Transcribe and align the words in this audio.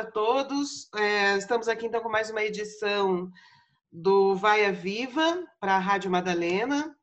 para 0.00 0.10
todos. 0.10 0.88
É, 0.94 1.36
estamos 1.36 1.68
aqui 1.68 1.84
então 1.84 2.00
com 2.00 2.08
mais 2.08 2.30
uma 2.30 2.42
edição 2.42 3.30
do 3.92 4.34
Vaia 4.34 4.72
Viva 4.72 5.46
para 5.60 5.76
a 5.76 5.78
Rádio 5.78 6.10
Madalena. 6.10 6.96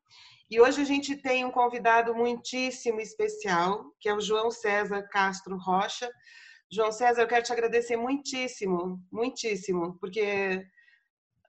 E 0.50 0.60
hoje 0.60 0.82
a 0.82 0.84
gente 0.84 1.14
tem 1.14 1.44
um 1.44 1.50
convidado 1.52 2.12
muitíssimo 2.12 3.00
especial, 3.00 3.84
que 4.00 4.08
é 4.08 4.14
o 4.14 4.20
João 4.20 4.50
César 4.50 5.02
Castro 5.02 5.56
Rocha. 5.56 6.10
João 6.68 6.90
César, 6.90 7.22
eu 7.22 7.28
quero 7.28 7.44
te 7.44 7.52
agradecer 7.52 7.96
muitíssimo, 7.96 9.00
muitíssimo, 9.12 9.96
porque, 10.00 10.66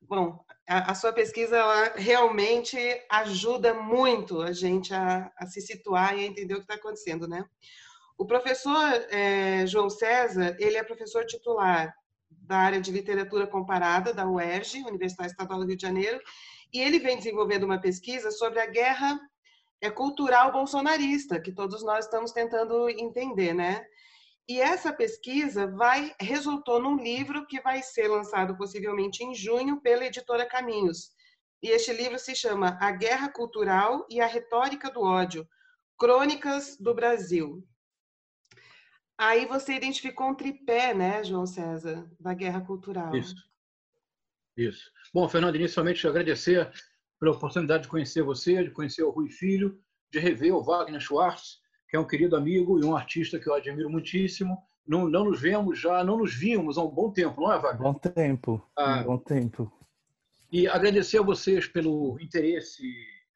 bom, 0.03 0.45
a, 0.67 0.91
a 0.91 0.93
sua 0.93 1.11
pesquisa 1.11 1.59
realmente 1.95 2.77
ajuda 3.09 3.73
muito 3.73 4.39
a 4.39 4.53
gente 4.53 4.93
a, 4.93 5.31
a 5.35 5.47
se 5.47 5.61
situar 5.61 6.15
e 6.15 6.25
a 6.25 6.27
entender 6.27 6.53
o 6.53 6.57
que 6.57 6.63
está 6.65 6.75
acontecendo, 6.75 7.27
né? 7.27 7.43
O 8.19 8.25
professor 8.25 8.85
é, 9.11 9.65
João 9.65 9.89
César, 9.89 10.53
ele 10.59 10.75
é 10.75 10.83
professor 10.83 11.25
titular 11.25 11.95
da 12.29 12.57
área 12.57 12.81
de 12.81 12.91
literatura 12.91 13.47
comparada 13.47 14.13
da 14.13 14.29
UERJ, 14.29 14.83
Universidade 14.83 15.31
Estadual 15.31 15.61
do 15.61 15.65
Rio 15.65 15.77
de 15.77 15.83
Janeiro, 15.83 16.19
e 16.73 16.81
ele 16.81 16.99
vem 16.99 17.15
desenvolvendo 17.15 17.63
uma 17.63 17.79
pesquisa 17.79 18.29
sobre 18.29 18.59
a 18.59 18.65
guerra 18.65 19.17
é, 19.79 19.89
cultural 19.89 20.51
bolsonarista, 20.51 21.39
que 21.39 21.53
todos 21.53 21.81
nós 21.81 22.05
estamos 22.05 22.33
tentando 22.33 22.89
entender, 22.89 23.53
né? 23.53 23.85
E 24.49 24.59
essa 24.59 24.91
pesquisa 24.91 25.67
vai 25.67 26.13
resultou 26.19 26.77
num 26.81 26.97
livro 26.97 27.47
que 27.47 27.61
vai 27.61 27.81
ser 27.81 28.09
lançado 28.09 28.57
possivelmente 28.57 29.23
em 29.23 29.33
junho 29.33 29.79
pela 29.79 30.05
editora 30.05 30.45
Caminhos. 30.45 31.11
E 31.63 31.69
este 31.69 31.93
livro 31.93 32.19
se 32.19 32.35
chama 32.35 32.77
A 32.81 32.91
Guerra 32.91 33.29
Cultural 33.29 34.05
e 34.09 34.19
a 34.19 34.25
Retórica 34.25 34.91
do 34.91 35.03
Ódio: 35.03 35.47
Crônicas 35.97 36.75
do 36.77 36.93
Brasil. 36.93 37.63
Aí 39.19 39.45
você 39.45 39.73
identificou 39.73 40.29
um 40.29 40.33
tripé, 40.33 40.93
né, 40.93 41.21
João 41.25 41.45
César, 41.45 42.09
da 42.17 42.33
guerra 42.33 42.61
cultural. 42.61 43.13
Isso. 43.13 43.35
Isso. 44.55 44.89
Bom, 45.13 45.27
Fernando, 45.27 45.57
inicialmente 45.57 46.07
agradecer 46.07 46.71
pela 47.19 47.33
oportunidade 47.33 47.83
de 47.83 47.89
conhecer 47.89 48.23
você, 48.23 48.63
de 48.63 48.71
conhecer 48.71 49.03
o 49.03 49.09
Rui 49.09 49.29
Filho, 49.29 49.77
de 50.09 50.19
rever 50.19 50.55
o 50.55 50.63
Wagner 50.63 51.01
Schwartz, 51.01 51.59
que 51.89 51.97
é 51.97 51.99
um 51.99 52.07
querido 52.07 52.37
amigo 52.37 52.79
e 52.79 52.85
um 52.85 52.95
artista 52.95 53.37
que 53.37 53.49
eu 53.49 53.53
admiro 53.53 53.89
muitíssimo. 53.89 54.57
Não, 54.87 55.09
não 55.09 55.25
nos 55.25 55.41
vemos 55.41 55.77
já, 55.77 56.01
não 56.01 56.17
nos 56.17 56.33
vimos 56.33 56.77
há 56.77 56.81
um 56.81 56.89
bom 56.89 57.11
tempo, 57.11 57.41
não 57.41 57.51
é, 57.51 57.59
Wagner? 57.59 57.81
Bom 57.81 57.93
tempo, 57.95 58.65
ah, 58.77 59.01
um 59.01 59.03
bom 59.03 59.17
tempo. 59.17 59.69
E 60.49 60.65
agradecer 60.65 61.17
a 61.17 61.23
vocês 61.23 61.67
pelo 61.67 62.17
interesse 62.21 62.81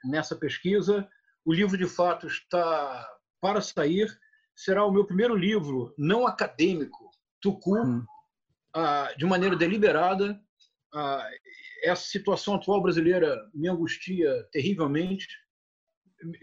nessa 0.05 0.33
pesquisa. 0.33 1.05
O 1.43 1.51
livro, 1.51 1.77
de 1.77 1.87
fato, 1.87 2.25
está 2.25 3.05
para 3.41 3.59
sair 3.59 4.07
será 4.55 4.85
o 4.85 4.91
meu 4.91 5.05
primeiro 5.05 5.35
livro 5.35 5.93
não 5.97 6.27
acadêmico, 6.27 7.09
Tucu, 7.41 7.77
hum. 7.77 8.05
ah, 8.75 9.13
de 9.17 9.25
maneira 9.25 9.55
deliberada. 9.55 10.39
Ah, 10.93 11.27
essa 11.83 12.03
situação 12.03 12.55
atual 12.55 12.81
brasileira 12.81 13.37
me 13.53 13.67
angustia 13.67 14.47
terrivelmente. 14.51 15.27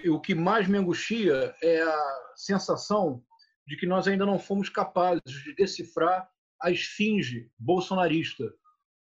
O 0.08 0.20
que 0.20 0.34
mais 0.34 0.68
me 0.68 0.76
angustia 0.76 1.54
é 1.62 1.80
a 1.80 2.32
sensação 2.36 3.24
de 3.66 3.76
que 3.76 3.86
nós 3.86 4.06
ainda 4.06 4.26
não 4.26 4.38
fomos 4.38 4.68
capazes 4.68 5.22
de 5.44 5.54
decifrar 5.54 6.28
a 6.60 6.70
esfinge 6.70 7.50
bolsonarista, 7.58 8.52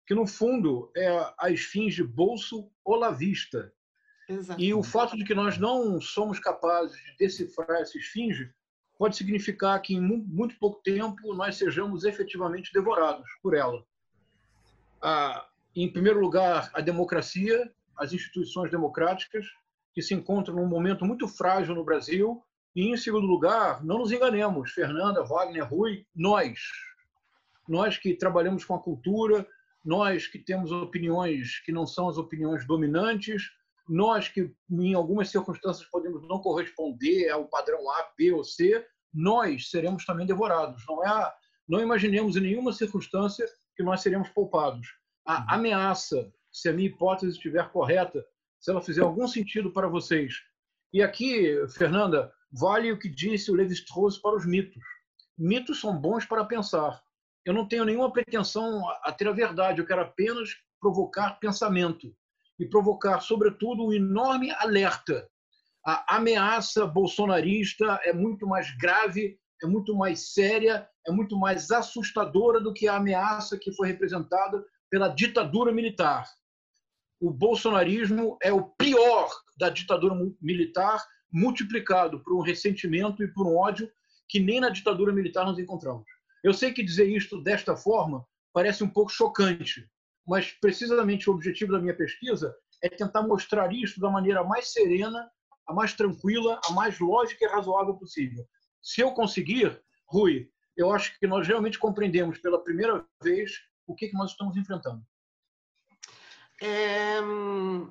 que 0.06 0.14
no 0.14 0.26
fundo 0.26 0.90
é 0.96 1.08
a 1.38 1.50
esfinge 1.50 2.02
bolso-olavista. 2.02 3.72
E 4.56 4.72
o 4.72 4.82
fato 4.82 5.16
de 5.16 5.24
que 5.24 5.34
nós 5.34 5.58
não 5.58 6.00
somos 6.00 6.38
capazes 6.38 6.96
de 6.96 7.16
decifrar 7.18 7.80
essa 7.80 7.98
esfinge 7.98 8.50
pode 9.00 9.16
significar 9.16 9.80
que 9.80 9.94
em 9.94 10.00
muito 10.02 10.58
pouco 10.58 10.82
tempo 10.82 11.32
nós 11.32 11.56
sejamos 11.56 12.04
efetivamente 12.04 12.70
devorados 12.70 13.26
por 13.42 13.54
ela. 13.54 13.82
Em 15.74 15.90
primeiro 15.90 16.20
lugar, 16.20 16.70
a 16.74 16.82
democracia, 16.82 17.72
as 17.96 18.12
instituições 18.12 18.70
democráticas, 18.70 19.46
que 19.94 20.02
se 20.02 20.12
encontram 20.12 20.54
num 20.54 20.66
momento 20.66 21.06
muito 21.06 21.26
frágil 21.26 21.74
no 21.74 21.82
Brasil. 21.82 22.44
E, 22.76 22.90
em 22.90 22.96
segundo 22.98 23.26
lugar, 23.26 23.82
não 23.82 24.00
nos 24.00 24.12
enganemos, 24.12 24.72
Fernanda, 24.72 25.24
Wagner, 25.24 25.66
Rui, 25.66 26.04
nós, 26.14 26.60
nós 27.66 27.96
que 27.96 28.12
trabalhamos 28.12 28.66
com 28.66 28.74
a 28.74 28.82
cultura, 28.82 29.48
nós 29.82 30.26
que 30.26 30.38
temos 30.38 30.70
opiniões 30.72 31.58
que 31.60 31.72
não 31.72 31.86
são 31.86 32.06
as 32.06 32.18
opiniões 32.18 32.66
dominantes, 32.66 33.50
nós 33.90 34.28
que 34.28 34.54
em 34.70 34.94
algumas 34.94 35.30
circunstâncias 35.30 35.88
podemos 35.90 36.26
não 36.28 36.38
corresponder 36.38 37.28
ao 37.30 37.46
padrão 37.46 37.90
A, 37.90 38.12
B 38.16 38.32
ou 38.32 38.44
C, 38.44 38.86
nós 39.12 39.68
seremos 39.68 40.04
também 40.04 40.26
devorados. 40.26 40.84
Não 40.88 41.04
é, 41.04 41.32
não 41.68 41.80
imaginemos 41.80 42.36
em 42.36 42.40
nenhuma 42.40 42.72
circunstância 42.72 43.44
que 43.76 43.82
nós 43.82 44.00
seremos 44.00 44.28
poupados. 44.28 44.86
A 45.26 45.40
uhum. 45.40 45.44
ameaça, 45.48 46.32
se 46.52 46.68
a 46.68 46.72
minha 46.72 46.88
hipótese 46.88 47.32
estiver 47.32 47.68
correta, 47.72 48.24
se 48.60 48.70
ela 48.70 48.80
fizer 48.80 49.02
algum 49.02 49.26
sentido 49.26 49.72
para 49.72 49.88
vocês. 49.88 50.34
E 50.92 51.02
aqui, 51.02 51.56
Fernanda, 51.76 52.32
vale 52.52 52.92
o 52.92 52.98
que 52.98 53.08
disse 53.08 53.50
o 53.50 53.54
Levi-Strauss 53.54 54.18
para 54.18 54.36
os 54.36 54.46
mitos. 54.46 54.84
Mitos 55.36 55.80
são 55.80 55.98
bons 55.98 56.24
para 56.24 56.44
pensar. 56.44 57.02
Eu 57.44 57.54
não 57.54 57.66
tenho 57.66 57.84
nenhuma 57.84 58.12
pretensão 58.12 58.88
a 59.02 59.10
ter 59.10 59.26
a 59.26 59.32
verdade, 59.32 59.80
eu 59.80 59.86
quero 59.86 60.02
apenas 60.02 60.50
provocar 60.80 61.40
pensamento 61.40 62.14
e 62.60 62.68
provocar, 62.68 63.20
sobretudo, 63.20 63.86
um 63.86 63.92
enorme 63.92 64.50
alerta. 64.52 65.26
A 65.84 66.16
ameaça 66.16 66.86
bolsonarista 66.86 67.98
é 68.04 68.12
muito 68.12 68.46
mais 68.46 68.70
grave, 68.76 69.38
é 69.62 69.66
muito 69.66 69.96
mais 69.96 70.34
séria, 70.34 70.86
é 71.06 71.10
muito 71.10 71.38
mais 71.38 71.70
assustadora 71.70 72.60
do 72.60 72.74
que 72.74 72.86
a 72.86 72.96
ameaça 72.96 73.58
que 73.58 73.72
foi 73.72 73.88
representada 73.88 74.62
pela 74.90 75.08
ditadura 75.08 75.72
militar. 75.72 76.28
O 77.18 77.30
bolsonarismo 77.30 78.36
é 78.42 78.52
o 78.52 78.62
pior 78.62 79.30
da 79.58 79.70
ditadura 79.70 80.14
militar, 80.40 81.02
multiplicado 81.32 82.20
por 82.20 82.36
um 82.36 82.42
ressentimento 82.42 83.22
e 83.22 83.28
por 83.28 83.46
um 83.46 83.56
ódio 83.56 83.90
que 84.28 84.38
nem 84.38 84.60
na 84.60 84.68
ditadura 84.68 85.12
militar 85.12 85.46
nós 85.46 85.58
encontramos. 85.58 86.04
Eu 86.44 86.52
sei 86.52 86.72
que 86.72 86.84
dizer 86.84 87.08
isto 87.08 87.42
desta 87.42 87.74
forma 87.74 88.26
parece 88.52 88.84
um 88.84 88.88
pouco 88.88 89.10
chocante, 89.10 89.88
mas 90.30 90.52
precisamente 90.52 91.28
o 91.28 91.32
objetivo 91.32 91.72
da 91.72 91.80
minha 91.80 91.96
pesquisa 91.96 92.54
é 92.80 92.88
tentar 92.88 93.22
mostrar 93.22 93.72
isso 93.72 93.98
da 93.98 94.08
maneira 94.08 94.44
mais 94.44 94.72
serena, 94.72 95.28
a 95.66 95.74
mais 95.74 95.92
tranquila, 95.92 96.60
a 96.68 96.72
mais 96.72 97.00
lógica 97.00 97.44
e 97.44 97.48
razoável 97.48 97.94
possível. 97.94 98.46
Se 98.80 99.00
eu 99.00 99.10
conseguir, 99.10 99.82
Rui, 100.06 100.48
eu 100.76 100.92
acho 100.92 101.18
que 101.18 101.26
nós 101.26 101.48
realmente 101.48 101.80
compreendemos 101.80 102.38
pela 102.38 102.62
primeira 102.62 103.04
vez 103.20 103.60
o 103.88 103.92
que, 103.92 104.06
que 104.06 104.14
nós 104.14 104.30
estamos 104.30 104.56
enfrentando. 104.56 105.02
É, 106.62 107.20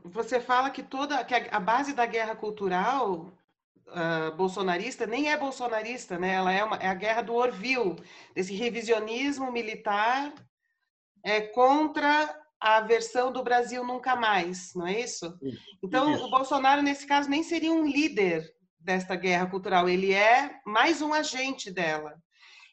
você 0.06 0.40
fala 0.40 0.70
que 0.70 0.82
toda 0.82 1.22
que 1.26 1.34
a 1.34 1.60
base 1.60 1.92
da 1.92 2.06
guerra 2.06 2.38
cultural 2.38 3.34
uh, 3.88 4.34
bolsonarista 4.38 5.06
nem 5.06 5.30
é 5.30 5.36
bolsonarista, 5.36 6.18
né? 6.18 6.36
Ela 6.36 6.54
é, 6.54 6.64
uma, 6.64 6.78
é 6.78 6.88
a 6.88 6.94
guerra 6.94 7.22
do 7.22 7.34
Orville, 7.34 7.98
desse 8.34 8.54
revisionismo 8.54 9.52
militar 9.52 10.34
é, 11.24 11.42
contra 11.42 12.36
a 12.60 12.82
versão 12.82 13.32
do 13.32 13.44
Brasil 13.44 13.84
nunca 13.84 14.16
mais, 14.16 14.74
não 14.76 14.86
é 14.86 15.00
isso? 15.00 15.38
Então, 15.84 16.14
isso. 16.14 16.26
o 16.26 16.30
Bolsonaro, 16.30 16.82
nesse 16.82 17.08
caso, 17.08 17.30
nem 17.30 17.42
seria 17.42 17.72
um 17.72 17.86
líder 17.86 18.54
desta 18.80 19.16
guerra 19.16 19.50
cultural, 19.50 19.88
ele 19.88 20.14
é 20.14 20.60
mais 20.66 21.02
um 21.02 21.14
agente 21.14 21.72
dela. 21.72 22.16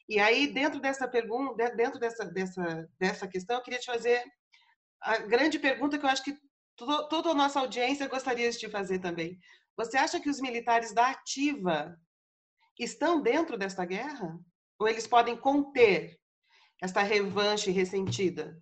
E 0.09 0.19
aí, 0.19 0.47
dentro 0.47 0.79
dessa 0.79 1.07
pergunta, 1.07 1.69
dentro 1.75 1.99
dessa, 1.99 2.25
dessa, 2.25 2.89
dessa 2.99 3.27
questão, 3.27 3.57
eu 3.57 3.63
queria 3.63 3.79
te 3.79 3.85
fazer 3.85 4.23
a 5.01 5.17
grande 5.17 5.59
pergunta 5.59 5.97
que 5.97 6.05
eu 6.05 6.09
acho 6.09 6.23
que 6.23 6.37
toda 6.75 7.29
a 7.29 7.35
nossa 7.35 7.59
audiência 7.59 8.07
gostaria 8.07 8.49
de 8.49 8.57
te 8.57 8.69
fazer 8.69 8.99
também. 8.99 9.37
Você 9.75 9.97
acha 9.97 10.19
que 10.19 10.29
os 10.29 10.39
militares 10.39 10.93
da 10.93 11.09
ativa 11.09 11.95
estão 12.79 13.21
dentro 13.21 13.57
desta 13.57 13.85
guerra? 13.85 14.39
Ou 14.79 14.87
eles 14.87 15.07
podem 15.07 15.35
conter 15.35 16.17
esta 16.81 17.01
revanche 17.01 17.71
ressentida? 17.71 18.61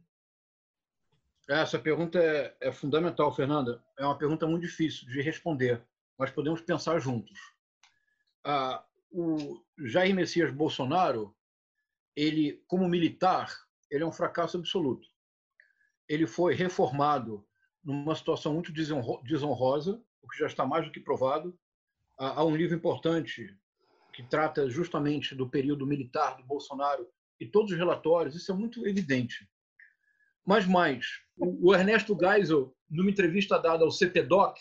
Essa 1.48 1.78
pergunta 1.78 2.18
é, 2.20 2.56
é, 2.60 2.72
fundamental, 2.72 3.34
Fernanda. 3.34 3.84
É 3.98 4.06
uma 4.06 4.18
pergunta 4.18 4.48
muito 4.48 4.64
difícil 4.64 5.08
de 5.08 5.22
responder. 5.22 5.86
Nós 6.18 6.32
podemos 6.32 6.62
pensar 6.62 7.00
juntos. 7.00 7.40
Ah, 8.44 8.84
o 9.12 9.62
Jair 9.78 10.16
Messias 10.16 10.52
Bolsonaro, 10.52 11.36
ele, 12.16 12.64
como 12.68 12.88
militar, 12.88 13.54
ele 13.92 14.04
é 14.04 14.08
um 14.08 14.12
fracasso 14.12 14.58
absoluto. 14.58 15.08
Ele 16.08 16.26
foi 16.26 16.56
reformado 16.56 17.46
numa 17.84 18.16
situação 18.16 18.54
muito 18.54 18.72
desonrosa, 18.72 20.02
o 20.22 20.28
que 20.28 20.40
já 20.40 20.48
está 20.48 20.66
mais 20.66 20.86
do 20.86 20.92
que 20.92 21.00
provado. 21.00 21.58
Há 22.18 22.44
um 22.44 22.56
livro 22.56 22.76
importante 22.76 23.56
que 24.12 24.24
trata 24.24 24.70
justamente 24.70 25.36
do 25.36 25.48
período 25.48 25.86
militar 25.86 26.38
do 26.38 26.44
Bolsonaro 26.44 27.08
e 27.40 27.46
todos 27.46 27.72
os 27.72 27.78
relatórios, 27.78 28.36
isso 28.36 28.52
é 28.52 28.56
muito 28.56 28.86
evidente. 28.88 29.48
Mas 30.46 30.66
mais, 30.66 31.08
o 31.38 31.74
Ernesto 31.74 32.18
Geisel, 32.20 32.76
numa 32.90 33.10
entrevista 33.10 33.58
dada 33.58 33.84
ao 33.84 33.92
CPDOC, 33.92 34.60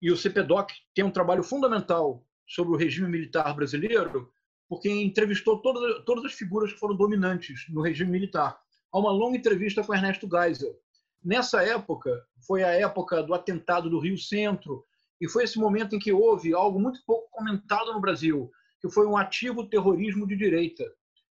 e 0.00 0.10
o 0.10 0.16
CPDOC 0.16 0.74
tem 0.94 1.04
um 1.04 1.10
trabalho 1.10 1.42
fundamental 1.42 2.24
sobre 2.46 2.74
o 2.74 2.76
regime 2.76 3.08
militar 3.08 3.54
brasileiro, 3.54 4.30
porque 4.68 4.90
entrevistou 4.90 5.60
todas, 5.62 6.04
todas 6.04 6.24
as 6.26 6.32
figuras 6.34 6.72
que 6.72 6.78
foram 6.78 6.96
dominantes 6.96 7.66
no 7.70 7.80
regime 7.80 8.10
militar. 8.10 8.60
Há 8.92 8.98
uma 8.98 9.10
longa 9.10 9.38
entrevista 9.38 9.82
com 9.82 9.94
Ernesto 9.94 10.28
Geisel. 10.28 10.78
Nessa 11.24 11.62
época, 11.62 12.24
foi 12.46 12.62
a 12.62 12.68
época 12.68 13.22
do 13.22 13.34
atentado 13.34 13.88
do 13.90 13.98
Rio 13.98 14.18
Centro, 14.18 14.84
e 15.20 15.28
foi 15.28 15.44
esse 15.44 15.58
momento 15.58 15.96
em 15.96 15.98
que 15.98 16.12
houve 16.12 16.52
algo 16.52 16.78
muito 16.78 17.02
pouco 17.06 17.28
comentado 17.30 17.92
no 17.92 18.00
Brasil, 18.00 18.50
que 18.80 18.90
foi 18.90 19.06
um 19.06 19.16
ativo 19.16 19.66
terrorismo 19.66 20.26
de 20.26 20.36
direita, 20.36 20.84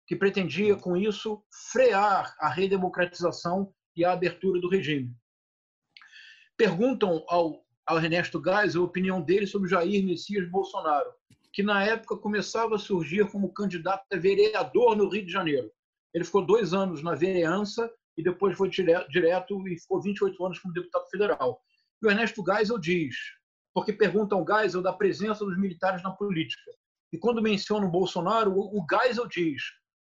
que 0.06 0.16
pretendia, 0.16 0.76
com 0.76 0.96
isso, 0.96 1.42
frear 1.72 2.34
a 2.38 2.48
redemocratização 2.48 3.72
e 3.96 4.04
a 4.04 4.12
abertura 4.12 4.60
do 4.60 4.68
regime. 4.68 5.14
Perguntam 6.56 7.24
ao, 7.28 7.64
ao 7.86 7.98
Ernesto 7.98 8.42
Geisel 8.42 8.82
a 8.82 8.86
opinião 8.86 9.20
dele 9.20 9.46
sobre 9.46 9.68
Jair 9.68 10.04
Messias 10.04 10.48
Bolsonaro 10.50 11.12
que 11.52 11.62
na 11.62 11.84
época 11.84 12.16
começava 12.16 12.76
a 12.76 12.78
surgir 12.78 13.30
como 13.30 13.52
candidato 13.52 14.04
a 14.10 14.16
vereador 14.16 14.96
no 14.96 15.08
Rio 15.08 15.26
de 15.26 15.30
Janeiro. 15.30 15.70
Ele 16.14 16.24
ficou 16.24 16.44
dois 16.44 16.72
anos 16.72 17.02
na 17.02 17.14
vereança 17.14 17.90
e 18.16 18.22
depois 18.22 18.56
foi 18.56 18.70
direto 18.70 19.68
e 19.68 19.78
ficou 19.78 20.00
28 20.00 20.46
anos 20.46 20.58
como 20.58 20.72
deputado 20.72 21.08
federal. 21.10 21.60
E 22.02 22.06
o 22.06 22.10
Ernesto 22.10 22.42
Geisel 22.44 22.78
diz, 22.78 23.14
porque 23.74 23.92
perguntam 23.92 24.38
ao 24.38 24.46
Geisel 24.46 24.82
da 24.82 24.92
presença 24.92 25.44
dos 25.44 25.58
militares 25.58 26.02
na 26.02 26.10
política. 26.10 26.70
E 27.12 27.18
quando 27.18 27.42
menciona 27.42 27.86
o 27.86 27.90
Bolsonaro, 27.90 28.54
o 28.56 28.86
Geisel 28.90 29.26
diz: 29.26 29.62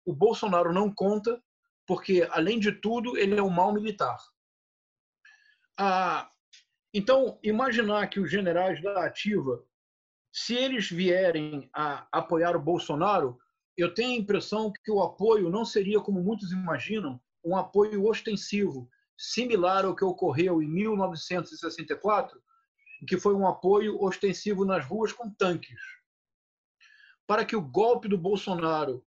o 0.08 0.14
Bolsonaro 0.14 0.72
não 0.72 0.92
conta, 0.92 1.42
porque, 1.86 2.26
além 2.30 2.58
de 2.58 2.72
tudo, 2.72 3.16
ele 3.16 3.38
é 3.38 3.42
um 3.42 3.50
mau 3.50 3.72
militar. 3.72 4.18
Ah, 5.78 6.30
então, 6.92 7.38
imaginar 7.42 8.08
que 8.08 8.18
os 8.18 8.30
generais 8.30 8.82
da 8.82 9.04
ativa 9.04 9.62
se 10.32 10.54
eles 10.54 10.88
vierem 10.88 11.68
a 11.74 12.06
apoiar 12.12 12.54
o 12.54 12.62
Bolsonaro, 12.62 13.38
eu 13.76 13.92
tenho 13.92 14.12
a 14.12 14.22
impressão 14.22 14.72
que 14.84 14.90
o 14.90 15.02
apoio 15.02 15.50
não 15.50 15.64
seria, 15.64 16.00
como 16.00 16.22
muitos 16.22 16.52
imaginam, 16.52 17.20
um 17.44 17.56
apoio 17.56 18.06
ostensivo, 18.06 18.88
similar 19.16 19.84
ao 19.84 19.96
que 19.96 20.04
ocorreu 20.04 20.62
em 20.62 20.68
1964, 20.68 22.40
que 23.06 23.18
foi 23.18 23.34
um 23.34 23.46
apoio 23.46 24.00
ostensivo 24.02 24.64
nas 24.64 24.84
ruas 24.84 25.12
com 25.12 25.30
tanques. 25.30 25.80
Para 27.26 27.44
que 27.44 27.56
o 27.56 27.62
golpe 27.62 28.08
do 28.08 28.18
Bolsonaro 28.18 29.04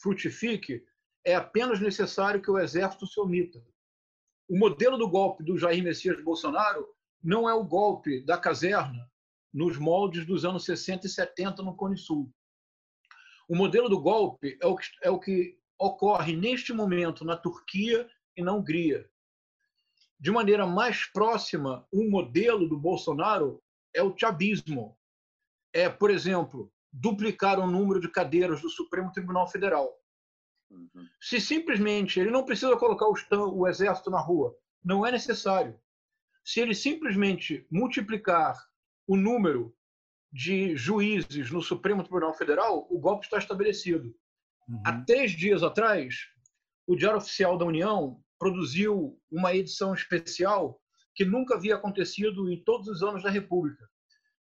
frutifique, 0.00 0.84
é 1.24 1.34
apenas 1.34 1.80
necessário 1.80 2.40
que 2.40 2.50
o 2.50 2.58
exército 2.58 3.06
se 3.06 3.18
omita. 3.18 3.62
O 4.48 4.56
modelo 4.58 4.96
do 4.96 5.08
golpe 5.08 5.42
do 5.42 5.58
Jair 5.58 5.82
Messias 5.82 6.22
Bolsonaro 6.22 6.86
não 7.22 7.48
é 7.48 7.54
o 7.54 7.64
golpe 7.64 8.24
da 8.24 8.38
caserna, 8.38 9.10
nos 9.52 9.78
moldes 9.78 10.24
dos 10.26 10.44
anos 10.44 10.64
60 10.64 11.06
e 11.06 11.10
70 11.10 11.62
no 11.62 11.74
Cone 11.74 11.96
Sul. 11.96 12.32
O 13.48 13.56
modelo 13.56 13.88
do 13.88 14.00
golpe 14.00 14.58
é 14.60 14.66
o 14.66 14.76
que, 14.76 14.86
é 15.02 15.10
o 15.10 15.18
que 15.18 15.58
ocorre 15.78 16.36
neste 16.36 16.72
momento 16.72 17.24
na 17.24 17.36
Turquia 17.36 18.08
e 18.36 18.42
na 18.42 18.52
Hungria. 18.52 19.08
De 20.18 20.30
maneira 20.30 20.66
mais 20.66 21.06
próxima, 21.06 21.86
um 21.92 22.08
modelo 22.08 22.68
do 22.68 22.78
Bolsonaro 22.78 23.62
é 23.94 24.02
o 24.02 24.16
chavismo. 24.16 24.96
É, 25.72 25.88
por 25.88 26.10
exemplo, 26.10 26.72
duplicar 26.98 27.58
o 27.60 27.66
número 27.66 28.00
de 28.00 28.08
cadeiras 28.08 28.62
do 28.62 28.70
Supremo 28.70 29.12
Tribunal 29.12 29.46
Federal. 29.48 29.94
Uhum. 30.70 31.06
Se 31.20 31.40
simplesmente 31.40 32.18
ele 32.18 32.30
não 32.30 32.44
precisa 32.44 32.76
colocar 32.76 33.06
o, 33.06 33.14
o 33.54 33.68
exército 33.68 34.10
na 34.10 34.20
rua, 34.20 34.56
não 34.82 35.06
é 35.06 35.12
necessário. 35.12 35.78
Se 36.44 36.60
ele 36.60 36.74
simplesmente 36.74 37.66
multiplicar 37.70 38.56
o 39.06 39.16
número 39.16 39.74
de 40.32 40.74
juízes 40.76 41.50
no 41.50 41.62
Supremo 41.62 42.02
Tribunal 42.02 42.34
Federal, 42.34 42.86
o 42.90 42.98
golpe 42.98 43.26
está 43.26 43.38
estabelecido. 43.38 44.14
Uhum. 44.68 44.82
Há 44.84 45.00
três 45.02 45.32
dias 45.32 45.62
atrás, 45.62 46.28
o 46.86 46.96
Diário 46.96 47.18
Oficial 47.18 47.58
da 47.58 47.64
União 47.64 48.22
produziu 48.38 49.20
uma 49.30 49.54
edição 49.54 49.92
especial 49.92 50.80
que 51.14 51.24
nunca 51.24 51.54
havia 51.54 51.76
acontecido 51.76 52.50
em 52.50 52.62
todos 52.62 52.88
os 52.88 53.02
anos 53.02 53.22
da 53.22 53.30
República, 53.30 53.88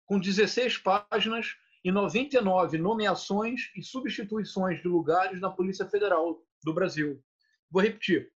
com 0.04 0.18
16 0.18 0.78
páginas 0.78 1.56
e 1.84 1.90
99 1.90 2.78
nomeações 2.78 3.70
e 3.76 3.82
substituições 3.82 4.80
de 4.82 4.88
lugares 4.88 5.40
na 5.40 5.50
Polícia 5.50 5.86
Federal 5.86 6.42
do 6.62 6.74
Brasil. 6.74 7.22
Vou 7.70 7.82
repetir. 7.82 8.30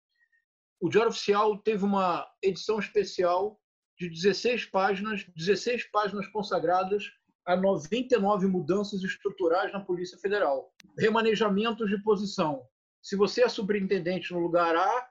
O 0.80 0.88
Diário 0.88 1.10
Oficial 1.10 1.58
teve 1.58 1.84
uma 1.84 2.26
edição 2.42 2.78
especial 2.78 3.60
de 3.98 4.08
16 4.08 4.66
páginas, 4.66 5.24
16 5.36 5.90
páginas 5.90 6.26
consagradas 6.28 7.04
a 7.46 7.56
99 7.56 8.46
mudanças 8.46 9.02
estruturais 9.02 9.72
na 9.72 9.80
Polícia 9.80 10.18
Federal. 10.18 10.72
Remanejamentos 10.98 11.90
de 11.90 12.02
posição. 12.02 12.62
Se 13.02 13.16
você 13.16 13.42
é 13.42 13.48
superintendente 13.48 14.32
no 14.32 14.40
lugar 14.40 14.74
A, 14.74 15.08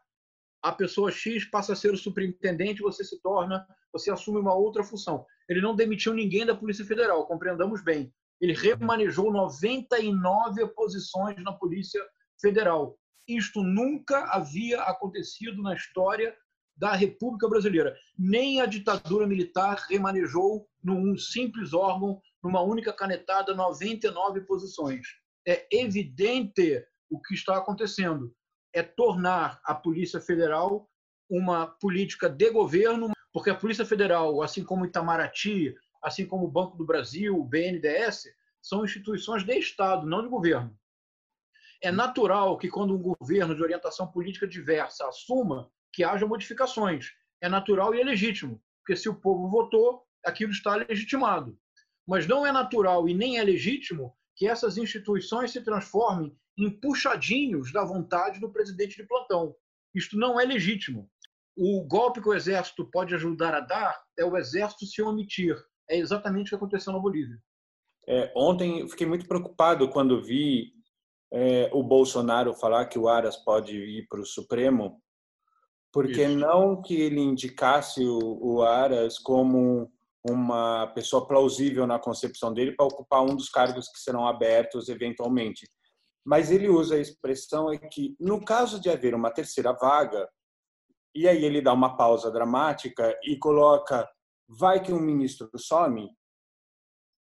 a 0.64 0.72
pessoa 0.72 1.12
X 1.12 1.46
passa 1.46 1.74
a 1.74 1.76
ser 1.76 1.94
o 1.94 1.98
superintendente, 1.98 2.82
você 2.82 3.04
se 3.04 3.22
torna, 3.22 3.66
você 3.92 4.10
assume 4.10 4.40
uma 4.40 4.56
outra 4.56 4.84
função. 4.84 5.26
Ele 5.48 5.62
não 5.62 5.76
demitiu 5.76 6.14
ninguém 6.14 6.46
da 6.46 6.56
Polícia 6.56 6.86
Federal, 6.86 7.28
compreendamos 7.28 7.84
bem. 7.84 8.12
Ele 8.44 8.52
remanejou 8.52 9.32
99 9.32 10.68
posições 10.76 11.42
na 11.42 11.54
Polícia 11.54 12.06
Federal. 12.42 13.00
Isto 13.26 13.64
nunca 13.64 14.26
havia 14.26 14.82
acontecido 14.82 15.62
na 15.62 15.74
história 15.74 16.36
da 16.76 16.92
República 16.92 17.48
Brasileira. 17.48 17.96
Nem 18.20 18.60
a 18.60 18.66
ditadura 18.66 19.26
militar 19.26 19.86
remanejou 19.90 20.68
num 20.84 21.18
simples 21.18 21.74
órgão, 21.74 22.22
numa 22.44 22.60
única 22.62 22.92
canetada, 22.92 23.56
99 23.56 24.42
posições. 24.42 25.08
É 25.48 25.66
evidente 25.72 26.86
o 27.10 27.22
que 27.22 27.36
está 27.36 27.56
acontecendo. 27.56 28.36
É 28.74 28.84
tornar 28.84 29.62
a 29.64 29.74
Polícia 29.74 30.20
Federal 30.20 30.90
uma 31.30 31.68
política 31.68 32.28
de 32.28 32.52
governo, 32.52 33.10
porque 33.32 33.50
a 33.50 33.56
Polícia 33.56 33.86
Federal, 33.86 34.42
assim 34.42 34.66
como 34.66 34.86
Itamaraty, 34.86 35.74
assim 36.04 36.26
como 36.26 36.46
o 36.46 36.52
Banco 36.52 36.78
do 36.78 36.86
Brasil, 36.86 37.40
o 37.40 37.44
BNDES, 37.44 38.26
são 38.62 38.84
instituições 38.84 39.44
de 39.44 39.58
Estado, 39.58 40.06
não 40.06 40.22
de 40.22 40.30
governo. 40.30 40.78
É 41.82 41.92
natural 41.92 42.58
que, 42.58 42.70
quando 42.70 42.96
um 42.96 43.02
governo 43.02 43.56
de 43.56 43.62
orientação 43.62 44.08
política 44.08 44.48
diversa 44.48 45.08
assuma 45.08 45.72
que 45.92 46.04
haja 46.04 46.26
modificações. 46.26 47.12
É 47.42 47.50
natural 47.50 47.94
e 47.94 48.02
é 48.02 48.04
legítimo, 48.04 48.62
porque 48.80 48.96
se 48.96 49.10
o 49.10 49.16
povo 49.16 49.50
votou, 49.50 50.04
aquilo 50.26 50.52
está 50.52 50.76
legitimado. 50.76 51.58
Mas 52.08 52.28
não 52.28 52.46
é 52.46 52.52
natural 52.52 53.08
e 53.08 53.14
nem 53.14 53.38
é 53.38 53.44
legítimo 53.44 54.16
que 54.36 54.48
essas 54.48 54.78
instituições 54.78 55.52
se 55.52 55.62
transformem 55.62 56.36
em 56.58 56.70
puxadinhos 56.70 57.72
da 57.72 57.84
vontade 57.84 58.40
do 58.40 58.52
presidente 58.52 58.96
de 58.98 59.08
plantão. 59.08 59.56
Isto 59.94 60.18
não 60.18 60.40
é 60.40 60.46
legítimo. 60.46 61.10
O 61.56 61.84
golpe 61.84 62.22
que 62.22 62.30
o 62.30 62.34
exército 62.34 62.90
pode 62.90 63.14
ajudar 63.14 63.54
a 63.54 63.60
dar 63.60 64.04
é 64.18 64.26
o 64.26 64.38
exército 64.38 64.86
se 64.86 65.02
omitir. 65.02 65.56
É 65.90 65.98
exatamente 65.98 66.48
o 66.48 66.50
que 66.50 66.56
aconteceu 66.56 66.94
na 66.94 67.00
Bolívia. 67.00 67.38
É, 68.08 68.32
ontem 68.36 68.88
fiquei 68.90 69.08
muito 69.08 69.28
preocupado 69.28 69.90
quando 69.90 70.22
vi 70.22 70.74
é, 71.32 71.70
o 71.74 71.82
Bolsonaro 71.82 72.54
falar 72.54 72.86
que 72.86 73.00
o 73.00 73.08
Aras 73.08 73.38
pode 73.38 73.76
ir 73.76 74.08
para 74.08 74.20
o 74.20 74.26
Supremo, 74.26 75.02
porque 75.92 76.24
Isso. 76.24 76.38
não 76.38 76.82
que 76.82 76.96
ele 76.96 77.20
indicasse 77.20 78.04
o, 78.06 78.40
o 78.42 78.62
Aras 78.64 79.18
como 79.18 79.92
uma 80.28 80.88
pessoa 80.88 81.28
plausível 81.28 81.86
na 81.86 82.00
concepção 82.00 82.54
dele 82.54 82.74
para 82.76 82.86
ocupar 82.86 83.22
um 83.22 83.36
dos 83.36 83.50
cargos 83.50 83.90
que 83.90 84.00
serão 84.00 84.28
abertos 84.28 84.88
eventualmente. 84.88 85.68
Mas 86.26 86.50
ele 86.50 86.70
usa 86.70 86.96
a 86.96 87.00
expressão 87.00 87.72
é 87.72 87.78
que, 87.78 88.16
no 88.20 88.44
caso 88.44 88.80
de 88.80 88.90
haver 88.90 89.14
uma 89.14 89.30
terceira 89.30 89.74
vaga, 89.74 90.30
e 91.14 91.28
aí 91.28 91.44
ele 91.44 91.62
dá 91.62 91.74
uma 91.74 91.98
pausa 91.98 92.32
dramática 92.32 93.18
e 93.24 93.38
coloca: 93.38 94.10
vai 94.48 94.82
que 94.82 94.94
um 94.94 95.00
ministro 95.00 95.50
some? 95.58 96.10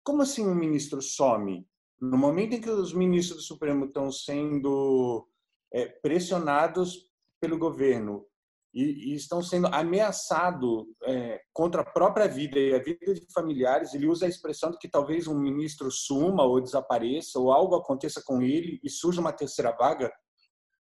Como 0.02 0.22
assim 0.22 0.46
um 0.46 0.54
ministro 0.54 1.02
some? 1.02 1.66
No 2.00 2.16
momento 2.16 2.54
em 2.54 2.60
que 2.60 2.70
os 2.70 2.92
ministros 2.92 3.38
do 3.38 3.46
Supremo 3.46 3.87
estão 3.87 4.10
sendo 4.10 5.28
é, 5.72 5.87
pressionados 5.87 7.08
pelo 7.40 7.58
governo 7.58 8.25
e, 8.72 9.12
e 9.12 9.14
estão 9.14 9.42
sendo 9.42 9.66
ameaçados 9.68 10.87
é, 11.04 11.40
contra 11.52 11.82
a 11.82 11.84
própria 11.84 12.28
vida 12.28 12.58
e 12.58 12.75
a 12.75 12.82
vida 12.82 13.14
de 13.14 13.26
familiares. 13.32 13.94
Ele 13.94 14.06
usa 14.06 14.26
a 14.26 14.28
expressão 14.28 14.70
de 14.70 14.78
que 14.78 14.88
talvez 14.88 15.26
um 15.26 15.38
ministro 15.38 15.90
suma 15.90 16.44
ou 16.44 16.60
desapareça 16.60 17.38
ou 17.38 17.50
algo 17.50 17.75
aconteça 17.75 18.22
com 18.25 18.42
ele 18.42 18.80
e 18.82 18.90
surja 18.90 19.20
uma 19.20 19.32
terceira 19.32 19.72
vaga. 19.72 20.12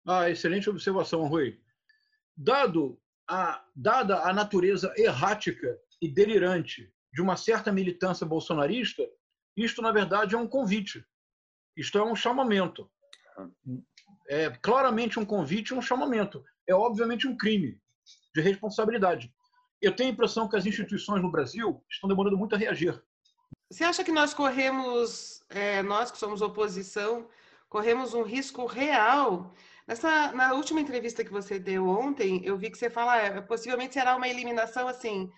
Ah, 0.06 0.30
excelente 0.30 0.70
observação, 0.70 1.28
Rui. 1.28 1.58
Dado 2.36 3.00
a, 3.28 3.64
dada 3.76 4.22
a 4.22 4.34
natureza 4.34 4.94
errática 4.98 5.80
e 6.02 6.08
delirante 6.08 6.92
de 7.14 7.22
uma 7.22 7.38
certa 7.38 7.72
militância 7.72 8.26
bolsonarista, 8.26 9.04
isto, 9.56 9.82
na 9.82 9.92
verdade, 9.92 10.36
é 10.36 10.38
um 10.38 10.48
convite. 10.48 11.06
Isto 11.78 11.98
é 11.98 12.04
um 12.04 12.16
chamamento. 12.16 12.90
É 14.28 14.50
claramente 14.50 15.20
um 15.20 15.26
convite 15.26 15.70
e 15.70 15.74
um 15.74 15.82
chamamento 15.82 16.44
é 16.68 16.74
obviamente 16.74 17.28
um 17.28 17.38
crime 17.38 17.80
de 18.34 18.42
responsabilidade. 18.42 19.34
Eu 19.82 19.96
tenho 19.96 20.10
a 20.10 20.14
impressão 20.14 20.48
que 20.48 20.56
as 20.56 20.66
instituições 20.66 21.22
no 21.22 21.32
Brasil 21.32 21.84
estão 21.90 22.10
demorando 22.10 22.38
muito 22.38 22.56
a 22.56 22.58
reagir. 22.58 23.02
Você 23.72 23.84
acha 23.84 24.04
que 24.04 24.12
nós 24.12 24.34
corremos, 24.34 25.44
é, 25.50 25.82
nós 25.84 26.12
que 26.12 26.18
somos 26.18 26.42
oposição, 26.42 27.28
corremos 27.70 28.14
um 28.14 28.24
risco 28.24 28.66
real. 28.66 29.54
Nessa, 29.88 30.32
na 30.32 30.54
última 30.54 30.82
entrevista 30.82 31.24
que 31.24 31.32
você 31.32 31.60
deu 31.60 31.88
ontem, 31.88 32.44
eu 32.44 32.58
vi 32.58 32.72
que 32.72 32.78
você 32.78 32.90
fala, 32.90 33.18
é, 33.18 33.42
possivelmente 33.42 33.94
será 33.94 34.16
uma 34.16 34.28
eliminação 34.28 34.88
assim 34.88 35.32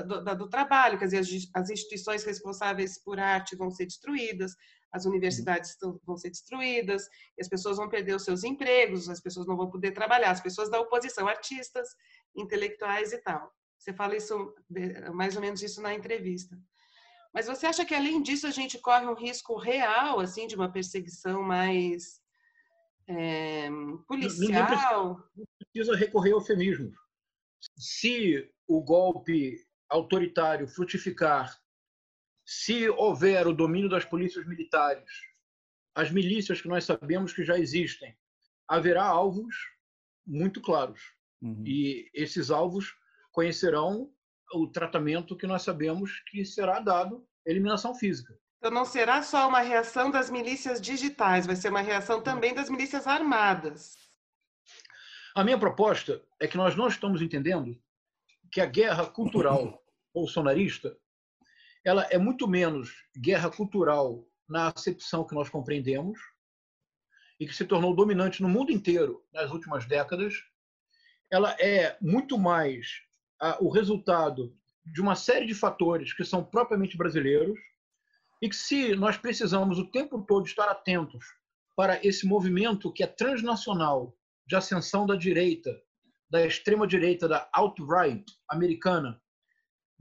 do, 0.00 0.24
do, 0.24 0.36
do 0.36 0.48
trabalho, 0.48 0.98
quer 0.98 1.04
dizer, 1.04 1.18
as, 1.18 1.28
as 1.54 1.70
instituições 1.70 2.24
responsáveis 2.24 3.02
por 3.02 3.18
arte 3.20 3.54
vão 3.54 3.70
ser 3.70 3.84
destruídas, 3.84 4.54
as 4.90 5.04
universidades 5.04 5.76
vão 6.04 6.16
ser 6.16 6.30
destruídas, 6.30 7.08
as 7.38 7.48
pessoas 7.48 7.76
vão 7.76 7.88
perder 7.88 8.14
os 8.14 8.24
seus 8.24 8.44
empregos, 8.44 9.08
as 9.08 9.20
pessoas 9.20 9.46
não 9.46 9.56
vão 9.56 9.70
poder 9.70 9.92
trabalhar, 9.92 10.30
as 10.30 10.40
pessoas 10.40 10.70
da 10.70 10.80
oposição, 10.80 11.28
artistas, 11.28 11.88
intelectuais 12.36 13.12
e 13.12 13.18
tal. 13.18 13.52
Você 13.78 13.92
fala 13.92 14.16
isso, 14.16 14.54
mais 15.12 15.34
ou 15.34 15.42
menos 15.42 15.62
isso 15.62 15.82
na 15.82 15.94
entrevista. 15.94 16.56
Mas 17.34 17.46
você 17.46 17.66
acha 17.66 17.84
que 17.84 17.94
além 17.94 18.22
disso 18.22 18.46
a 18.46 18.50
gente 18.50 18.78
corre 18.78 19.06
um 19.06 19.14
risco 19.14 19.56
real, 19.56 20.20
assim, 20.20 20.46
de 20.46 20.54
uma 20.54 20.70
perseguição 20.70 21.42
mais 21.42 22.20
é, 23.08 23.68
policial? 24.06 25.18
Não 25.34 25.46
precisa 25.58 25.96
recorrer 25.96 26.32
ao 26.32 26.38
eufemismo. 26.38 26.92
Se 27.78 28.46
o 28.68 28.82
golpe 28.82 29.56
autoritário 29.92 30.66
frutificar, 30.66 31.60
se 32.44 32.88
houver 32.88 33.46
o 33.46 33.52
domínio 33.52 33.88
das 33.88 34.04
polícias 34.04 34.46
militares, 34.46 35.10
as 35.94 36.10
milícias 36.10 36.60
que 36.60 36.68
nós 36.68 36.84
sabemos 36.84 37.32
que 37.32 37.44
já 37.44 37.58
existem, 37.58 38.16
haverá 38.66 39.04
alvos 39.04 39.54
muito 40.26 40.60
claros. 40.60 41.00
Uhum. 41.42 41.62
E 41.66 42.10
esses 42.14 42.50
alvos 42.50 42.94
conhecerão 43.30 44.10
o 44.54 44.66
tratamento 44.66 45.36
que 45.36 45.46
nós 45.46 45.62
sabemos 45.62 46.20
que 46.26 46.44
será 46.44 46.80
dado, 46.80 47.26
eliminação 47.44 47.94
física. 47.94 48.38
Então 48.58 48.70
não 48.70 48.84
será 48.84 49.22
só 49.22 49.48
uma 49.48 49.60
reação 49.60 50.10
das 50.10 50.30
milícias 50.30 50.80
digitais, 50.80 51.46
vai 51.46 51.56
ser 51.56 51.68
uma 51.68 51.80
reação 51.80 52.22
também 52.22 52.54
das 52.54 52.70
milícias 52.70 53.06
armadas. 53.06 53.96
A 55.34 55.42
minha 55.42 55.58
proposta 55.58 56.22
é 56.40 56.46
que 56.46 56.56
nós 56.56 56.76
não 56.76 56.88
estamos 56.88 57.20
entendendo 57.20 57.76
que 58.50 58.60
a 58.60 58.66
guerra 58.66 59.06
cultural 59.06 59.81
bolsonarista 60.14 60.96
ela 61.84 62.06
é 62.10 62.18
muito 62.18 62.46
menos 62.46 62.94
guerra 63.16 63.50
cultural 63.50 64.24
na 64.48 64.68
acepção 64.68 65.26
que 65.26 65.34
nós 65.34 65.48
compreendemos 65.48 66.18
e 67.40 67.46
que 67.46 67.54
se 67.54 67.64
tornou 67.64 67.94
dominante 67.94 68.40
no 68.40 68.48
mundo 68.48 68.70
inteiro 68.70 69.24
nas 69.32 69.50
últimas 69.50 69.84
décadas. 69.86 70.34
Ela 71.30 71.56
é 71.58 71.96
muito 72.00 72.38
mais 72.38 73.02
o 73.60 73.68
resultado 73.68 74.56
de 74.84 75.00
uma 75.00 75.16
série 75.16 75.46
de 75.46 75.54
fatores 75.54 76.12
que 76.12 76.24
são 76.24 76.44
propriamente 76.44 76.96
brasileiros 76.96 77.58
e 78.40 78.48
que 78.48 78.56
se 78.56 78.94
nós 78.94 79.16
precisamos 79.16 79.78
o 79.78 79.90
tempo 79.90 80.22
todo 80.22 80.46
estar 80.46 80.68
atentos 80.68 81.24
para 81.74 82.04
esse 82.06 82.26
movimento 82.26 82.92
que 82.92 83.02
é 83.02 83.06
transnacional 83.06 84.16
de 84.46 84.54
ascensão 84.54 85.06
da 85.06 85.16
direita, 85.16 85.70
da 86.30 86.44
extrema 86.44 86.86
direita, 86.86 87.26
da 87.26 87.48
alt-right 87.52 88.24
americana, 88.48 89.20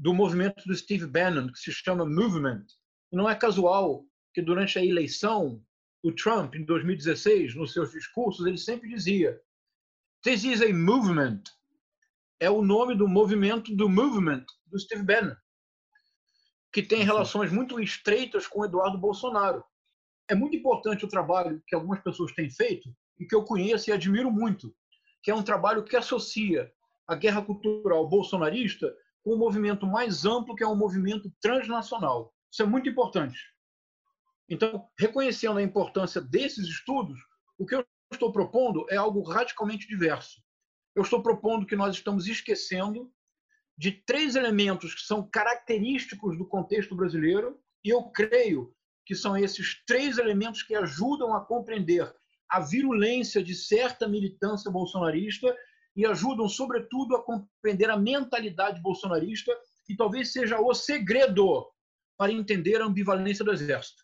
do 0.02 0.16
movimento 0.16 0.64
do 0.66 0.76
Steve 0.76 1.06
Bannon, 1.06 1.52
que 1.52 1.60
se 1.60 1.72
chama 1.72 2.04
Movement. 2.04 2.66
E 3.12 3.16
não 3.16 3.30
é 3.30 3.36
casual 3.36 4.04
que 4.34 4.42
durante 4.42 4.80
a 4.80 4.84
eleição, 4.84 5.64
o 6.02 6.12
Trump, 6.12 6.56
em 6.56 6.66
2016, 6.66 7.54
nos 7.54 7.72
seus 7.72 7.92
discursos, 7.92 8.48
ele 8.48 8.58
sempre 8.58 8.90
dizia: 8.90 9.40
This 10.24 10.44
is 10.44 10.62
a 10.64 10.74
movement 10.74 11.44
é 12.40 12.50
o 12.50 12.64
nome 12.64 12.96
do 12.96 13.08
movimento 13.08 13.76
do 13.76 13.88
movement 13.88 14.44
do 14.66 14.80
Steve 14.80 15.04
Bannon, 15.04 15.36
que 16.74 16.82
tem 16.82 17.04
relações 17.04 17.52
muito 17.52 17.80
estreitas 17.80 18.48
com 18.48 18.66
Eduardo 18.66 18.98
Bolsonaro. 18.98 19.64
É 20.28 20.34
muito 20.34 20.56
importante 20.56 21.06
o 21.06 21.10
trabalho 21.10 21.62
que 21.68 21.76
algumas 21.76 22.02
pessoas 22.02 22.34
têm 22.34 22.50
feito 22.50 22.90
e 23.20 23.26
que 23.28 23.36
eu 23.36 23.44
conheço 23.44 23.92
e 23.92 23.94
admiro 23.94 24.32
muito, 24.32 24.76
que 25.22 25.30
é 25.30 25.36
um 25.36 25.44
trabalho 25.44 25.84
que 25.84 25.96
associa 25.96 26.74
a 27.08 27.14
guerra 27.14 27.44
cultural 27.44 28.10
bolsonarista 28.10 28.92
com 29.24 29.36
um 29.36 29.38
movimento 29.38 29.86
mais 29.86 30.26
amplo, 30.26 30.56
que 30.56 30.64
é 30.64 30.68
um 30.68 30.76
movimento 30.76 31.32
transnacional. 31.42 32.34
Isso 32.52 32.64
é 32.64 32.66
muito 32.66 32.90
importante. 32.90 33.40
Então, 34.50 34.88
reconhecendo 35.00 35.58
a 35.58 35.64
importância 35.64 36.20
desses 36.20 36.68
estudos, 36.68 37.20
o 37.58 37.66
que 37.66 37.76
eu 37.76 37.86
estou 38.12 38.32
propondo 38.32 38.86
é 38.90 38.98
algo 38.98 39.22
radicalmente 39.22 39.88
diverso 39.88 40.42
eu 40.96 41.04
estou 41.04 41.22
propondo 41.22 41.66
que 41.66 41.76
nós 41.76 41.96
estamos 41.96 42.28
esquecendo 42.28 43.12
de 43.78 43.92
três 43.92 44.36
elementos 44.36 44.94
que 44.94 45.02
são 45.02 45.28
característicos 45.28 46.38
do 46.38 46.46
contexto 46.46 46.96
brasileiro, 46.96 47.60
e 47.84 47.90
eu 47.90 48.04
creio 48.12 48.74
que 49.06 49.16
são 49.16 49.36
esses 49.36 49.84
três 49.86 50.18
elementos 50.18 50.62
que 50.62 50.76
ajudam 50.76 51.34
a 51.34 51.44
compreender 51.44 52.14
a 52.50 52.60
virulência 52.60 53.42
de 53.42 53.56
certa 53.56 54.08
militância 54.08 54.70
bolsonarista 54.70 55.56
e 55.96 56.06
ajudam, 56.06 56.48
sobretudo, 56.48 57.16
a 57.16 57.24
compreender 57.24 57.90
a 57.90 57.98
mentalidade 57.98 58.82
bolsonarista, 58.82 59.52
e 59.90 59.96
talvez 59.96 60.32
seja 60.32 60.60
o 60.60 60.74
segredo 60.74 61.68
para 62.18 62.32
entender 62.32 62.82
a 62.82 62.86
ambivalência 62.86 63.44
do 63.44 63.52
Exército. 63.52 64.04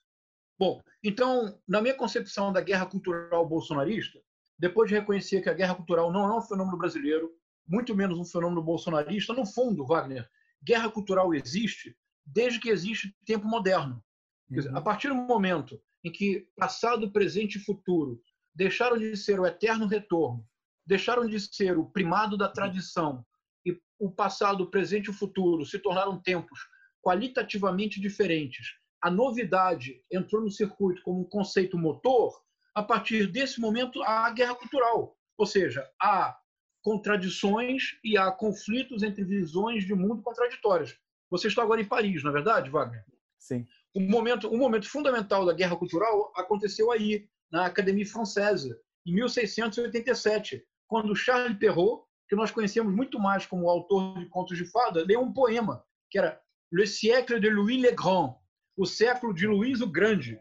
Bom, 0.60 0.82
então, 1.04 1.58
na 1.68 1.82
minha 1.82 1.94
concepção 1.94 2.52
da 2.52 2.62
guerra 2.62 2.86
cultural 2.86 3.48
bolsonarista, 3.48 4.20
depois 4.58 4.90
de 4.90 4.96
reconhecer 4.96 5.42
que 5.42 5.50
a 5.50 5.54
guerra 5.54 5.76
cultural 5.76 6.12
não 6.12 6.26
é 6.26 6.38
um 6.38 6.42
fenômeno 6.42 6.78
brasileiro, 6.78 7.32
muito 7.68 7.96
menos 7.96 8.18
um 8.18 8.26
fenômeno 8.26 8.62
bolsonarista, 8.62 9.34
no 9.34 9.46
fundo, 9.46 9.86
Wagner, 9.86 10.28
guerra 10.64 10.90
cultural 10.90 11.34
existe 11.34 11.96
desde 12.26 12.60
que 12.60 12.70
existe 12.70 13.16
tempo 13.26 13.46
moderno. 13.46 14.04
Dizer, 14.50 14.76
a 14.76 14.82
partir 14.82 15.10
do 15.10 15.16
momento 15.16 15.80
em 16.04 16.12
que 16.12 16.48
passado, 16.56 17.12
presente 17.12 17.58
e 17.58 17.64
futuro 17.64 18.22
deixaram 18.56 18.98
de 18.98 19.16
ser 19.16 19.40
o 19.40 19.46
eterno 19.46 19.86
retorno, 19.86 20.46
deixaram 20.88 21.28
de 21.28 21.40
ser 21.40 21.78
o 21.78 21.86
primado 21.86 22.38
da 22.38 22.48
tradição 22.48 23.24
e 23.66 23.78
o 24.00 24.10
passado, 24.10 24.64
o 24.64 24.72
presente 24.72 25.08
e 25.08 25.10
o 25.12 25.14
futuro 25.14 25.66
se 25.66 25.78
tornaram 25.78 26.20
tempos 26.20 26.60
qualitativamente 27.02 28.02
diferentes, 28.02 28.76
a 29.02 29.12
novidade 29.12 30.02
entrou 30.12 30.42
no 30.42 30.50
circuito 30.50 31.02
como 31.04 31.22
um 31.22 31.24
conceito 31.24 31.78
motor, 31.78 32.34
a 32.74 32.82
partir 32.82 33.28
desse 33.28 33.62
momento, 33.62 34.02
há 34.04 34.30
guerra 34.32 34.56
cultural. 34.56 35.16
Ou 35.38 35.46
seja, 35.46 35.88
há 36.02 36.38
contradições 36.82 37.98
e 38.04 38.18
há 38.18 38.32
conflitos 38.32 39.04
entre 39.04 39.24
visões 39.24 39.86
de 39.86 39.94
mundo 39.94 40.22
contraditórias. 40.22 40.98
Você 41.30 41.48
está 41.48 41.62
agora 41.62 41.82
em 41.82 41.88
Paris, 41.88 42.24
não 42.24 42.32
é 42.32 42.34
verdade, 42.34 42.70
Wagner? 42.70 43.06
Sim. 43.38 43.66
Um 43.94 44.10
momento, 44.10 44.48
um 44.48 44.58
momento 44.58 44.90
fundamental 44.90 45.46
da 45.46 45.54
guerra 45.54 45.76
cultural 45.76 46.32
aconteceu 46.36 46.92
aí, 46.92 47.28
na 47.52 47.66
Académie 47.66 48.06
Française, 48.06 48.76
em 49.06 49.14
1687, 49.14 50.62
quando 50.88 51.16
Charles 51.16 51.58
Perrault, 51.58 52.06
que 52.28 52.36
nós 52.36 52.52
conhecemos 52.52 52.94
muito 52.94 53.20
mais 53.20 53.46
como 53.46 53.70
autor 53.70 54.20
de 54.20 54.26
contos 54.28 54.58
de 54.58 54.66
fada, 54.66 55.04
leu 55.04 55.22
um 55.22 55.34
poema 55.34 55.84
que 56.10 56.18
era 56.18 56.40
Le 56.72 56.86
siècle 56.86 57.40
de 57.40 57.50
Louis 57.50 57.82
le 57.82 57.92
Grand, 57.92 58.36
o 58.76 58.86
século 58.86 59.34
de 59.34 59.48
Luís 59.48 59.82
o 59.82 59.88
Grande, 59.88 60.40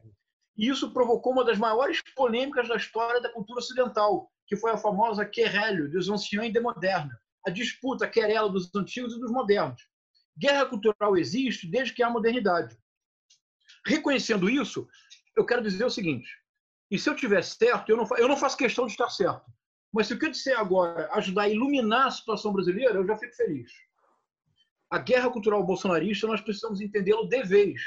e 0.56 0.68
isso 0.68 0.92
provocou 0.92 1.32
uma 1.32 1.44
das 1.44 1.58
maiores 1.58 2.00
polêmicas 2.14 2.68
da 2.68 2.76
história 2.76 3.20
da 3.20 3.32
cultura 3.32 3.58
ocidental, 3.58 4.30
que 4.46 4.56
foi 4.56 4.70
a 4.70 4.78
famosa 4.78 5.24
querelle 5.24 5.88
dos 5.88 6.08
anciens 6.08 6.46
e 6.46 6.52
de 6.52 6.60
moderna, 6.60 7.20
a 7.46 7.50
disputa 7.50 8.08
querela 8.08 8.48
dos 8.48 8.74
antigos 8.74 9.14
e 9.14 9.20
dos 9.20 9.30
modernos. 9.30 9.86
Guerra 10.36 10.66
cultural 10.66 11.16
existe 11.16 11.66
desde 11.66 11.94
que 11.94 12.02
há 12.02 12.10
modernidade. 12.10 12.76
Reconhecendo 13.86 14.50
isso, 14.50 14.88
eu 15.36 15.44
quero 15.44 15.62
dizer 15.62 15.84
o 15.84 15.90
seguinte: 15.90 16.28
e 16.90 16.98
se 16.98 17.08
eu 17.08 17.14
tiver 17.14 17.42
certo, 17.42 17.90
eu 17.90 17.96
não, 17.96 18.08
eu 18.16 18.28
não 18.28 18.36
faço 18.36 18.56
questão 18.56 18.86
de 18.86 18.92
estar 18.92 19.10
certo, 19.10 19.44
mas 19.96 20.08
se 20.08 20.12
o 20.12 20.18
que 20.18 20.26
eu 20.26 20.30
disser 20.30 20.58
agora 20.60 21.08
ajudar 21.14 21.44
a 21.44 21.48
iluminar 21.48 22.08
a 22.08 22.10
situação 22.10 22.52
brasileira, 22.52 22.96
eu 22.96 23.06
já 23.06 23.16
fico 23.16 23.34
feliz. 23.34 23.72
A 24.90 24.98
guerra 24.98 25.30
cultural 25.30 25.64
bolsonarista, 25.64 26.26
nós 26.26 26.42
precisamos 26.42 26.82
entendê-lo 26.82 27.26
de 27.26 27.42
vez. 27.42 27.80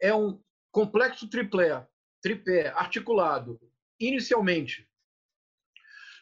É 0.00 0.14
um 0.14 0.40
complexo 0.70 1.28
triplé, 1.28 1.84
tripé 2.22 2.68
articulado 2.68 3.60
inicialmente 3.98 4.88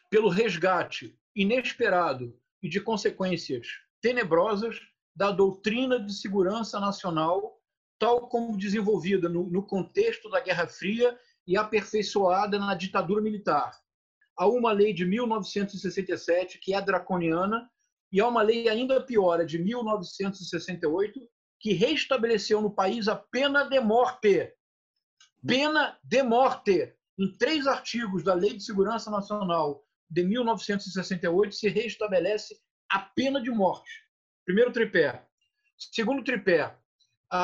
pelo 0.09 0.29
resgate 0.29 1.15
inesperado 1.35 2.35
e 2.59 2.67
de 2.67 2.81
consequências 2.81 3.67
tenebrosas 4.01 4.79
da 5.15 5.29
doutrina 5.29 5.99
de 5.99 6.11
segurança 6.11 6.79
nacional, 6.79 7.61
tal 7.99 8.27
como 8.27 8.57
desenvolvida 8.57 9.29
no, 9.29 9.43
no 9.43 9.61
contexto 9.61 10.27
da 10.27 10.39
Guerra 10.39 10.65
Fria 10.65 11.15
e 11.45 11.55
aperfeiçoada 11.55 12.57
na 12.57 12.73
ditadura 12.73 13.21
militar. 13.21 13.79
Há 14.41 14.47
uma 14.47 14.71
lei 14.71 14.91
de 14.91 15.05
1967 15.05 16.57
que 16.57 16.73
é 16.73 16.81
draconiana 16.81 17.69
e 18.11 18.19
há 18.19 18.27
uma 18.27 18.41
lei 18.41 18.67
ainda 18.67 18.99
pior, 18.99 19.39
a 19.39 19.43
de 19.43 19.59
1968, 19.59 21.29
que 21.59 21.73
restabeleceu 21.73 22.59
no 22.59 22.73
país 22.73 23.07
a 23.07 23.15
pena 23.15 23.69
de 23.69 23.79
morte. 23.79 24.51
Pena 25.45 25.95
de 26.03 26.23
morte. 26.23 26.91
Em 27.19 27.37
três 27.37 27.67
artigos 27.67 28.23
da 28.23 28.33
Lei 28.33 28.57
de 28.57 28.63
Segurança 28.63 29.11
Nacional 29.11 29.85
de 30.09 30.23
1968 30.23 31.53
se 31.53 31.69
restabelece 31.69 32.59
a 32.89 32.97
pena 32.97 33.39
de 33.39 33.51
morte. 33.51 33.91
Primeiro 34.43 34.73
tripé. 34.73 35.23
Segundo 35.77 36.23
tripé, 36.23 36.75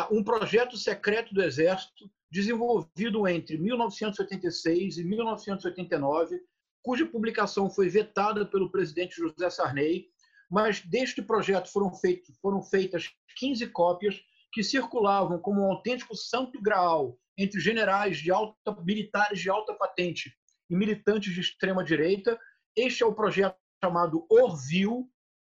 um 0.09 0.23
projeto 0.23 0.75
secreto 0.75 1.31
do 1.31 1.43
Exército 1.43 2.09
desenvolvido 2.31 3.27
entre 3.27 3.55
1986 3.59 4.97
e 4.97 5.03
1989, 5.03 6.41
cuja 6.83 7.05
publicação 7.05 7.69
foi 7.69 7.89
vetada 7.89 8.45
pelo 8.45 8.71
presidente 8.71 9.15
José 9.15 9.49
Sarney, 9.49 10.07
mas 10.49 10.81
deste 10.81 11.21
projeto 11.21 11.71
foram, 11.71 11.93
feito, 11.93 12.31
foram 12.41 12.61
feitas 12.61 13.09
15 13.37 13.67
cópias 13.67 14.21
que 14.51 14.63
circulavam 14.63 15.39
como 15.39 15.61
um 15.61 15.71
autêntico 15.71 16.15
santo 16.15 16.61
graal 16.61 17.17
entre 17.37 17.59
generais 17.59 18.17
de 18.17 18.31
alta, 18.31 18.75
militares 18.83 19.39
de 19.39 19.49
alta 19.49 19.73
patente 19.73 20.33
e 20.69 20.75
militantes 20.75 21.33
de 21.33 21.41
extrema 21.41 21.83
direita. 21.83 22.39
Este 22.75 23.03
é 23.03 23.05
o 23.05 23.13
projeto 23.13 23.57
chamado 23.83 24.25
Orville, 24.29 25.05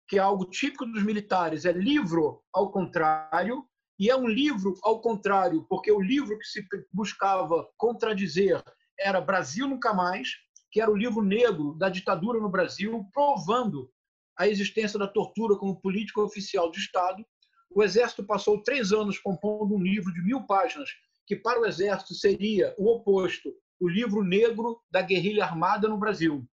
que 0.09 0.19
é 0.19 0.21
algo 0.21 0.45
típico 0.47 0.87
dos 0.87 1.03
militares, 1.03 1.65
é 1.65 1.73
livro 1.73 2.43
ao 2.53 2.71
contrário, 2.71 3.65
e 3.99 4.11
é 4.11 4.17
um 4.17 4.27
livro 4.27 4.75
ao 4.83 5.01
contrário, 5.01 5.65
porque 5.69 5.91
o 5.91 6.01
livro 6.01 6.39
que 6.39 6.47
se 6.47 6.67
buscava 6.93 7.69
contradizer 7.77 8.63
era 8.99 9.21
Brasil 9.21 9.69
Nunca 9.69 9.93
Mais, 9.93 10.31
que 10.75 10.81
era 10.81 10.91
o 10.91 10.97
livro 10.97 11.23
negro 11.23 11.73
da 11.75 11.89
ditadura 11.89 12.41
no 12.41 12.49
Brasil, 12.49 13.09
provando 13.13 13.89
a 14.37 14.49
existência 14.49 14.99
da 14.99 15.07
tortura 15.07 15.57
como 15.57 15.81
política 15.81 16.21
oficial 16.21 16.69
de 16.69 16.81
Estado. 16.81 17.25
O 17.71 17.81
Exército 17.81 18.27
passou 18.27 18.61
três 18.61 18.91
anos 18.91 19.17
compondo 19.21 19.77
um 19.77 19.81
livro 19.81 20.13
de 20.13 20.21
mil 20.21 20.45
páginas, 20.49 20.91
que 21.29 21.37
para 21.37 21.61
o 21.61 21.65
Exército 21.65 22.13
seria 22.13 22.75
o 22.77 22.91
oposto, 22.91 23.55
o 23.79 23.89
livro 23.89 24.25
negro 24.25 24.83
da 24.91 25.01
guerrilha 25.01 25.45
armada 25.45 25.87
no 25.87 25.97
Brasil. 25.97 26.45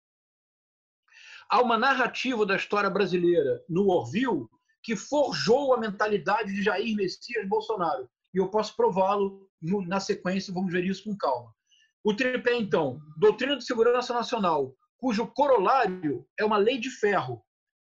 Há 1.49 1.62
uma 1.62 1.79
narrativa 1.79 2.45
da 2.45 2.57
história 2.57 2.91
brasileira 2.91 3.65
no 3.71 3.89
Orville 3.89 4.47
que 4.83 4.97
forjou 4.97 5.73
a 5.73 5.81
mentalidade 5.81 6.53
de 6.53 6.62
Jair 6.62 6.95
Messias 6.95 7.49
Bolsonaro. 7.49 8.07
E 8.35 8.37
eu 8.39 8.50
posso 8.50 8.77
prová-lo 8.77 9.49
na 9.62 9.99
sequência, 9.99 10.53
vamos 10.53 10.71
ver 10.71 10.85
isso 10.85 11.05
com 11.05 11.17
calma. 11.17 11.55
O 12.02 12.14
tripé, 12.14 12.57
então, 12.57 12.99
doutrina 13.19 13.57
de 13.57 13.64
segurança 13.64 14.14
nacional, 14.14 14.75
cujo 14.97 15.26
corolário 15.26 16.26
é 16.38 16.45
uma 16.45 16.57
lei 16.57 16.78
de 16.78 16.88
ferro. 16.88 17.42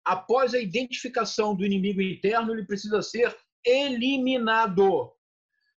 Após 0.04 0.54
a 0.54 0.60
identificação 0.60 1.56
do 1.56 1.66
inimigo 1.66 2.02
interno, 2.02 2.54
ele 2.54 2.66
precisa 2.66 3.02
ser 3.02 3.36
eliminado. 3.64 5.12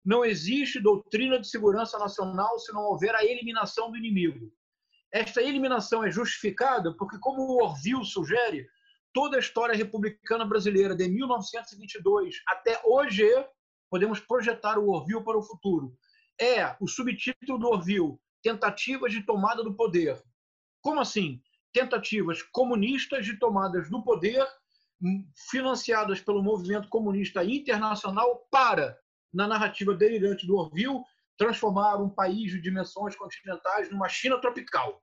Não 0.04 0.24
existe 0.24 0.80
doutrina 0.80 1.40
de 1.40 1.48
segurança 1.48 1.98
nacional 1.98 2.58
se 2.58 2.72
não 2.72 2.82
houver 2.82 3.14
a 3.14 3.24
eliminação 3.24 3.90
do 3.90 3.96
inimigo. 3.96 4.52
Esta 5.12 5.42
eliminação 5.42 6.04
é 6.04 6.10
justificada 6.10 6.94
porque, 6.96 7.18
como 7.18 7.42
o 7.42 7.64
Orville 7.64 8.04
sugere, 8.04 8.68
toda 9.12 9.36
a 9.36 9.40
história 9.40 9.74
republicana 9.74 10.44
brasileira 10.44 10.94
de 10.94 11.08
1922 11.08 12.36
até 12.46 12.80
hoje, 12.84 13.26
podemos 13.90 14.20
projetar 14.20 14.78
o 14.78 14.88
Orville 14.88 15.24
para 15.24 15.36
o 15.36 15.42
futuro. 15.42 15.96
É 16.40 16.74
o 16.80 16.88
subtítulo 16.88 17.58
do 17.58 17.68
Orville, 17.68 18.18
Tentativas 18.42 19.12
de 19.12 19.22
Tomada 19.22 19.62
do 19.62 19.74
Poder. 19.74 20.18
Como 20.80 20.98
assim? 20.98 21.42
Tentativas 21.72 22.42
comunistas 22.42 23.26
de 23.26 23.38
tomadas 23.38 23.90
do 23.90 24.02
poder 24.02 24.44
hum, 25.02 25.28
financiadas 25.50 26.20
pelo 26.20 26.42
movimento 26.42 26.88
comunista 26.88 27.44
internacional 27.44 28.46
para, 28.50 28.98
na 29.32 29.46
narrativa 29.46 29.94
delirante 29.94 30.46
do 30.46 30.56
Orville, 30.56 31.02
transformar 31.36 31.96
um 31.96 32.08
país 32.08 32.50
de 32.50 32.60
dimensões 32.60 33.14
continentais 33.14 33.90
numa 33.90 34.08
China 34.08 34.40
tropical. 34.40 35.02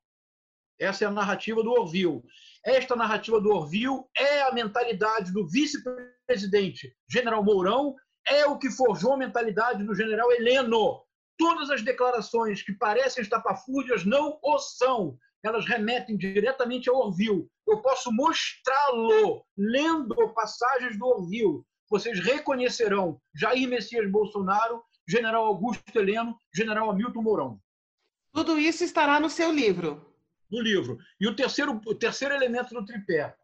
Essa 0.80 1.06
é 1.06 1.08
a 1.08 1.12
narrativa 1.12 1.64
do 1.64 1.72
Orville. 1.72 2.24
Esta 2.64 2.96
narrativa 2.96 3.40
do 3.40 3.50
Orville 3.50 4.04
é 4.16 4.42
a 4.42 4.52
mentalidade 4.52 5.32
do 5.32 5.48
vice-presidente 5.48 6.96
General 7.10 7.44
Mourão, 7.44 7.96
é 8.28 8.46
o 8.46 8.58
que 8.58 8.70
forjou 8.70 9.14
a 9.14 9.18
mentalidade 9.18 9.84
do 9.84 9.96
general 9.96 10.32
Heleno. 10.32 11.07
Todas 11.38 11.70
as 11.70 11.84
declarações 11.84 12.62
que 12.62 12.74
parecem 12.74 13.22
estapafúrdias 13.22 14.06
não 14.06 14.40
o 14.42 14.58
são. 14.58 15.18
Elas 15.44 15.66
remetem 15.66 16.18
diretamente 16.18 16.90
ao 16.90 16.96
Orville. 16.98 17.48
Eu 17.68 17.82
posso 17.82 18.12
mostrá-lo 18.12 19.46
lendo 19.58 20.16
passagens 20.34 20.98
do 20.98 21.06
Orville. 21.06 21.62
Vocês 21.90 22.20
reconhecerão 22.20 23.22
Jair 23.34 23.68
Messias 23.70 24.10
Bolsonaro 24.10 24.82
general 25.08 25.46
Augusto 25.46 25.98
Heleno, 25.98 26.38
general 26.54 26.92
Hamilton 26.92 27.22
Mourão. 27.22 27.62
Tudo 28.34 28.60
isso 28.60 28.84
estará 28.84 29.20
no 29.20 29.30
seu 29.30 29.52
livro. 29.52 30.06
No 30.52 30.62
livro. 30.62 30.98
E 31.20 31.28
o 31.28 31.36
terceiro, 31.36 31.82
o 31.86 31.96
terceiro 31.96 32.36
elemento 32.36 32.74
do 32.74 32.86
tripé. 32.86 33.36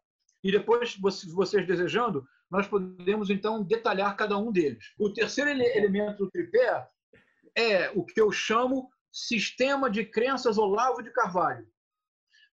E 0.44 0.52
depois, 0.52 0.98
vocês 0.98 1.65
desejando, 1.65 2.28
nós 2.52 2.67
podemos 2.67 3.30
então 3.30 3.63
detalhar 3.63 4.15
cada 4.15 4.38
um 4.38 4.52
deles. 4.52 4.94
O 5.00 5.12
terceiro 5.12 5.50
ele 5.50 5.65
elemento 5.65 6.26
do 6.26 6.30
tripé 6.30 6.86
é 7.56 7.92
o 7.92 8.04
que 8.04 8.20
eu 8.20 8.32
chamo 8.32 8.89
sistema 9.12 9.89
de 9.89 10.06
crenças 10.06 10.58
Olavo 10.58 11.04
de 11.04 11.12
Carvalho. 11.12 11.68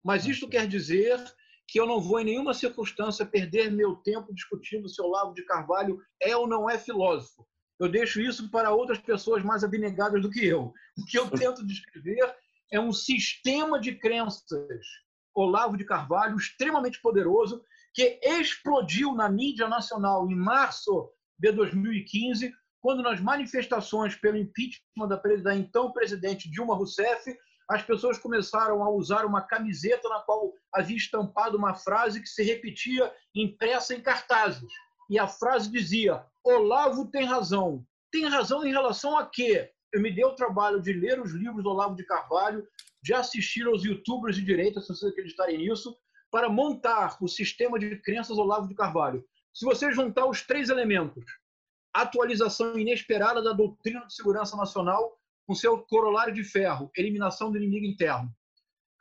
Mas 0.04 0.26
isto 0.26 0.48
quer 0.48 0.66
dizer 0.66 1.18
que 1.66 1.78
eu 1.78 1.86
não 1.86 2.00
vou 2.00 2.20
em 2.20 2.24
nenhuma 2.24 2.52
circunstância 2.52 3.24
perder 3.24 3.70
meu 3.70 3.96
tempo 3.96 4.34
discutindo 4.34 4.88
se 4.88 5.00
Olavo 5.00 5.34
de 5.34 5.44
Carvalho 5.44 5.98
é 6.20 6.36
ou 6.36 6.46
não 6.46 6.68
é 6.68 6.78
filósofo 6.78 7.46
eu 7.80 7.88
deixo 7.88 8.20
isso 8.20 8.50
para 8.50 8.70
outras 8.70 8.98
pessoas 8.98 9.42
mais 9.42 9.64
abnegadas 9.64 10.20
do 10.20 10.30
que 10.30 10.44
eu. 10.44 10.72
O 10.98 11.04
que 11.06 11.18
eu 11.18 11.28
tento 11.32 11.66
descrever 11.66 12.36
é 12.70 12.78
um 12.78 12.92
sistema 12.92 13.80
de 13.80 13.94
crenças, 13.96 14.86
Olavo 15.34 15.78
de 15.78 15.84
Carvalho, 15.86 16.36
extremamente 16.36 17.00
poderoso, 17.00 17.64
que 17.94 18.20
explodiu 18.22 19.14
na 19.14 19.30
mídia 19.30 19.66
nacional 19.66 20.30
em 20.30 20.34
março 20.34 21.10
de 21.38 21.50
2015, 21.50 22.52
quando 22.80 23.02
nas 23.02 23.20
manifestações 23.20 24.14
pelo 24.16 24.36
impeachment 24.36 25.08
da, 25.08 25.16
da 25.16 25.54
então 25.54 25.92
presidente 25.92 26.50
Dilma 26.50 26.74
Rousseff, 26.74 27.36
as 27.68 27.82
pessoas 27.82 28.18
começaram 28.18 28.82
a 28.82 28.90
usar 28.90 29.24
uma 29.24 29.42
camiseta 29.42 30.08
na 30.08 30.20
qual 30.20 30.52
havia 30.72 30.96
estampado 30.96 31.56
uma 31.56 31.74
frase 31.74 32.20
que 32.20 32.28
se 32.28 32.42
repetia 32.42 33.12
impressa 33.34 33.94
em 33.94 34.00
cartazes. 34.00 34.68
E 35.08 35.18
a 35.18 35.28
frase 35.28 35.70
dizia: 35.70 36.24
Olavo 36.44 37.06
tem 37.10 37.24
razão. 37.24 37.84
Tem 38.10 38.26
razão 38.26 38.64
em 38.64 38.72
relação 38.72 39.16
a 39.16 39.24
quê? 39.26 39.70
Eu 39.92 40.00
me 40.00 40.10
dei 40.10 40.24
o 40.24 40.34
trabalho 40.34 40.80
de 40.80 40.92
ler 40.92 41.20
os 41.20 41.32
livros 41.32 41.62
do 41.62 41.70
Olavo 41.70 41.94
de 41.94 42.04
Carvalho, 42.04 42.66
de 43.02 43.14
assistir 43.14 43.66
aos 43.66 43.84
youtubers 43.84 44.36
de 44.36 44.42
direita, 44.44 44.80
se 44.80 44.88
vocês 44.88 45.12
acreditarem 45.12 45.58
nisso, 45.58 45.96
para 46.30 46.48
montar 46.48 47.16
o 47.20 47.28
sistema 47.28 47.78
de 47.78 47.96
crenças 47.96 48.38
Olavo 48.38 48.68
de 48.68 48.74
Carvalho. 48.74 49.24
Se 49.52 49.64
você 49.64 49.92
juntar 49.92 50.26
os 50.26 50.42
três 50.42 50.70
elementos, 50.70 51.24
atualização 51.92 52.78
inesperada 52.78 53.42
da 53.42 53.52
doutrina 53.52 54.06
de 54.06 54.14
segurança 54.14 54.56
nacional 54.56 55.18
com 55.46 55.54
seu 55.54 55.78
corolário 55.78 56.32
de 56.32 56.44
ferro, 56.44 56.90
eliminação 56.96 57.50
do 57.50 57.56
inimigo 57.56 57.86
interno. 57.86 58.32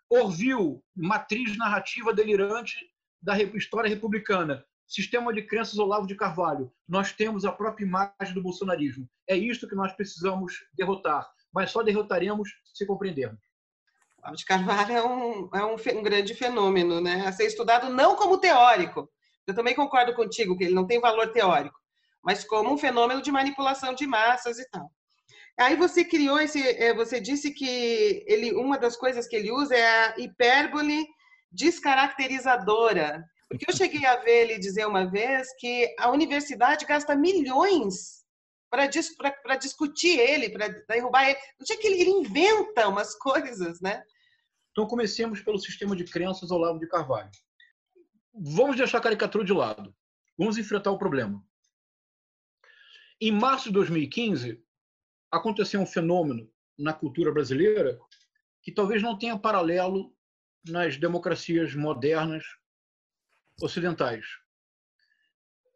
Orville, 0.10 0.82
matriz 0.96 1.56
narrativa 1.58 2.12
delirante 2.14 2.76
da 3.22 3.38
história 3.38 3.88
republicana, 3.88 4.66
sistema 4.88 5.32
de 5.32 5.44
crenças 5.44 5.78
Olavo 5.78 6.08
de 6.08 6.16
Carvalho. 6.16 6.72
Nós 6.88 7.12
temos 7.12 7.46
a 7.46 7.52
própria 7.52 7.86
imagem 7.86 8.34
do 8.34 8.42
bolsonarismo. 8.42 9.08
É 9.28 9.38
isto 9.38 9.68
que 9.68 9.76
nós 9.76 9.94
precisamos 9.94 10.66
derrotar, 10.74 11.30
mas 11.54 11.72
só 11.72 11.84
derrotaremos 11.84 12.50
se 12.74 12.88
compreendermos. 12.88 13.40
Olavo 14.18 14.36
de 14.36 14.46
Carvalho 14.46 14.92
é 14.92 15.04
um, 15.06 15.50
é 15.54 15.64
um, 15.64 15.76
um 15.76 16.04
grande 16.04 16.34
fenômeno, 16.34 17.00
né? 17.00 17.28
A 17.28 17.32
ser 17.32 17.46
estudado 17.46 17.90
não 17.94 18.16
como 18.16 18.40
teórico. 18.40 19.08
Eu 19.46 19.54
também 19.54 19.76
concordo 19.76 20.14
contigo 20.16 20.58
que 20.58 20.64
ele 20.64 20.74
não 20.74 20.88
tem 20.88 21.00
valor 21.00 21.32
teórico, 21.32 21.80
mas 22.24 22.44
como 22.44 22.74
um 22.74 22.78
fenômeno 22.78 23.22
de 23.22 23.32
manipulação 23.32 23.94
de 23.94 24.06
massas 24.06 24.60
e 24.60 24.70
tal. 24.70 24.92
Aí 25.60 25.76
você 25.76 26.06
criou 26.06 26.40
esse, 26.40 26.62
é, 26.62 26.94
você 26.94 27.20
disse 27.20 27.52
que 27.52 28.24
ele, 28.26 28.54
uma 28.54 28.78
das 28.78 28.96
coisas 28.96 29.28
que 29.28 29.36
ele 29.36 29.52
usa 29.52 29.76
é 29.76 29.88
a 29.88 30.16
hipérbole 30.18 31.06
descaracterizadora. 31.52 33.24
Porque 33.50 33.70
eu 33.70 33.76
cheguei 33.76 34.06
a 34.06 34.16
ver 34.18 34.44
ele 34.44 34.60
dizer 34.60 34.88
uma 34.88 35.10
vez 35.10 35.48
que 35.58 35.94
a 36.00 36.12
universidade 36.12 36.86
gasta 36.86 37.16
milhões 37.16 38.24
para 38.70 38.86
dis, 38.86 39.10
discutir 39.60 40.20
ele, 40.20 40.50
para 40.50 40.68
derrubar 40.88 41.28
ele. 41.28 41.40
Não 41.60 41.66
tinha 41.66 41.78
que 41.78 41.88
ele, 41.88 42.02
ele 42.02 42.12
inventa 42.12 42.88
umas 42.88 43.16
coisas, 43.18 43.82
né? 43.82 44.02
Então 44.72 44.88
comecemos 44.88 45.42
pelo 45.42 45.60
sistema 45.60 45.96
de 45.96 46.06
crenças 46.06 46.52
ao 46.52 46.60
lado 46.60 46.80
de 46.80 46.88
Carvalho. 46.88 47.30
Vamos 48.34 48.78
deixar 48.78 49.00
a 49.00 49.02
caricatura 49.02 49.44
de 49.44 49.52
lado. 49.52 49.94
Vamos 50.38 50.58
enfrentar 50.58 50.92
o 50.92 50.98
problema. 50.98 51.44
Em 53.22 53.32
março 53.34 53.66
de 53.66 53.74
2015, 53.74 54.64
aconteceu 55.30 55.82
um 55.82 55.86
fenômeno 55.86 56.50
na 56.78 56.94
cultura 56.94 57.34
brasileira 57.34 58.00
que 58.62 58.72
talvez 58.72 59.02
não 59.02 59.18
tenha 59.18 59.38
paralelo 59.38 60.16
nas 60.66 60.96
democracias 60.96 61.76
modernas 61.76 62.46
ocidentais. 63.62 64.26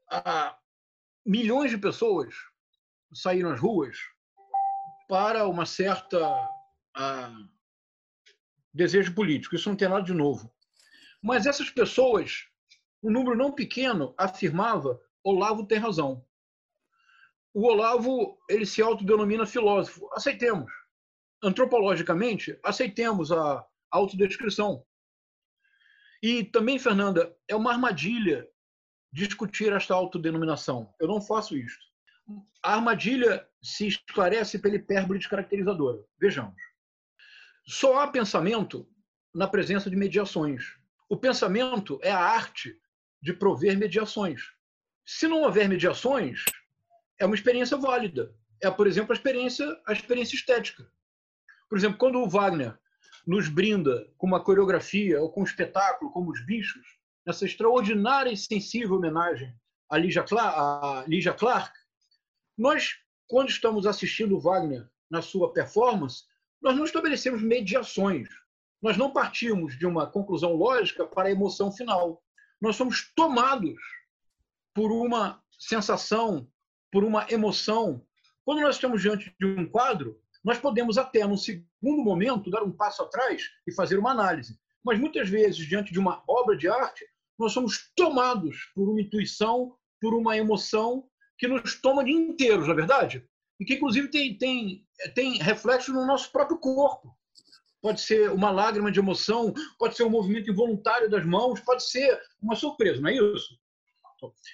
Há 0.09 0.57
milhões 1.25 1.71
de 1.71 1.77
pessoas 1.77 2.33
saíram 3.13 3.51
às 3.51 3.59
ruas 3.59 3.97
para 5.09 5.45
uma 5.45 5.65
certa 5.65 6.25
uh, 6.97 7.49
desejo 8.73 9.13
político. 9.13 9.55
Isso 9.55 9.67
não 9.67 9.75
tem 9.75 9.89
nada 9.89 10.03
de 10.03 10.13
novo. 10.13 10.49
Mas 11.21 11.45
essas 11.45 11.69
pessoas, 11.69 12.47
um 13.01 13.11
número 13.11 13.35
não 13.35 13.51
pequeno, 13.51 14.13
afirmava 14.17 15.01
Olavo 15.21 15.65
tem 15.65 15.77
razão. 15.77 16.25
O 17.53 17.67
Olavo 17.67 18.37
ele 18.49 18.65
se 18.65 18.81
autodenomina 18.81 19.45
filósofo. 19.45 20.09
Aceitemos. 20.13 20.71
Antropologicamente, 21.43 22.57
aceitemos 22.63 23.31
a 23.31 23.65
autodescrição. 23.91 24.83
E 26.21 26.43
também, 26.45 26.79
Fernanda, 26.79 27.35
é 27.47 27.55
uma 27.55 27.71
armadilha 27.71 28.47
discutir 29.11 29.71
esta 29.71 29.93
autodenominação. 29.93 30.91
Eu 30.99 31.07
não 31.07 31.21
faço 31.21 31.55
isso. 31.55 31.77
A 32.63 32.75
armadilha 32.75 33.47
se 33.61 33.87
esclarece 33.87 34.57
pela 34.57 34.75
hipérbole 34.75 35.19
descaracterizadora. 35.19 36.03
Vejamos. 36.17 36.55
Só 37.67 37.99
há 37.99 38.07
pensamento 38.07 38.89
na 39.33 39.47
presença 39.47 39.89
de 39.89 39.95
mediações. 39.95 40.77
O 41.09 41.17
pensamento 41.17 41.99
é 42.01 42.11
a 42.11 42.19
arte 42.19 42.79
de 43.21 43.33
prover 43.33 43.77
mediações. 43.77 44.41
Se 45.05 45.27
não 45.27 45.43
houver 45.43 45.67
mediações, 45.67 46.45
é 47.19 47.25
uma 47.25 47.35
experiência 47.35 47.77
válida. 47.77 48.33
É, 48.61 48.69
por 48.71 48.87
exemplo, 48.87 49.11
a 49.11 49.15
experiência, 49.15 49.65
a 49.85 49.93
experiência 49.93 50.35
estética. 50.35 50.87
Por 51.69 51.77
exemplo, 51.77 51.97
quando 51.97 52.19
o 52.19 52.29
Wagner 52.29 52.77
nos 53.25 53.47
brinda 53.49 54.07
com 54.17 54.27
uma 54.27 54.43
coreografia 54.43 55.21
ou 55.21 55.29
com 55.29 55.41
um 55.41 55.45
espetáculo 55.45 56.11
como 56.11 56.31
Os 56.31 56.45
Bichos, 56.45 56.85
nessa 57.25 57.45
extraordinária 57.45 58.31
e 58.31 58.37
sensível 58.37 58.95
homenagem 58.95 59.53
a 59.89 59.97
Lígia 59.97 60.23
Clark, 60.23 60.57
a 60.57 61.05
Lígia 61.07 61.33
Clark 61.33 61.71
nós, 62.57 62.95
quando 63.27 63.49
estamos 63.49 63.85
assistindo 63.85 64.35
o 64.35 64.39
Wagner 64.39 64.87
na 65.09 65.21
sua 65.21 65.51
performance, 65.51 66.23
nós 66.61 66.75
não 66.75 66.85
estabelecemos 66.85 67.41
mediações. 67.41 68.29
Nós 68.81 68.97
não 68.97 69.11
partimos 69.11 69.77
de 69.77 69.85
uma 69.85 70.05
conclusão 70.05 70.53
lógica 70.53 71.05
para 71.05 71.29
a 71.29 71.31
emoção 71.31 71.71
final. 71.71 72.21
Nós 72.61 72.75
somos 72.75 73.11
tomados 73.15 73.79
por 74.73 74.91
uma 74.91 75.41
sensação, 75.57 76.47
por 76.93 77.03
uma 77.03 77.25
emoção. 77.31 78.05
Quando 78.45 78.61
nós 78.61 78.75
estamos 78.75 79.01
diante 79.01 79.33
de 79.39 79.47
um 79.47 79.67
quadro, 79.67 80.21
nós 80.43 80.59
podemos 80.59 80.95
até, 80.95 81.25
num 81.25 81.35
segundo 81.35 82.03
momento, 82.03 82.51
dar 82.51 82.61
um 82.61 82.71
passo 82.71 83.01
atrás 83.01 83.49
e 83.65 83.73
fazer 83.73 83.97
uma 83.97 84.11
análise. 84.11 84.59
Mas 84.85 84.99
muitas 84.99 85.27
vezes, 85.27 85.65
diante 85.65 85.91
de 85.91 85.97
uma 85.97 86.23
obra 86.27 86.55
de 86.55 86.67
arte, 86.67 87.03
nós 87.39 87.51
somos 87.51 87.91
tomados 87.95 88.71
por 88.75 88.87
uma 88.87 89.01
intuição, 89.01 89.75
por 89.99 90.13
uma 90.13 90.37
emoção 90.37 91.09
que 91.35 91.47
nos 91.47 91.81
toma 91.81 92.03
de 92.03 92.11
inteiros, 92.11 92.67
na 92.67 92.73
é 92.73 92.75
verdade? 92.75 93.27
E 93.59 93.65
que, 93.65 93.73
inclusive, 93.73 94.09
tem, 94.09 94.37
tem, 94.37 94.85
tem 95.15 95.37
reflexo 95.39 95.91
no 95.91 96.05
nosso 96.05 96.31
próprio 96.31 96.59
corpo. 96.59 97.17
Pode 97.81 98.01
ser 98.01 98.29
uma 98.31 98.51
lágrima 98.51 98.91
de 98.91 98.99
emoção, 98.99 99.51
pode 99.79 99.97
ser 99.97 100.03
um 100.03 100.11
movimento 100.11 100.51
involuntário 100.51 101.09
das 101.09 101.25
mãos, 101.25 101.59
pode 101.59 101.89
ser 101.89 102.21
uma 102.39 102.55
surpresa, 102.55 103.01
não 103.01 103.09
é 103.09 103.15
isso? 103.15 103.57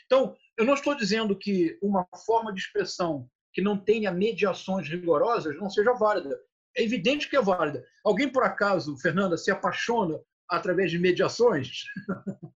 Então, 0.06 0.36
eu 0.58 0.66
não 0.66 0.74
estou 0.74 0.96
dizendo 0.96 1.36
que 1.38 1.78
uma 1.82 2.08
forma 2.26 2.54
de 2.54 2.60
expressão 2.60 3.30
que 3.54 3.62
não 3.62 3.78
tenha 3.78 4.12
mediações 4.12 4.88
rigorosas 4.88 5.58
não 5.58 5.70
seja 5.70 5.94
válida. 5.94 6.40
É 6.78 6.84
evidente 6.84 7.30
que 7.30 7.36
é 7.36 7.42
válida. 7.42 7.84
Alguém, 8.04 8.30
por 8.30 8.44
acaso, 8.44 8.98
Fernanda, 8.98 9.38
se 9.38 9.52
apaixona 9.52 10.20
através 10.50 10.92
de 10.92 11.00
mediações? 11.00 11.84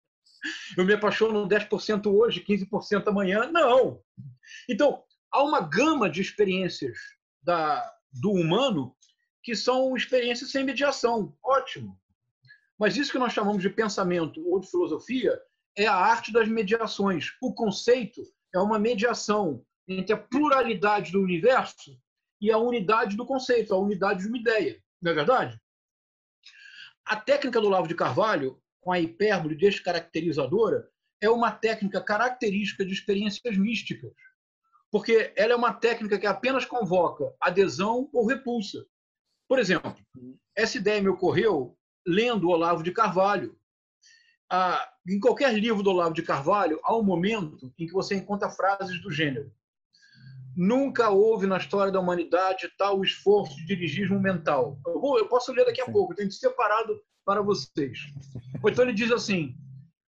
Eu 0.76 0.84
me 0.84 0.92
apaixono 0.92 1.48
10% 1.48 2.06
hoje, 2.06 2.44
15% 2.44 3.08
amanhã? 3.08 3.50
Não. 3.50 4.02
Então, 4.68 5.02
há 5.32 5.42
uma 5.42 5.60
gama 5.60 6.08
de 6.08 6.20
experiências 6.20 6.96
da, 7.42 7.90
do 8.12 8.30
humano 8.32 8.94
que 9.42 9.56
são 9.56 9.96
experiências 9.96 10.50
sem 10.50 10.64
mediação. 10.64 11.36
Ótimo. 11.42 11.98
Mas 12.78 12.96
isso 12.96 13.12
que 13.12 13.18
nós 13.18 13.32
chamamos 13.32 13.62
de 13.62 13.70
pensamento 13.70 14.46
ou 14.48 14.60
de 14.60 14.70
filosofia 14.70 15.40
é 15.76 15.86
a 15.86 15.94
arte 15.94 16.32
das 16.32 16.48
mediações. 16.48 17.32
O 17.40 17.52
conceito 17.52 18.22
é 18.54 18.58
uma 18.58 18.78
mediação 18.78 19.64
entre 19.86 20.14
a 20.14 20.18
pluralidade 20.18 21.12
do 21.12 21.20
universo 21.20 21.98
e 22.40 22.50
a 22.50 22.58
unidade 22.58 23.16
do 23.16 23.26
conceito, 23.26 23.74
a 23.74 23.78
unidade 23.78 24.22
de 24.22 24.28
uma 24.28 24.38
ideia. 24.38 24.82
Não 25.00 25.12
é 25.12 25.14
verdade? 25.14 25.60
A 27.04 27.16
técnica 27.16 27.60
do 27.60 27.68
Lavo 27.68 27.88
de 27.88 27.94
Carvalho, 27.94 28.60
com 28.80 28.92
a 28.92 29.00
hipérbole 29.00 29.54
descaracterizadora, 29.54 30.88
é 31.20 31.28
uma 31.28 31.50
técnica 31.50 32.00
característica 32.02 32.84
de 32.84 32.92
experiências 32.92 33.56
místicas, 33.56 34.12
porque 34.90 35.32
ela 35.36 35.52
é 35.52 35.56
uma 35.56 35.72
técnica 35.72 36.18
que 36.18 36.26
apenas 36.26 36.64
convoca 36.64 37.34
adesão 37.40 38.08
ou 38.12 38.26
repulsa. 38.26 38.86
Por 39.48 39.58
exemplo, 39.58 39.94
essa 40.56 40.78
ideia 40.78 41.02
me 41.02 41.08
ocorreu 41.08 41.76
lendo 42.06 42.46
o 42.46 42.50
Olavo 42.50 42.82
de 42.82 42.92
Carvalho, 42.92 43.58
ah, 44.50 44.93
em 45.06 45.20
qualquer 45.20 45.52
livro 45.54 45.82
do 45.82 45.90
Olavo 45.90 46.14
de 46.14 46.22
Carvalho, 46.22 46.80
há 46.82 46.96
um 46.96 47.02
momento 47.02 47.72
em 47.78 47.86
que 47.86 47.92
você 47.92 48.14
encontra 48.14 48.48
frases 48.48 49.00
do 49.02 49.10
gênero. 49.10 49.52
Nunca 50.56 51.10
houve 51.10 51.46
na 51.46 51.58
história 51.58 51.92
da 51.92 52.00
humanidade 52.00 52.72
tal 52.78 53.02
esforço 53.02 53.56
de 53.56 53.66
dirigismo 53.66 54.20
mental. 54.20 54.78
Eu, 54.86 55.00
vou, 55.00 55.18
eu 55.18 55.26
posso 55.26 55.52
ler 55.52 55.66
daqui 55.66 55.80
a 55.80 55.90
pouco, 55.90 56.12
eu 56.12 56.16
tenho 56.16 56.32
separado 56.32 57.00
para 57.24 57.42
vocês. 57.42 57.98
Então 58.64 58.84
ele 58.84 58.94
diz 58.94 59.10
assim: 59.10 59.54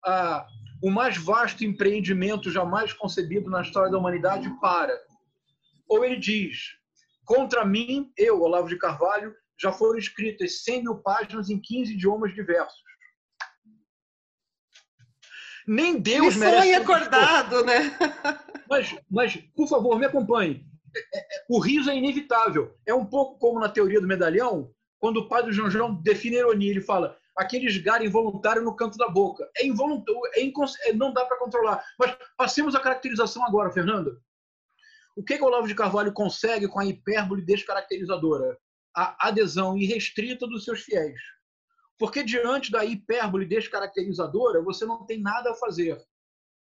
ah, 0.05 0.46
o 0.83 0.90
mais 0.90 1.16
vasto 1.16 1.64
empreendimento 1.64 2.50
jamais 2.50 2.92
concebido 2.92 3.48
na 3.48 3.62
história 3.62 3.90
da 3.90 3.98
humanidade 3.98 4.50
para. 4.61 4.92
Ou 5.88 6.05
ele 6.05 6.16
diz: 6.16 6.76
contra 7.24 7.64
mim, 7.64 8.12
eu, 8.16 8.42
Olavo 8.42 8.68
de 8.68 8.76
Carvalho, 8.76 9.33
já 9.59 9.72
foram 9.72 9.96
escritas 9.96 10.64
100 10.64 10.83
mil 10.83 10.96
páginas 10.96 11.48
em 11.48 11.59
15 11.59 11.94
idiomas 11.94 12.35
diversos. 12.35 12.83
Nem 15.66 15.98
Deus 15.98 16.35
Ele 16.35 16.44
merece. 16.44 16.62
Sonho 16.62 16.83
acordado, 16.83 17.64
né? 17.64 17.96
Mas, 18.68 18.96
mas, 19.11 19.37
por 19.55 19.68
favor, 19.68 19.98
me 19.98 20.07
acompanhe. 20.07 20.64
É, 20.94 21.18
é, 21.18 21.44
o 21.48 21.59
riso 21.59 21.90
é 21.90 21.96
inevitável. 21.96 22.75
É 22.87 22.94
um 22.94 23.05
pouco 23.05 23.38
como 23.38 23.61
na 23.61 23.68
teoria 23.68 24.01
do 24.01 24.07
medalhão, 24.07 24.70
quando 24.98 25.18
o 25.18 25.29
padre 25.29 25.53
João 25.53 25.70
João 25.70 25.94
define 25.94 26.37
ironia, 26.37 26.70
ele 26.70 26.81
fala 26.81 27.16
aquele 27.37 27.66
esgar 27.66 28.05
involuntário 28.05 28.62
no 28.62 28.77
canto 28.77 28.98
da 28.98 29.09
boca. 29.09 29.48
É 29.57 29.66
involuntário, 29.66 30.20
é 30.35 30.42
incons... 30.42 30.79
É, 30.83 30.92
não 30.92 31.12
dá 31.12 31.25
para 31.25 31.38
controlar. 31.38 31.83
Mas 31.98 32.16
passemos 32.37 32.75
a 32.75 32.81
caracterização 32.81 33.44
agora, 33.44 33.70
Fernanda. 33.70 34.16
O 35.16 35.22
que, 35.22 35.37
que 35.37 35.42
o 35.42 35.46
Olavo 35.46 35.68
de 35.68 35.75
Carvalho 35.75 36.12
consegue 36.12 36.68
com 36.68 36.79
a 36.79 36.87
hipérbole 36.87 37.44
descaracterizadora? 37.44 38.57
A 38.94 39.29
adesão 39.29 39.77
irrestrita 39.77 40.46
dos 40.46 40.64
seus 40.64 40.83
fiéis. 40.83 41.20
Porque 42.03 42.25
diante 42.25 42.73
da 42.73 42.85
hipérbole 42.85 43.47
descaracterizadora, 43.47 44.61
você 44.61 44.85
não 44.85 45.07
tem 45.07 45.21
nada 45.21 45.53
a 45.53 45.55
fazer. 45.55 46.05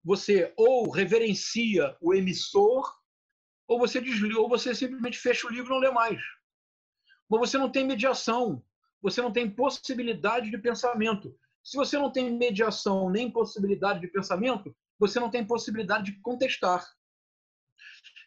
Você 0.04 0.54
ou 0.56 0.88
reverencia 0.88 1.96
o 2.00 2.14
emissor, 2.14 2.88
ou 3.66 3.76
você 3.76 4.00
desliga, 4.00 4.38
ou 4.38 4.48
você 4.48 4.72
simplesmente 4.76 5.18
fecha 5.18 5.48
o 5.48 5.50
livro 5.50 5.72
e 5.72 5.74
não 5.74 5.80
lê 5.80 5.90
mais. 5.90 6.22
Mas 7.28 7.40
você 7.40 7.58
não 7.58 7.68
tem 7.68 7.84
mediação, 7.84 8.64
você 9.02 9.20
não 9.20 9.32
tem 9.32 9.50
possibilidade 9.50 10.52
de 10.52 10.58
pensamento. 10.58 11.36
Se 11.64 11.76
você 11.76 11.98
não 11.98 12.12
tem 12.12 12.30
mediação 12.30 13.10
nem 13.10 13.28
possibilidade 13.28 14.02
de 14.02 14.06
pensamento, 14.06 14.72
você 15.00 15.18
não 15.18 15.32
tem 15.32 15.44
possibilidade 15.44 16.12
de 16.12 16.20
contestar. 16.20 16.88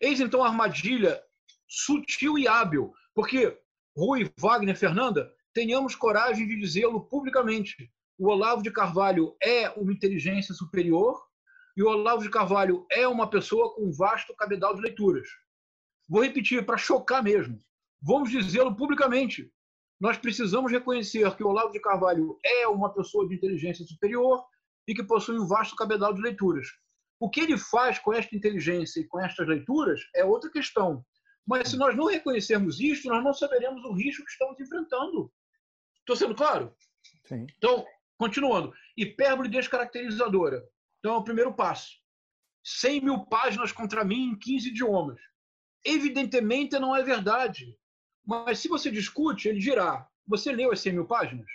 Eis 0.01 0.19
então 0.19 0.43
a 0.43 0.49
armadilha 0.49 1.23
sutil 1.69 2.37
e 2.37 2.49
hábil, 2.49 2.93
porque 3.15 3.57
Rui, 3.95 4.29
Wagner, 4.37 4.77
Fernanda 4.77 5.33
tenhamos 5.57 5.95
coragem 5.95 6.47
de 6.47 6.55
dizê-lo 6.55 7.01
publicamente. 7.01 7.91
O 8.15 8.27
Olavo 8.27 8.61
de 8.61 8.69
Carvalho 8.69 9.35
é 9.41 9.67
uma 9.71 9.91
inteligência 9.91 10.53
superior 10.53 11.19
e 11.75 11.81
o 11.81 11.87
Olavo 11.87 12.21
de 12.21 12.29
Carvalho 12.29 12.85
é 12.91 13.07
uma 13.07 13.27
pessoa 13.27 13.73
com 13.73 13.91
vasto 13.91 14.35
cabedal 14.35 14.75
de 14.75 14.81
leituras. 14.81 15.27
Vou 16.07 16.21
repetir 16.21 16.63
para 16.63 16.77
chocar 16.77 17.23
mesmo. 17.23 17.59
Vamos 17.99 18.29
dizê-lo 18.29 18.75
publicamente. 18.75 19.51
Nós 19.99 20.15
precisamos 20.15 20.71
reconhecer 20.71 21.35
que 21.35 21.43
o 21.43 21.47
Olavo 21.47 21.71
de 21.71 21.79
Carvalho 21.79 22.37
é 22.45 22.67
uma 22.67 22.93
pessoa 22.93 23.27
de 23.27 23.33
inteligência 23.33 23.83
superior 23.83 24.45
e 24.87 24.93
que 24.93 25.03
possui 25.03 25.39
um 25.39 25.47
vasto 25.47 25.75
cabedal 25.75 26.13
de 26.13 26.21
leituras. 26.21 26.67
O 27.19 27.31
que 27.31 27.39
ele 27.39 27.57
faz 27.57 27.97
com 27.97 28.13
esta 28.13 28.35
inteligência 28.35 28.99
e 28.99 29.07
com 29.07 29.19
estas 29.19 29.47
leituras 29.47 30.01
é 30.15 30.23
outra 30.23 30.51
questão. 30.51 31.03
Mas 31.47 31.69
se 31.69 31.77
nós 31.77 31.95
não 31.95 32.05
reconhecermos 32.05 32.79
isso, 32.79 33.07
nós 33.07 33.23
não 33.23 33.33
saberemos 33.33 33.83
o 33.85 33.93
risco 33.93 34.23
que 34.23 34.31
estamos 34.31 34.59
enfrentando. 34.59 35.31
Estou 36.07 36.15
sendo 36.15 36.33
claro? 36.33 36.73
Sim. 37.25 37.45
Então, 37.57 37.85
continuando. 38.17 38.73
Hipérbole 38.95 39.49
descaracterizadora. 39.49 40.63
Então, 40.99 41.15
é 41.15 41.17
o 41.17 41.23
primeiro 41.23 41.53
passo. 41.53 41.97
100 42.63 43.01
mil 43.01 43.25
páginas 43.25 43.73
contra 43.73 44.05
mim 44.05 44.29
em 44.29 44.39
15 44.39 44.69
idiomas. 44.69 45.19
Evidentemente 45.83 46.79
não 46.79 46.95
é 46.95 47.03
verdade. 47.03 47.77
Mas 48.25 48.59
se 48.59 48.69
você 48.69 48.89
discute, 48.89 49.49
ele 49.49 49.59
dirá: 49.59 50.07
Você 50.25 50.49
leu 50.53 50.71
as 50.71 50.79
100 50.79 50.93
mil 50.93 51.05
páginas? 51.05 51.47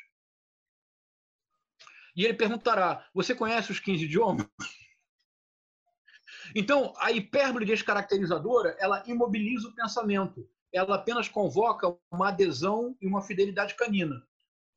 E 2.14 2.22
ele 2.22 2.34
perguntará: 2.34 3.08
Você 3.14 3.34
conhece 3.34 3.72
os 3.72 3.80
15 3.80 4.04
idiomas? 4.04 4.46
Então, 6.54 6.92
a 6.98 7.10
hipérbole 7.10 7.64
descaracterizadora, 7.64 8.76
ela 8.78 9.02
imobiliza 9.06 9.68
o 9.68 9.74
pensamento. 9.74 10.46
Ela 10.70 10.96
apenas 10.96 11.26
convoca 11.26 11.96
uma 12.10 12.28
adesão 12.28 12.94
e 13.00 13.06
uma 13.06 13.22
fidelidade 13.22 13.74
canina. 13.74 14.22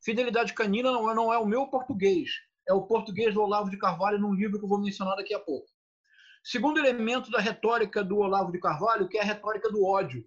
Fidelidade 0.06 0.54
canina 0.54 0.91
não 0.91 1.10
é, 1.10 1.15
não 1.15 1.34
é 1.34 1.39
o 1.39 1.48
meu 1.48 1.65
português, 1.65 2.30
é 2.70 2.74
o 2.74 2.84
português 2.84 3.34
do 3.34 3.41
Olavo 3.41 3.72
de 3.72 3.78
Carvalho 3.78 4.20
num 4.20 4.36
livro 4.36 4.60
que 4.60 4.63
eu 4.63 4.70
vou 4.70 4.80
mencionar 4.80 5.15
daqui 5.15 5.34
a 5.34 5.39
pouco. 5.39 5.68
Segundo 6.44 6.78
elemento 6.78 7.32
da 7.32 7.39
retórica 7.39 8.04
do 8.04 8.20
Olavo 8.20 8.52
de 8.52 8.60
Carvalho, 8.60 9.10
que 9.10 9.18
é 9.18 9.22
a 9.22 9.26
retórica 9.26 9.68
do 9.72 9.84
ódio. 9.84 10.24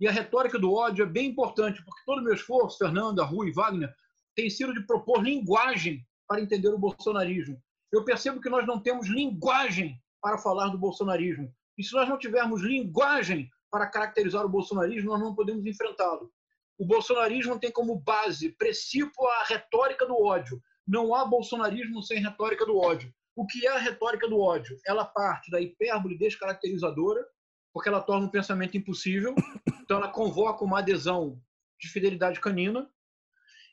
E 0.00 0.08
a 0.08 0.10
retórica 0.10 0.58
do 0.58 0.72
ódio 0.72 1.02
é 1.02 1.06
bem 1.06 1.26
importante, 1.26 1.84
porque 1.84 2.00
todo 2.06 2.20
o 2.20 2.24
meu 2.24 2.32
esforço, 2.32 2.78
Fernanda, 2.78 3.22
Rui, 3.22 3.52
Wagner, 3.52 3.94
tem 4.34 4.48
sido 4.48 4.72
de 4.72 4.86
propor 4.86 5.22
linguagem 5.22 6.02
para 6.26 6.40
entender 6.40 6.68
o 6.68 6.78
bolsonarismo. 6.78 7.62
Eu 7.92 8.06
percebo 8.06 8.40
que 8.40 8.48
nós 8.48 8.66
não 8.66 8.80
temos 8.80 9.08
linguagem 9.08 10.00
para 10.22 10.38
falar 10.38 10.68
do 10.68 10.78
bolsonarismo. 10.78 11.52
E 11.76 11.84
se 11.84 11.92
nós 11.92 12.08
não 12.08 12.18
tivermos 12.18 12.62
linguagem 12.62 13.50
para 13.70 13.88
caracterizar 13.88 14.46
o 14.46 14.48
bolsonarismo, 14.48 15.10
nós 15.10 15.20
não 15.20 15.34
podemos 15.34 15.66
enfrentá-lo. 15.66 16.32
O 16.78 16.86
bolsonarismo 16.86 17.58
tem 17.58 17.72
como 17.72 17.98
base, 17.98 18.52
princípio, 18.52 19.26
a 19.26 19.44
retórica 19.44 20.06
do 20.06 20.14
ódio. 20.14 20.62
Não 20.86 21.12
há 21.12 21.24
bolsonarismo 21.24 22.00
sem 22.04 22.22
retórica 22.22 22.64
do 22.64 22.78
ódio. 22.78 23.12
O 23.34 23.44
que 23.44 23.66
é 23.66 23.70
a 23.70 23.78
retórica 23.78 24.28
do 24.28 24.38
ódio? 24.38 24.78
Ela 24.86 25.04
parte 25.04 25.50
da 25.50 25.60
hipérbole 25.60 26.16
descaracterizadora, 26.16 27.26
porque 27.72 27.88
ela 27.88 28.00
torna 28.00 28.26
o 28.26 28.30
pensamento 28.30 28.76
impossível. 28.76 29.34
Então, 29.82 29.96
ela 29.96 30.08
convoca 30.08 30.64
uma 30.64 30.78
adesão 30.78 31.40
de 31.80 31.88
fidelidade 31.88 32.40
canina. 32.40 32.88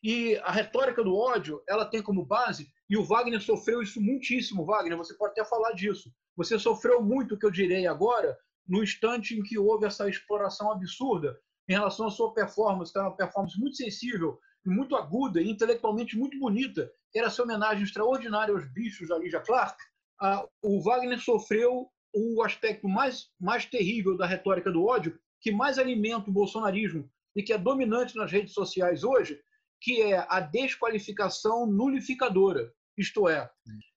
E 0.01 0.37
a 0.37 0.51
retórica 0.51 1.03
do 1.03 1.15
ódio, 1.15 1.61
ela 1.67 1.85
tem 1.85 2.01
como 2.01 2.25
base, 2.25 2.71
e 2.89 2.95
o 2.95 3.03
Wagner 3.03 3.41
sofreu 3.41 3.81
isso 3.81 4.01
muitíssimo, 4.01 4.65
Wagner, 4.65 4.97
você 4.97 5.13
pode 5.13 5.31
até 5.31 5.43
falar 5.43 5.73
disso. 5.73 6.11
Você 6.37 6.57
sofreu 6.57 7.01
muito, 7.01 7.35
o 7.35 7.37
que 7.37 7.45
eu 7.45 7.51
direi 7.51 7.85
agora, 7.85 8.37
no 8.67 8.81
instante 8.81 9.37
em 9.37 9.43
que 9.43 9.59
houve 9.59 9.85
essa 9.85 10.07
exploração 10.07 10.71
absurda 10.71 11.37
em 11.67 11.73
relação 11.73 12.07
à 12.07 12.11
sua 12.11 12.33
performance, 12.33 12.91
que 12.91 12.97
era 12.97 13.07
uma 13.07 13.15
performance 13.15 13.59
muito 13.59 13.75
sensível, 13.75 14.39
muito 14.65 14.95
aguda 14.95 15.41
e 15.41 15.49
intelectualmente 15.49 16.17
muito 16.17 16.37
bonita, 16.39 16.91
era 17.15 17.27
essa 17.27 17.43
homenagem 17.43 17.83
extraordinária 17.83 18.53
aos 18.53 18.65
bichos 18.71 19.09
da 19.09 19.17
Lígia 19.17 19.39
Clark, 19.39 19.77
o 20.61 20.81
Wagner 20.81 21.19
sofreu 21.19 21.87
o 22.13 22.43
aspecto 22.43 22.87
mais, 22.87 23.29
mais 23.39 23.65
terrível 23.65 24.17
da 24.17 24.25
retórica 24.25 24.71
do 24.71 24.85
ódio, 24.85 25.19
que 25.41 25.51
mais 25.51 25.77
alimenta 25.77 26.29
o 26.29 26.33
bolsonarismo 26.33 27.09
e 27.35 27.43
que 27.43 27.53
é 27.53 27.57
dominante 27.57 28.15
nas 28.15 28.31
redes 28.31 28.53
sociais 28.53 29.03
hoje, 29.03 29.39
que 29.81 30.01
é 30.01 30.25
a 30.29 30.39
desqualificação 30.39 31.67
nulificadora. 31.67 32.71
Isto 32.97 33.27
é, 33.27 33.49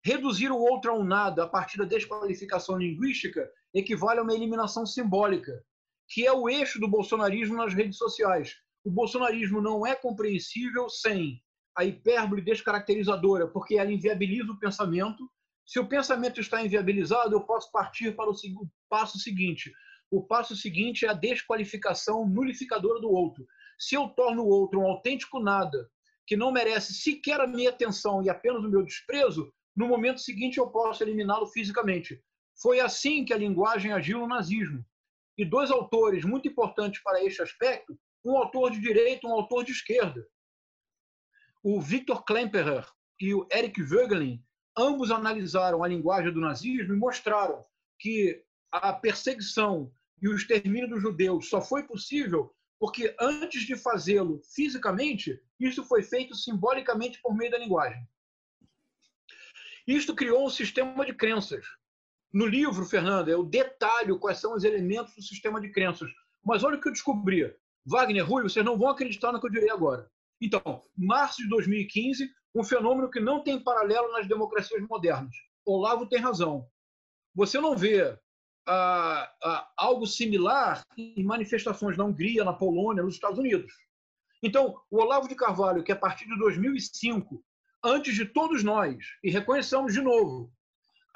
reduzir 0.04 0.50
o 0.50 0.59
outro 0.59 0.90
a 0.90 0.94
um 0.94 1.04
nada 1.04 1.44
a 1.44 1.48
partir 1.48 1.78
da 1.78 1.85
desqualificação 1.85 2.76
linguística 2.76 3.48
equivale 3.72 4.18
a 4.18 4.22
uma 4.22 4.35
eliminação 4.35 4.85
simbólica, 4.85 5.64
que 6.09 6.27
é 6.27 6.33
o 6.33 6.49
eixo 6.49 6.81
do 6.81 6.88
bolsonarismo 6.88 7.57
nas 7.57 7.75
redes 7.75 7.99
sociais. 7.99 8.57
O 8.83 8.90
bolsonarismo 8.90 9.61
não 9.61 9.87
é 9.87 9.94
compreensível 9.94 10.88
sem 10.88 11.42
a 11.77 11.85
hipérbole 11.85 12.42
descaracterizadora, 12.42 13.47
porque 13.47 13.77
ela 13.77 13.92
inviabiliza 13.92 14.51
o 14.51 14.59
pensamento. 14.59 15.31
Se 15.66 15.79
o 15.79 15.87
pensamento 15.87 16.40
está 16.40 16.64
inviabilizado, 16.64 17.35
eu 17.35 17.42
posso 17.42 17.71
partir 17.71 18.16
para 18.16 18.31
o 18.31 18.35
passo 18.88 19.18
seguinte. 19.18 19.73
O 20.11 20.23
passo 20.23 20.57
seguinte 20.57 21.05
é 21.05 21.11
a 21.11 21.12
desqualificação 21.12 22.27
nulificadora 22.27 23.01
do 23.01 23.11
outro. 23.11 23.47
Se 23.79 23.94
eu 23.94 24.09
torno 24.09 24.42
o 24.42 24.49
outro 24.49 24.81
um 24.81 24.87
autêntico 24.87 25.38
nada, 25.38 25.88
que 26.27 26.37
não 26.37 26.51
merece 26.51 26.94
sequer 26.94 27.40
a 27.40 27.47
minha 27.47 27.68
atenção 27.68 28.23
e 28.23 28.31
apenas 28.31 28.64
o 28.64 28.71
meu 28.71 28.83
desprezo, 28.83 29.53
no 29.77 29.87
momento 29.87 30.21
seguinte 30.21 30.59
eu 30.59 30.68
posso 30.68 31.05
eliminá-lo 31.05 31.47
fisicamente. 31.47 32.21
Foi 32.61 32.81
assim 32.81 33.25
que 33.25 33.33
a 33.33 33.38
linguagem 33.38 33.92
agiu 33.92 34.18
no 34.21 34.27
nazismo 34.27 34.85
e 35.38 35.44
dois 35.44 35.70
autores 35.70 36.24
muito 36.24 36.48
importantes 36.48 37.01
para 37.03 37.24
este 37.24 37.40
aspecto, 37.40 37.96
um 38.24 38.37
autor 38.37 38.72
de 38.72 38.81
direita 38.81 39.29
um 39.29 39.33
autor 39.33 39.64
de 39.64 39.70
esquerda. 39.70 40.27
O 41.62 41.81
Victor 41.81 42.24
Klemperer 42.24 42.85
e 43.20 43.33
o 43.33 43.46
Eric 43.53 43.81
Voegelin, 43.83 44.44
ambos 44.77 45.12
analisaram 45.12 45.83
a 45.83 45.88
linguagem 45.88 46.33
do 46.33 46.40
nazismo 46.40 46.92
e 46.92 46.96
mostraram 46.96 47.64
que 47.98 48.42
a 48.72 48.92
perseguição 48.92 49.92
e 50.20 50.29
o 50.29 50.35
extermínio 50.35 50.88
dos 50.88 51.01
judeus 51.01 51.48
só 51.48 51.62
foi 51.62 51.85
possível 51.85 52.53
porque 52.79 53.14
antes 53.20 53.62
de 53.62 53.77
fazê-lo 53.77 54.40
fisicamente, 54.55 55.40
isso 55.59 55.85
foi 55.85 56.03
feito 56.03 56.35
simbolicamente 56.35 57.20
por 57.20 57.35
meio 57.35 57.51
da 57.51 57.59
linguagem. 57.59 58.07
Isto 59.87 60.14
criou 60.14 60.46
um 60.46 60.51
sistema 60.51 61.05
de 61.05 61.14
crenças, 61.14 61.66
no 62.33 62.47
livro, 62.47 62.85
Fernanda, 62.85 63.31
eu 63.31 63.45
detalho 63.45 64.19
quais 64.19 64.38
são 64.38 64.55
os 64.55 64.64
elementos 64.64 65.14
do 65.14 65.23
sistema 65.23 65.61
de 65.61 65.71
crenças. 65.71 66.11
Mas 66.45 66.62
olha 66.62 66.77
o 66.77 66.81
que 66.81 66.88
eu 66.88 66.93
descobri. 66.93 67.55
Wagner, 67.87 68.27
Rui, 68.27 68.43
vocês 68.43 68.64
não 68.64 68.79
vão 68.79 68.88
acreditar 68.88 69.33
no 69.33 69.41
que 69.41 69.47
eu 69.47 69.51
direi 69.51 69.71
agora. 69.71 70.11
Então, 70.41 70.83
março 70.97 71.43
de 71.43 71.49
2015, 71.49 72.31
um 72.55 72.62
fenômeno 72.62 73.11
que 73.11 73.21
não 73.21 73.43
tem 73.43 73.59
paralelo 73.59 74.12
nas 74.12 74.29
democracias 74.29 74.81
modernas. 74.87 75.35
Olavo 75.64 76.07
tem 76.07 76.19
razão. 76.19 76.67
Você 77.35 77.61
não 77.61 77.77
vê 77.77 78.19
ah, 78.67 79.33
ah, 79.43 79.69
algo 79.77 80.07
similar 80.07 80.83
em 80.97 81.25
manifestações 81.25 81.97
na 81.97 82.05
Hungria, 82.05 82.45
na 82.45 82.53
Polônia, 82.53 83.03
nos 83.03 83.14
Estados 83.14 83.38
Unidos. 83.38 83.73
Então, 84.43 84.81
o 84.91 85.01
Olavo 85.01 85.29
de 85.29 85.35
Carvalho, 85.35 85.83
que 85.83 85.93
a 85.93 85.97
partir 85.97 86.27
de 86.27 86.38
2005, 86.38 87.43
antes 87.83 88.14
de 88.14 88.25
todos 88.25 88.62
nós, 88.62 88.97
e 89.25 89.31
reconheçamos 89.31 89.93
de 89.93 90.01
novo, 90.01 90.53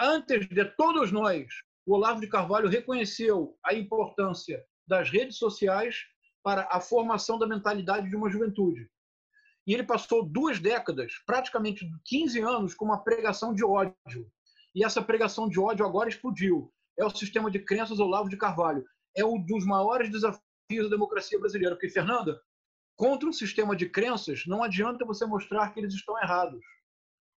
antes 0.00 0.48
de 0.48 0.64
todos 0.76 1.10
nós, 1.12 1.46
o 1.86 1.94
Olavo 1.94 2.20
de 2.20 2.26
Carvalho 2.26 2.68
reconheceu 2.68 3.56
a 3.64 3.74
importância 3.74 4.64
das 4.86 5.10
redes 5.10 5.36
sociais 5.36 6.04
para 6.42 6.68
a 6.70 6.80
formação 6.80 7.38
da 7.38 7.46
mentalidade 7.46 8.08
de 8.08 8.16
uma 8.16 8.30
juventude. 8.30 8.88
E 9.66 9.72
ele 9.72 9.84
passou 9.84 10.24
duas 10.24 10.58
décadas, 10.58 11.12
praticamente 11.24 11.88
15 12.04 12.40
anos, 12.40 12.74
com 12.74 12.84
uma 12.84 13.02
pregação 13.02 13.54
de 13.54 13.64
ódio. 13.64 14.30
E 14.74 14.84
essa 14.84 15.02
pregação 15.02 15.48
de 15.48 15.60
ódio 15.60 15.86
agora 15.86 16.08
explodiu. 16.08 16.72
É 16.98 17.04
o 17.04 17.10
sistema 17.10 17.50
de 17.50 17.60
crenças 17.60 18.00
Olavo 18.00 18.28
de 18.28 18.36
Carvalho. 18.36 18.84
É 19.16 19.24
um 19.24 19.40
dos 19.40 19.64
maiores 19.64 20.10
desafios 20.10 20.42
da 20.84 20.88
democracia 20.88 21.38
brasileira. 21.38 21.76
Porque, 21.76 21.88
Fernanda, 21.88 22.40
contra 22.96 23.28
um 23.28 23.32
sistema 23.32 23.76
de 23.76 23.88
crenças, 23.88 24.44
não 24.46 24.62
adianta 24.62 25.04
você 25.04 25.24
mostrar 25.24 25.72
que 25.72 25.78
eles 25.78 25.94
estão 25.94 26.18
errados 26.18 26.64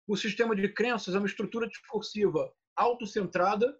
o 0.07 0.17
sistema 0.17 0.55
de 0.55 0.67
crenças 0.69 1.15
é 1.15 1.17
uma 1.17 1.27
estrutura 1.27 1.67
discursiva 1.67 2.51
autocentrada 2.75 3.75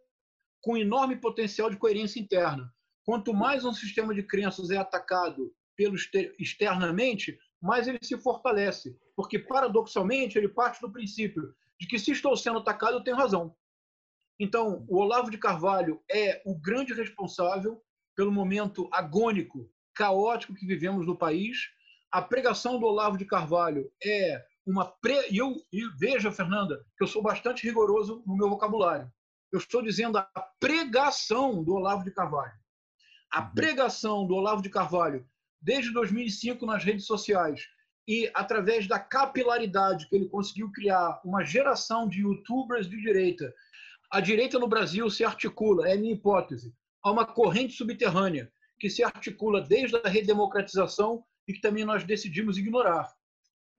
com 0.62 0.77
enorme 0.77 1.17
potencial 1.17 1.69
de 1.69 1.77
coerência 1.77 2.19
interna. 2.19 2.73
Quanto 3.03 3.33
mais 3.33 3.65
um 3.65 3.73
sistema 3.73 4.13
de 4.13 4.23
crenças 4.23 4.69
é 4.69 4.77
atacado 4.77 5.53
pelo 5.75 5.95
externamente, 6.39 7.38
mais 7.62 7.88
ele 7.88 7.99
se 8.01 8.17
fortalece, 8.17 8.97
porque 9.15 9.38
paradoxalmente 9.38 10.38
ele 10.38 10.47
parte 10.47 10.79
do 10.79 10.91
princípio 10.91 11.53
de 11.79 11.88
que 11.88 11.99
se 11.99 12.12
estou 12.12 12.38
sendo 12.38 12.59
atacado, 12.59 12.93
eu 12.93 13.03
tenho 13.03 13.17
razão. 13.17 13.55
Então, 14.39 14.86
o 14.88 14.97
Olavo 14.97 15.29
de 15.29 15.38
Carvalho 15.38 16.01
é 16.09 16.41
o 16.45 16.57
grande 16.57 16.93
responsável 16.93 17.83
pelo 18.15 18.31
momento 18.31 18.88
agônico, 18.91 19.69
caótico 19.93 20.53
que 20.53 20.65
vivemos 20.65 21.05
no 21.05 21.17
país. 21.17 21.57
A 22.12 22.21
pregação 22.21 22.79
do 22.79 22.86
Olavo 22.86 23.17
de 23.17 23.25
Carvalho 23.25 23.91
é 24.03 24.43
uma 24.65 24.86
pre... 24.86 25.28
e 25.30 25.38
eu 25.38 25.56
e 25.71 25.88
veja, 25.97 26.32
Fernanda, 26.32 26.84
que 26.97 27.04
eu 27.04 27.08
sou 27.08 27.21
bastante 27.21 27.63
rigoroso 27.63 28.23
no 28.26 28.36
meu 28.36 28.49
vocabulário. 28.49 29.12
Eu 29.52 29.60
estou 29.60 29.82
dizendo 29.82 30.17
a 30.17 30.26
pregação 30.60 31.63
do 31.63 31.73
Olavo 31.73 32.04
de 32.04 32.12
Carvalho. 32.12 32.54
A 33.32 33.41
uhum. 33.41 33.54
pregação 33.54 34.26
do 34.26 34.36
Olavo 34.36 34.62
de 34.62 34.69
Carvalho 34.69 35.28
desde 35.62 35.93
2005 35.93 36.65
nas 36.65 36.84
redes 36.84 37.06
sociais 37.06 37.62
e 38.08 38.30
através 38.34 38.88
da 38.88 38.99
capilaridade 38.99 40.08
que 40.10 40.15
ele 40.15 40.28
conseguiu 40.28 40.71
criar 40.71 41.21
uma 41.23 41.43
geração 41.43 42.08
de 42.08 42.21
youtubers 42.21 42.89
de 42.89 42.99
direita. 43.02 43.54
A 44.12 44.19
direita 44.19 44.60
no 44.60 44.67
Brasil 44.67 45.10
se 45.10 45.23
articula, 45.23 45.88
é 45.88 45.95
minha 45.95 46.13
hipótese, 46.13 46.73
há 47.02 47.12
uma 47.12 47.26
corrente 47.26 47.73
subterrânea 47.73 48.52
que 48.80 48.89
se 48.89 49.04
articula 49.04 49.62
desde 49.62 49.95
a 49.95 50.10
redemocratização 50.10 51.23
e 51.47 51.54
que 51.54 51.62
também 51.62 51.86
nós 51.86 52.04
decidimos 52.04 52.58
ignorar 52.58 53.10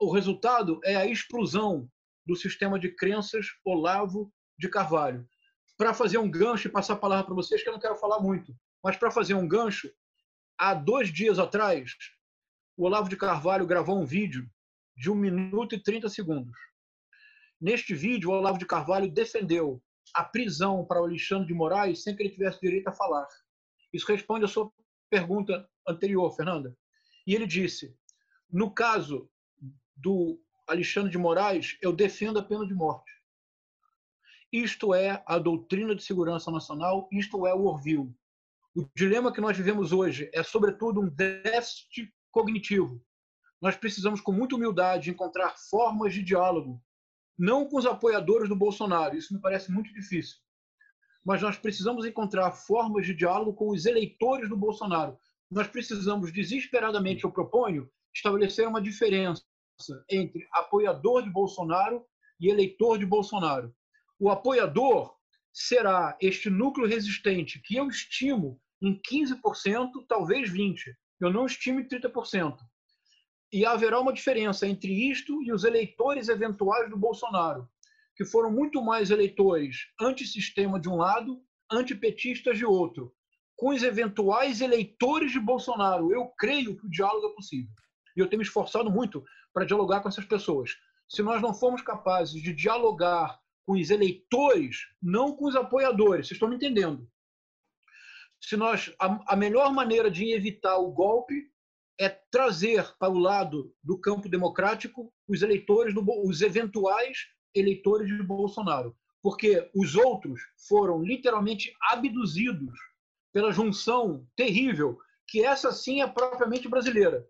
o 0.01 0.11
resultado 0.11 0.81
é 0.85 0.97
a 0.97 1.07
explosão 1.07 1.89
do 2.27 2.37
sistema 2.37 2.79
de 2.79 2.91
crenças 2.95 3.47
Olavo 3.65 4.33
de 4.59 4.69
Carvalho. 4.69 5.27
Para 5.77 5.95
fazer 5.95 6.19
um 6.19 6.31
gancho 6.31 6.69
e 6.69 6.71
passar 6.71 6.95
a 6.95 6.99
palavra 6.99 7.27
para 7.27 7.35
vocês, 7.35 7.63
que 7.63 7.69
eu 7.69 7.73
não 7.73 7.81
quero 7.81 7.97
falar 7.97 8.21
muito, 8.21 8.55
mas 8.83 8.97
para 8.97 9.11
fazer 9.11 9.35
um 9.35 9.47
gancho, 9.47 9.91
há 10.59 10.75
dois 10.75 11.13
dias 11.13 11.39
atrás, 11.39 11.93
o 12.77 12.85
Olavo 12.85 13.09
de 13.09 13.17
Carvalho 13.17 13.67
gravou 13.67 13.99
um 13.99 14.05
vídeo 14.05 14.49
de 14.97 15.11
1 15.11 15.15
minuto 15.15 15.75
e 15.75 15.83
30 15.83 16.09
segundos. 16.09 16.57
Neste 17.61 17.95
vídeo, 17.95 18.31
o 18.31 18.33
Olavo 18.33 18.59
de 18.59 18.67
Carvalho 18.67 19.11
defendeu 19.11 19.83
a 20.15 20.23
prisão 20.23 20.85
para 20.85 21.01
o 21.01 21.05
Alexandre 21.05 21.49
de 21.49 21.55
Moraes 21.55 22.03
sem 22.03 22.15
que 22.15 22.23
ele 22.23 22.31
tivesse 22.31 22.61
direito 22.61 22.89
a 22.89 22.93
falar. 22.93 23.27
Isso 23.93 24.07
responde 24.07 24.45
à 24.45 24.49
sua 24.49 24.71
pergunta 25.11 25.69
anterior, 25.89 26.31
Fernanda. 26.35 26.77
E 27.27 27.35
ele 27.35 27.47
disse: 27.47 27.97
no 28.51 28.71
caso 28.73 29.29
do 29.97 30.41
Alexandre 30.67 31.11
de 31.11 31.19
Moraes, 31.19 31.77
eu 31.83 31.93
defendo 31.93 32.39
a 32.39 32.43
pena 32.43 32.67
de 32.67 32.75
morte. 32.75 33.13
Isto 34.53 34.95
é 34.95 35.23
a 35.27 35.39
doutrina 35.39 35.95
de 35.95 36.03
segurança 36.03 36.51
nacional, 36.51 37.09
isto 37.13 37.47
é 37.47 37.55
o 37.55 37.65
Orville. 37.65 38.15
O 38.75 38.89
dilema 38.97 39.33
que 39.33 39.41
nós 39.41 39.57
vivemos 39.57 39.93
hoje 39.93 40.31
é, 40.33 40.43
sobretudo, 40.43 41.01
um 41.01 41.09
déficit 41.09 42.13
cognitivo. 42.31 43.01
Nós 43.61 43.77
precisamos, 43.77 44.21
com 44.21 44.33
muita 44.33 44.57
humildade, 44.57 45.11
encontrar 45.11 45.57
formas 45.57 46.13
de 46.13 46.23
diálogo, 46.23 46.83
não 47.39 47.67
com 47.69 47.79
os 47.79 47.87
apoiadores 47.87 48.49
do 48.49 48.57
Bolsonaro, 48.57 49.17
isso 49.17 49.35
me 49.35 49.41
parece 49.41 49.71
muito 49.73 49.93
difícil, 49.93 50.37
mas 51.25 51.43
nós 51.43 51.57
precisamos 51.57 52.05
encontrar 52.05 52.53
formas 52.53 53.07
de 53.07 53.15
diálogo 53.15 53.55
com 53.55 53.71
os 53.71 53.87
eleitores 53.87 54.49
do 54.49 54.57
Bolsonaro. 54.57 55.19
Nós 55.51 55.67
precisamos 55.67 56.33
desesperadamente, 56.33 57.25
eu 57.25 57.33
proponho, 57.33 57.91
estabelecer 58.15 58.69
uma 58.69 58.81
diferença 58.81 59.43
entre 60.11 60.47
apoiador 60.53 61.23
de 61.23 61.31
Bolsonaro 61.31 62.05
e 62.41 62.49
eleitor 62.49 62.99
de 62.99 63.07
Bolsonaro. 63.07 63.75
O 64.19 64.31
apoiador 64.31 65.15
será 65.53 66.17
este 66.21 66.51
núcleo 66.51 66.87
resistente 66.87 67.61
que 67.63 67.77
eu 67.77 67.89
estimo 67.89 68.61
em 68.83 69.01
15%, 69.01 69.91
talvez 70.09 70.51
20%. 70.51 70.77
Eu 71.21 71.33
não 71.33 71.47
estimo 71.47 71.81
em 71.81 71.89
30%. 71.89 72.59
E 73.53 73.65
haverá 73.65 74.01
uma 74.01 74.13
diferença 74.13 74.67
entre 74.67 74.93
isto 75.11 75.43
e 75.43 75.53
os 75.53 75.65
eleitores 75.65 76.29
eventuais 76.29 76.91
do 76.91 76.97
Bolsonaro, 76.97 77.69
que 78.17 78.25
foram 78.25 78.51
muito 78.51 78.83
mais 78.83 79.11
eleitores 79.11 79.87
antissistema 80.01 80.81
de 80.81 80.89
um 80.89 80.97
lado, 80.97 81.41
antipetistas 81.71 82.59
de 82.59 82.65
outro. 82.65 83.15
Com 83.57 83.71
os 83.71 83.83
eventuais 83.85 84.61
eleitores 84.61 85.31
de 85.31 85.39
Bolsonaro, 85.39 86.13
eu 86.13 86.27
creio 86.37 86.77
que 86.77 86.87
o 86.87 86.91
diálogo 86.91 87.29
é 87.29 87.35
possível. 87.35 87.71
E 88.17 88.21
eu 88.21 88.29
tenho 88.29 88.39
me 88.39 88.45
esforçado 88.45 88.91
muito 88.91 89.25
para 89.53 89.65
dialogar 89.65 90.01
com 90.01 90.09
essas 90.09 90.25
pessoas. 90.25 90.77
Se 91.09 91.23
nós 91.23 91.41
não 91.43 91.55
formos 91.55 91.83
capazes 91.83 92.41
de 92.41 92.53
dialogar 92.53 93.39
com 93.67 93.73
os 93.73 93.91
eleitores, 93.91 94.89
não 95.03 95.35
com 95.35 95.47
os 95.47 95.57
apoiadores, 95.57 96.27
vocês 96.27 96.37
estão 96.37 96.49
me 96.49 96.57
entendendo? 96.57 97.09
Se 98.41 98.57
nós 98.57 98.95
a, 98.99 99.33
a 99.33 99.37
melhor 99.37 99.73
maneira 99.73 100.11
de 100.11 100.33
evitar 100.33 100.77
o 100.77 100.93
golpe 100.93 101.51
é 101.99 102.09
trazer 102.09 102.95
para 102.99 103.13
o 103.13 103.19
lado 103.19 103.75
do 103.83 103.99
campo 103.99 104.29
democrático 104.29 105.13
os 105.29 105.43
eleitores 105.43 105.95
do, 105.95 106.05
os 106.27 106.43
eventuais 106.43 107.27
eleitores 107.55 108.09
de 108.09 108.23
Bolsonaro, 108.23 108.97
porque 109.23 109.71
os 109.75 109.95
outros 109.95 110.41
foram 110.69 111.03
literalmente 111.03 111.75
abduzidos 111.91 112.79
pela 113.33 113.53
junção 113.53 114.27
terrível 114.37 114.99
que 115.27 115.45
essa 115.45 115.73
sim 115.73 116.03
é 116.03 116.07
propriamente 116.07 116.69
brasileira. 116.69 117.27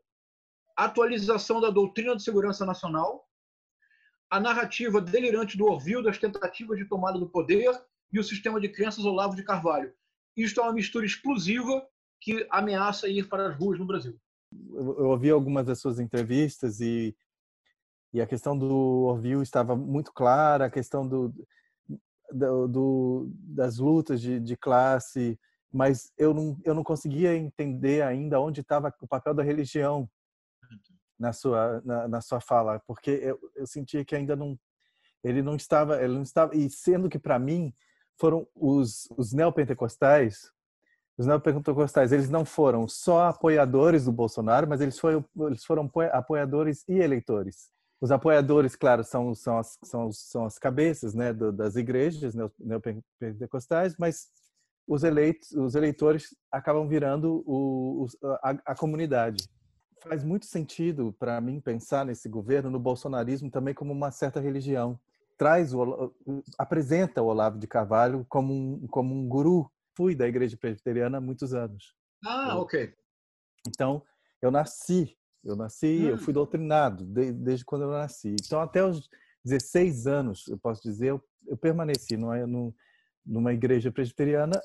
Atualização 0.77 1.61
da 1.61 1.71
doutrina 1.71 2.17
de 2.17 2.23
segurança 2.23 2.65
nacional, 2.65 3.29
a 4.31 4.41
narrativa 4.41 5.01
delirante 5.01 5.57
do 5.57 5.67
Orville 5.67 6.03
das 6.03 6.19
tentativas 6.19 6.79
de 6.79 6.87
tomada 6.87 7.19
do 7.19 7.29
poder 7.29 7.71
e 8.13 8.19
o 8.19 8.25
sistema 8.25 8.61
de 8.61 8.69
crenças 8.69 9.05
Olavo 9.05 9.37
de 9.37 9.45
Carvalho. 9.45 9.93
Isto 10.37 10.61
é 10.61 10.65
uma 10.65 10.73
mistura 10.73 11.07
explosiva 11.07 11.87
que 12.21 12.47
ameaça 12.51 13.09
ir 13.09 13.29
para 13.29 13.49
as 13.49 13.57
ruas 13.57 13.79
no 13.79 13.87
Brasil. 13.87 14.19
Eu 14.53 15.07
ouvi 15.07 15.31
algumas 15.31 15.67
das 15.67 15.81
suas 15.81 15.99
entrevistas 15.99 16.81
e 16.81 17.15
e 18.15 18.21
a 18.21 18.27
questão 18.29 18.57
do 18.57 19.07
Orville 19.09 19.43
estava 19.43 19.75
muito 19.75 20.13
clara, 20.13 20.67
a 20.67 20.71
questão 20.71 21.07
do, 21.07 21.35
do, 22.33 22.69
do 22.69 23.33
das 23.35 23.79
lutas 23.79 24.21
de, 24.21 24.39
de, 24.39 24.57
classe, 24.57 25.37
mas 25.73 26.13
eu 26.17 26.33
não, 26.33 26.57
eu 26.63 26.75
não 26.75 26.85
conseguia 26.85 27.37
entender 27.37 28.03
ainda 28.03 28.41
onde 28.41 28.61
estava 28.61 28.95
o 29.01 29.09
papel 29.09 29.35
da 29.35 29.43
religião 29.43 30.09
na 31.19 31.33
sua 31.33 31.81
na, 31.85 32.09
na 32.09 32.21
sua 32.21 32.41
fala, 32.41 32.81
porque 32.87 33.11
eu, 33.11 33.39
eu 33.55 33.67
sentia 33.67 34.05
que 34.05 34.15
ainda 34.15 34.35
não 34.35 34.59
ele 35.23 35.43
não 35.43 35.57
estava 35.57 36.03
ele 36.03 36.15
não 36.15 36.23
estava 36.23 36.57
e 36.57 36.69
sendo 36.71 37.09
que 37.09 37.19
para 37.19 37.39
mim 37.39 37.73
foram 38.19 38.47
os 38.55 39.09
os 39.17 39.33
neopentecostais 39.33 40.53
os 41.17 41.27
neopentecostais 41.27 42.13
eles 42.13 42.29
não 42.29 42.45
foram 42.45 42.89
só 42.89 43.27
apoiadores 43.29 44.05
do 44.05 44.13
Bolsonaro, 44.13 44.69
mas 44.69 44.81
eles 44.81 44.99
foram 44.99 45.25
eles 45.41 45.65
foram 45.65 45.91
apoiadores 46.13 46.85
e 46.89 46.95
eleitores 46.95 47.75
os 48.05 48.11
apoiadores, 48.11 48.77
claro, 48.77 49.03
são, 49.03 49.35
são, 49.35 49.57
as, 49.57 49.79
são, 49.83 50.13
são 50.13 50.45
as 50.45 50.59
cabeças 50.59 51.15
né, 51.15 51.33
das 51.33 51.75
igrejas 51.75 52.35
neopentecostais, 52.59 53.97
mas 53.99 54.29
os, 54.87 55.05
eleitos, 55.05 55.53
os 55.53 55.75
eleitores 55.75 56.37
acabam 56.53 56.87
virando 56.87 57.43
o, 57.47 58.07
a, 58.43 58.51
a 58.67 58.75
comunidade. 58.75 59.49
Faz 60.09 60.23
muito 60.23 60.47
sentido 60.47 61.15
para 61.19 61.41
mim 61.41 61.61
pensar 61.61 62.05
nesse 62.05 62.29
governo, 62.29 62.71
no 62.71 62.79
bolsonarismo 62.79 63.51
também 63.51 63.75
como 63.75 63.93
uma 63.93 64.11
certa 64.11 64.41
religião. 64.41 64.99
Traz 65.37 65.75
o, 65.75 66.15
apresenta 66.59 67.23
o 67.23 67.27
Olavo 67.27 67.59
de 67.59 67.67
Carvalho 67.67 68.25
como 68.29 68.53
um, 68.53 68.87
como 68.87 69.15
um 69.15 69.27
guru. 69.27 69.71
Fui 69.97 70.15
da 70.15 70.29
igreja 70.29 70.57
presbiteriana 70.57 71.19
há 71.19 71.21
muitos 71.21 71.55
anos. 71.55 71.95
Ah, 72.25 72.57
ok. 72.59 72.95
Então, 73.67 74.03
eu 74.43 74.51
nasci 74.51 75.17
eu 75.45 75.55
nasci, 75.55 76.01
hum. 76.01 76.09
eu 76.09 76.19
fui 76.19 76.33
doutrinado 76.33 77.05
de, 77.05 77.33
desde 77.33 77.65
quando 77.65 77.83
eu 77.83 77.91
nasci. 77.91 78.35
Então, 78.41 78.61
até 78.61 78.85
os 78.85 79.09
16 79.45 80.07
anos, 80.07 80.49
eu 80.49 80.59
posso 80.59 80.83
dizer, 80.83 81.09
eu, 81.09 81.23
eu 81.47 81.57
permaneci 81.57 82.17
numa, 82.17 82.35
numa 83.25 83.53
igreja 83.53 83.93
presbiteriana, 83.93 84.61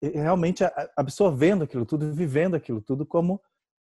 realmente 0.00 0.62
absorvendo 0.96 1.64
aquilo 1.64 1.84
tudo, 1.84 2.12
vivendo 2.12 2.54
aquilo 2.54 2.80
tudo 2.80 3.04
como 3.04 3.40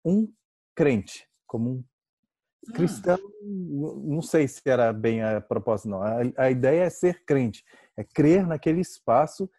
um 0.05 0.31
crente, 0.78 1.28
como 1.44 1.70
um 1.70 1.74
hum. 1.74 2.72
cristão. 2.72 3.18
Hum. 3.42 4.04
Não 4.06 4.22
sei 4.22 4.46
se 4.46 4.62
era 4.64 4.92
bem 4.92 5.22
a 5.24 5.40
propósito, 5.40 5.88
não. 5.88 6.00
A, 6.00 6.18
a 6.36 6.50
ideia 6.50 6.84
é 6.84 6.90
ser 6.90 7.24
crente, 7.24 7.64
é 7.96 8.04
crer 8.04 8.46
naquele 8.46 8.80
espaço 8.80 9.50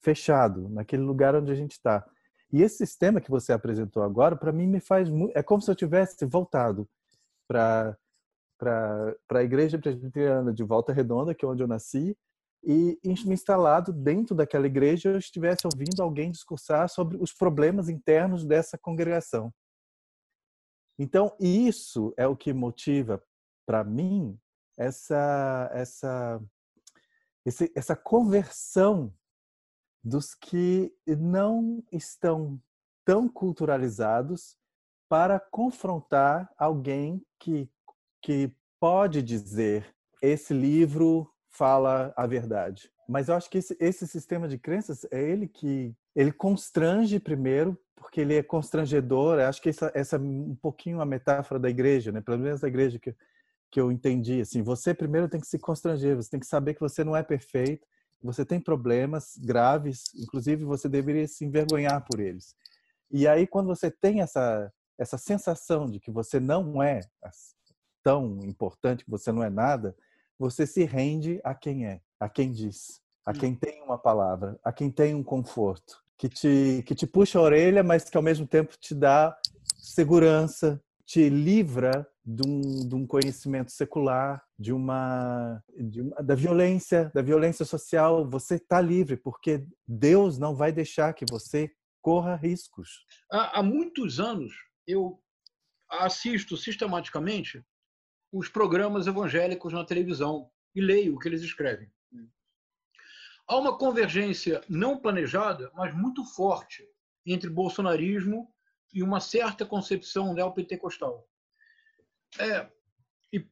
fechado, 0.00 0.68
naquele 0.68 1.02
lugar 1.02 1.34
onde 1.34 1.50
a 1.50 1.54
gente 1.56 1.72
está. 1.72 2.08
E 2.52 2.62
esse 2.62 2.76
sistema 2.76 3.20
que 3.20 3.30
você 3.30 3.52
apresentou 3.52 4.04
agora, 4.04 4.36
para 4.36 4.52
mim, 4.52 4.68
me 4.68 4.78
faz 4.78 5.08
é 5.34 5.42
como 5.42 5.60
se 5.60 5.68
eu 5.68 5.74
tivesse 5.74 6.24
voltado 6.24 6.88
para 7.48 7.96
para 8.58 9.14
a 9.34 9.44
igreja 9.44 9.78
presbiteriana 9.78 10.52
de 10.52 10.64
Volta 10.64 10.92
Redonda, 10.92 11.32
que 11.32 11.44
é 11.44 11.48
onde 11.48 11.62
eu 11.62 11.68
nasci, 11.68 12.18
e 12.64 12.98
me 13.04 13.34
instalado 13.34 13.92
dentro 13.92 14.34
daquela 14.34 14.66
igreja, 14.66 15.10
eu 15.10 15.18
estivesse 15.18 15.64
ouvindo 15.64 16.02
alguém 16.02 16.32
discursar 16.32 16.88
sobre 16.88 17.16
os 17.18 17.32
problemas 17.32 17.88
internos 17.88 18.44
dessa 18.44 18.76
congregação. 18.76 19.52
Então, 20.98 21.34
isso 21.38 22.12
é 22.16 22.26
o 22.26 22.36
que 22.36 22.52
motiva 22.52 23.22
para 23.66 23.84
mim 23.84 24.38
essa 24.76 25.70
essa 25.72 26.42
essa 27.74 27.96
conversão 27.96 29.14
dos 30.04 30.34
que 30.34 30.92
não 31.06 31.82
estão 31.90 32.60
tão 33.04 33.28
culturalizados 33.28 34.56
para 35.08 35.40
confrontar 35.40 36.52
alguém 36.58 37.24
que, 37.38 37.70
que 38.22 38.54
pode 38.78 39.22
dizer 39.22 39.94
esse 40.20 40.52
livro 40.52 41.32
fala 41.48 42.12
a 42.16 42.26
verdade. 42.26 42.92
Mas 43.08 43.28
eu 43.28 43.34
acho 43.34 43.48
que 43.48 43.58
esse, 43.58 43.76
esse 43.80 44.06
sistema 44.06 44.46
de 44.46 44.58
crenças 44.58 45.04
é 45.10 45.22
ele 45.22 45.48
que 45.48 45.96
ele 46.14 46.30
constrange 46.30 47.18
primeiro, 47.18 47.78
porque 47.98 48.20
ele 48.20 48.36
é 48.36 48.42
constrangedor. 48.42 49.38
Eu 49.38 49.46
acho 49.46 49.60
que 49.60 49.68
essa, 49.68 49.90
essa 49.94 50.16
é 50.16 50.18
um 50.18 50.54
pouquinho 50.54 51.00
a 51.00 51.06
metáfora 51.06 51.60
da 51.60 51.68
igreja, 51.68 52.12
né? 52.12 52.20
Pelo 52.20 52.38
menos 52.38 52.60
da 52.60 52.68
igreja 52.68 52.98
que, 52.98 53.14
que 53.70 53.80
eu 53.80 53.92
entendi. 53.92 54.40
Assim, 54.40 54.62
você 54.62 54.94
primeiro 54.94 55.28
tem 55.28 55.40
que 55.40 55.46
se 55.46 55.58
constranger, 55.58 56.16
você 56.16 56.30
tem 56.30 56.40
que 56.40 56.46
saber 56.46 56.74
que 56.74 56.80
você 56.80 57.04
não 57.04 57.16
é 57.16 57.22
perfeito, 57.22 57.86
você 58.22 58.44
tem 58.44 58.60
problemas 58.60 59.36
graves, 59.38 60.04
inclusive 60.16 60.64
você 60.64 60.88
deveria 60.88 61.26
se 61.26 61.44
envergonhar 61.44 62.04
por 62.04 62.20
eles. 62.20 62.56
E 63.10 63.26
aí 63.26 63.46
quando 63.46 63.66
você 63.66 63.90
tem 63.90 64.20
essa 64.20 64.72
essa 64.98 65.16
sensação 65.16 65.88
de 65.88 66.00
que 66.00 66.10
você 66.10 66.40
não 66.40 66.82
é 66.82 67.00
tão 68.02 68.40
importante, 68.42 69.04
que 69.04 69.10
você 69.10 69.30
não 69.30 69.44
é 69.44 69.48
nada, 69.48 69.96
você 70.36 70.66
se 70.66 70.84
rende 70.84 71.40
a 71.44 71.54
quem 71.54 71.86
é, 71.86 72.00
a 72.18 72.28
quem 72.28 72.50
diz, 72.50 73.00
a 73.24 73.32
quem 73.32 73.54
tem 73.54 73.80
uma 73.82 73.96
palavra, 73.96 74.58
a 74.64 74.72
quem 74.72 74.90
tem 74.90 75.14
um 75.14 75.22
conforto, 75.22 76.02
que 76.18 76.28
te 76.28 76.82
que 76.84 76.94
te 76.94 77.06
puxa 77.06 77.38
a 77.38 77.42
orelha, 77.42 77.82
mas 77.82 78.10
que 78.10 78.16
ao 78.16 78.22
mesmo 78.22 78.46
tempo 78.46 78.76
te 78.78 78.94
dá 78.94 79.38
segurança, 79.78 80.82
te 81.06 81.28
livra 81.28 82.06
de 82.24 82.46
um, 82.46 82.86
de 82.86 82.94
um 82.94 83.06
conhecimento 83.06 83.72
secular, 83.72 84.44
de 84.58 84.72
uma, 84.72 85.62
de 85.74 86.02
uma, 86.02 86.16
da 86.22 86.34
violência, 86.34 87.10
da 87.14 87.22
violência 87.22 87.64
social. 87.64 88.28
Você 88.28 88.56
está 88.56 88.80
livre 88.80 89.16
porque 89.16 89.64
Deus 89.86 90.38
não 90.38 90.54
vai 90.54 90.70
deixar 90.70 91.14
que 91.14 91.24
você 91.30 91.70
corra 92.02 92.36
riscos. 92.36 93.06
Há, 93.32 93.60
há 93.60 93.62
muitos 93.62 94.20
anos 94.20 94.52
eu 94.86 95.18
assisto 95.88 96.56
sistematicamente 96.56 97.64
os 98.30 98.48
programas 98.48 99.06
evangélicos 99.06 99.72
na 99.72 99.84
televisão 99.84 100.50
e 100.74 100.82
leio 100.82 101.14
o 101.14 101.18
que 101.18 101.28
eles 101.28 101.42
escrevem. 101.42 101.90
Há 103.48 103.56
uma 103.56 103.78
convergência 103.78 104.62
não 104.68 104.98
planejada, 104.98 105.72
mas 105.74 105.94
muito 105.96 106.22
forte 106.22 106.86
entre 107.24 107.48
bolsonarismo 107.48 108.52
e 108.92 109.02
uma 109.02 109.20
certa 109.20 109.64
concepção 109.64 110.34
neopentecostal. 110.34 111.26
É, 112.38 112.68
e 113.32 113.42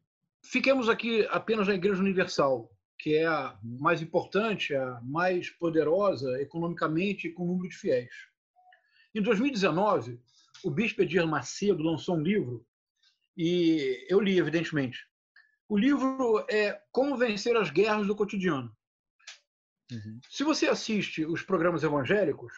fiquemos 0.44 0.90
aqui 0.90 1.26
apenas 1.30 1.66
na 1.66 1.74
Igreja 1.74 2.01
Universal, 2.01 2.70
que 2.99 3.14
é 3.14 3.26
a 3.26 3.59
mais 3.62 4.03
importante, 4.03 4.74
a 4.74 5.01
mais 5.03 5.49
poderosa 5.49 6.42
economicamente 6.42 7.28
e 7.28 7.32
com 7.32 7.47
número 7.47 7.68
de 7.68 7.76
fiéis. 7.76 8.14
Em 9.14 9.22
2019, 9.22 10.20
o 10.62 10.70
bispo 10.70 11.01
Edir 11.01 11.26
Macedo 11.26 11.82
lançou 11.82 12.16
um 12.16 12.22
livro, 12.22 12.66
e 13.34 14.07
eu 14.11 14.20
li, 14.20 14.38
evidentemente. 14.38 15.07
O 15.68 15.76
livro 15.78 16.44
é 16.51 16.80
Como 16.92 17.16
Vencer 17.16 17.57
as 17.57 17.70
Guerras 17.70 18.07
do 18.07 18.14
Cotidiano. 18.14 18.76
Uhum. 19.91 20.20
Se 20.28 20.43
você 20.43 20.66
assiste 20.66 21.24
os 21.24 21.43
programas 21.43 21.82
evangélicos, 21.82 22.53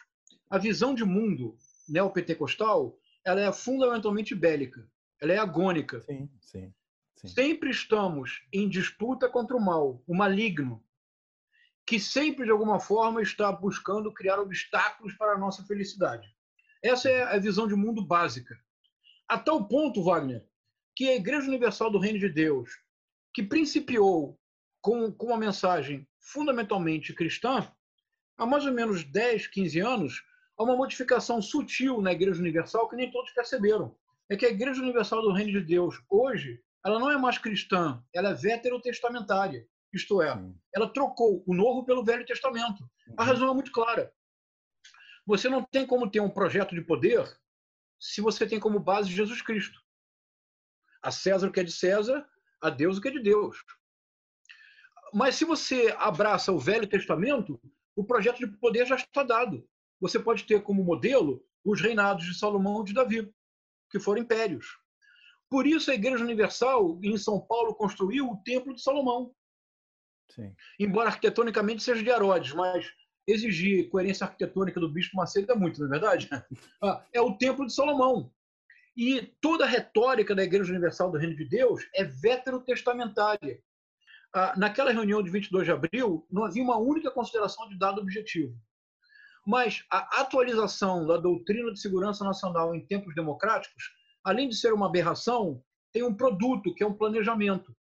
a 0.49 0.57
visão 0.57 0.95
de 0.95 1.03
mundo 1.03 1.57
neopentecostal 1.87 2.97
ela 3.23 3.41
é 3.41 3.51
fundamentalmente 3.51 4.33
bélica, 4.33 4.87
ela 5.21 5.33
é 5.33 5.37
agônica. 5.37 6.01
Sim, 6.01 6.29
sim, 6.41 6.73
sim. 7.15 7.27
Sempre 7.27 7.69
estamos 7.69 8.41
em 8.51 8.67
disputa 8.67 9.29
contra 9.29 9.55
o 9.55 9.61
mal, 9.61 10.01
o 10.07 10.15
maligno, 10.15 10.83
que 11.85 11.99
sempre, 11.99 12.45
de 12.45 12.51
alguma 12.51 12.79
forma, 12.79 13.21
está 13.21 13.51
buscando 13.51 14.13
criar 14.13 14.39
obstáculos 14.39 15.13
para 15.15 15.33
a 15.33 15.37
nossa 15.37 15.63
felicidade. 15.65 16.27
Essa 16.83 17.09
é 17.09 17.23
a 17.23 17.37
visão 17.37 17.67
de 17.67 17.75
mundo 17.75 18.05
básica. 18.05 18.57
A 19.27 19.37
tal 19.37 19.67
ponto, 19.67 20.03
Wagner, 20.03 20.47
que 20.95 21.09
a 21.09 21.15
Igreja 21.15 21.47
Universal 21.47 21.91
do 21.91 21.99
Reino 21.99 22.19
de 22.19 22.29
Deus, 22.29 22.69
que 23.33 23.43
principiou 23.43 24.39
com, 24.81 25.11
com 25.11 25.27
uma 25.27 25.37
mensagem 25.37 26.07
fundamentalmente 26.19 27.13
cristã, 27.13 27.71
há 28.37 28.45
mais 28.45 28.65
ou 28.65 28.71
menos 28.71 29.03
10, 29.03 29.47
15 29.47 29.79
anos, 29.79 30.23
há 30.57 30.63
uma 30.63 30.75
modificação 30.75 31.41
sutil 31.41 32.01
na 32.01 32.11
Igreja 32.11 32.39
Universal 32.39 32.89
que 32.89 32.95
nem 32.95 33.11
todos 33.11 33.31
perceberam. 33.31 33.95
É 34.29 34.37
que 34.37 34.45
a 34.45 34.49
Igreja 34.49 34.81
Universal 34.81 35.21
do 35.21 35.31
Reino 35.31 35.59
de 35.59 35.65
Deus, 35.65 36.01
hoje, 36.09 36.61
ela 36.85 36.99
não 36.99 37.11
é 37.11 37.17
mais 37.17 37.37
cristã, 37.37 38.03
ela 38.13 38.29
é 38.29 38.33
veterotestamentária. 38.33 39.67
Isto 39.91 40.21
é, 40.21 40.39
ela 40.73 40.93
trocou 40.93 41.43
o 41.47 41.53
Novo 41.53 41.83
pelo 41.83 42.05
Velho 42.05 42.25
Testamento. 42.25 42.87
A 43.17 43.23
uhum. 43.23 43.27
razão 43.27 43.49
é 43.49 43.53
muito 43.53 43.71
clara. 43.71 44.13
Você 45.25 45.49
não 45.49 45.63
tem 45.63 45.85
como 45.85 46.09
ter 46.09 46.19
um 46.19 46.29
projeto 46.29 46.75
de 46.75 46.81
poder 46.81 47.27
se 47.99 48.21
você 48.21 48.47
tem 48.47 48.59
como 48.59 48.79
base 48.79 49.11
Jesus 49.11 49.41
Cristo. 49.41 49.79
A 51.01 51.11
César 51.11 51.47
o 51.47 51.51
que 51.51 51.59
é 51.59 51.63
de 51.63 51.71
César, 51.71 52.27
a 52.61 52.69
Deus 52.69 52.97
o 52.97 53.01
que 53.01 53.07
é 53.07 53.11
de 53.11 53.21
Deus. 53.21 53.57
Mas 55.13 55.35
se 55.35 55.45
você 55.45 55.95
abraça 55.97 56.51
o 56.51 56.59
Velho 56.59 56.87
Testamento, 56.87 57.59
o 57.95 58.03
projeto 58.03 58.39
de 58.39 58.47
poder 58.47 58.85
já 58.85 58.95
está 58.95 59.23
dado 59.23 59.67
você 59.99 60.19
pode 60.19 60.45
ter 60.45 60.63
como 60.63 60.83
modelo 60.83 61.43
os 61.63 61.81
reinados 61.81 62.25
de 62.25 62.37
Salomão 62.37 62.81
e 62.81 62.85
de 62.85 62.93
Davi, 62.93 63.31
que 63.91 63.99
foram 63.99 64.21
impérios. 64.21 64.77
Por 65.49 65.67
isso, 65.67 65.91
a 65.91 65.95
Igreja 65.95 66.23
Universal, 66.23 66.99
em 67.03 67.17
São 67.17 67.39
Paulo, 67.39 67.75
construiu 67.75 68.29
o 68.29 68.37
Templo 68.43 68.73
de 68.73 68.81
Salomão. 68.81 69.33
Sim. 70.31 70.55
Embora 70.79 71.09
arquitetonicamente 71.09 71.83
seja 71.83 72.03
de 72.03 72.09
Herodes, 72.09 72.53
mas 72.53 72.87
exigir 73.27 73.89
coerência 73.89 74.25
arquitetônica 74.25 74.79
do 74.79 74.91
Bispo 74.91 75.17
Macedo 75.17 75.51
é 75.51 75.55
muito, 75.55 75.79
não 75.79 75.87
é 75.87 75.91
verdade? 75.91 76.29
Ah, 76.81 77.03
é 77.11 77.19
o 77.19 77.35
Templo 77.37 77.65
de 77.65 77.73
Salomão. 77.73 78.31
E 78.95 79.33
toda 79.41 79.65
a 79.65 79.67
retórica 79.67 80.35
da 80.35 80.43
Igreja 80.43 80.71
Universal 80.71 81.11
do 81.11 81.17
Reino 81.17 81.35
de 81.35 81.45
Deus 81.45 81.83
é 81.93 82.03
veterotestamentária. 82.03 83.61
Ah, 84.33 84.53
naquela 84.57 84.91
reunião 84.91 85.23
de 85.23 85.31
22 85.31 85.65
de 85.65 85.71
abril, 85.71 86.25
não 86.29 86.45
havia 86.45 86.61
uma 86.61 86.77
única 86.77 87.09
consideração 87.09 87.67
de 87.67 87.77
dado 87.77 87.99
objetivo. 87.99 88.55
Mas 89.45 89.83
a 89.89 90.21
atualização 90.21 91.07
da 91.07 91.17
doutrina 91.17 91.73
de 91.73 91.79
segurança 91.79 92.23
nacional 92.23 92.75
em 92.75 92.85
tempos 92.85 93.15
democráticos, 93.15 93.83
além 94.23 94.47
de 94.47 94.55
ser 94.55 94.71
uma 94.73 94.85
aberração, 94.85 95.63
tem 95.91 96.03
um 96.03 96.13
produto, 96.13 96.73
que 96.75 96.83
é 96.83 96.87
um 96.87 96.93
planejamento. 96.93 97.75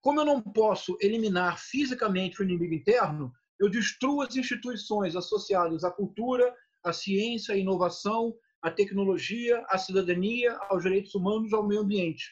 Como 0.00 0.20
eu 0.20 0.24
não 0.24 0.42
posso 0.42 0.96
eliminar 1.00 1.58
fisicamente 1.60 2.40
o 2.40 2.44
inimigo 2.44 2.74
interno, 2.74 3.32
eu 3.60 3.70
destruo 3.70 4.22
as 4.22 4.34
instituições 4.34 5.14
associadas 5.14 5.84
à 5.84 5.90
cultura, 5.92 6.52
à 6.82 6.92
ciência, 6.92 7.54
à 7.54 7.56
inovação, 7.56 8.34
à 8.60 8.72
tecnologia, 8.72 9.64
à 9.68 9.78
cidadania, 9.78 10.58
aos 10.68 10.82
direitos 10.82 11.14
humanos, 11.14 11.52
ao 11.52 11.64
meio 11.64 11.82
ambiente. 11.82 12.24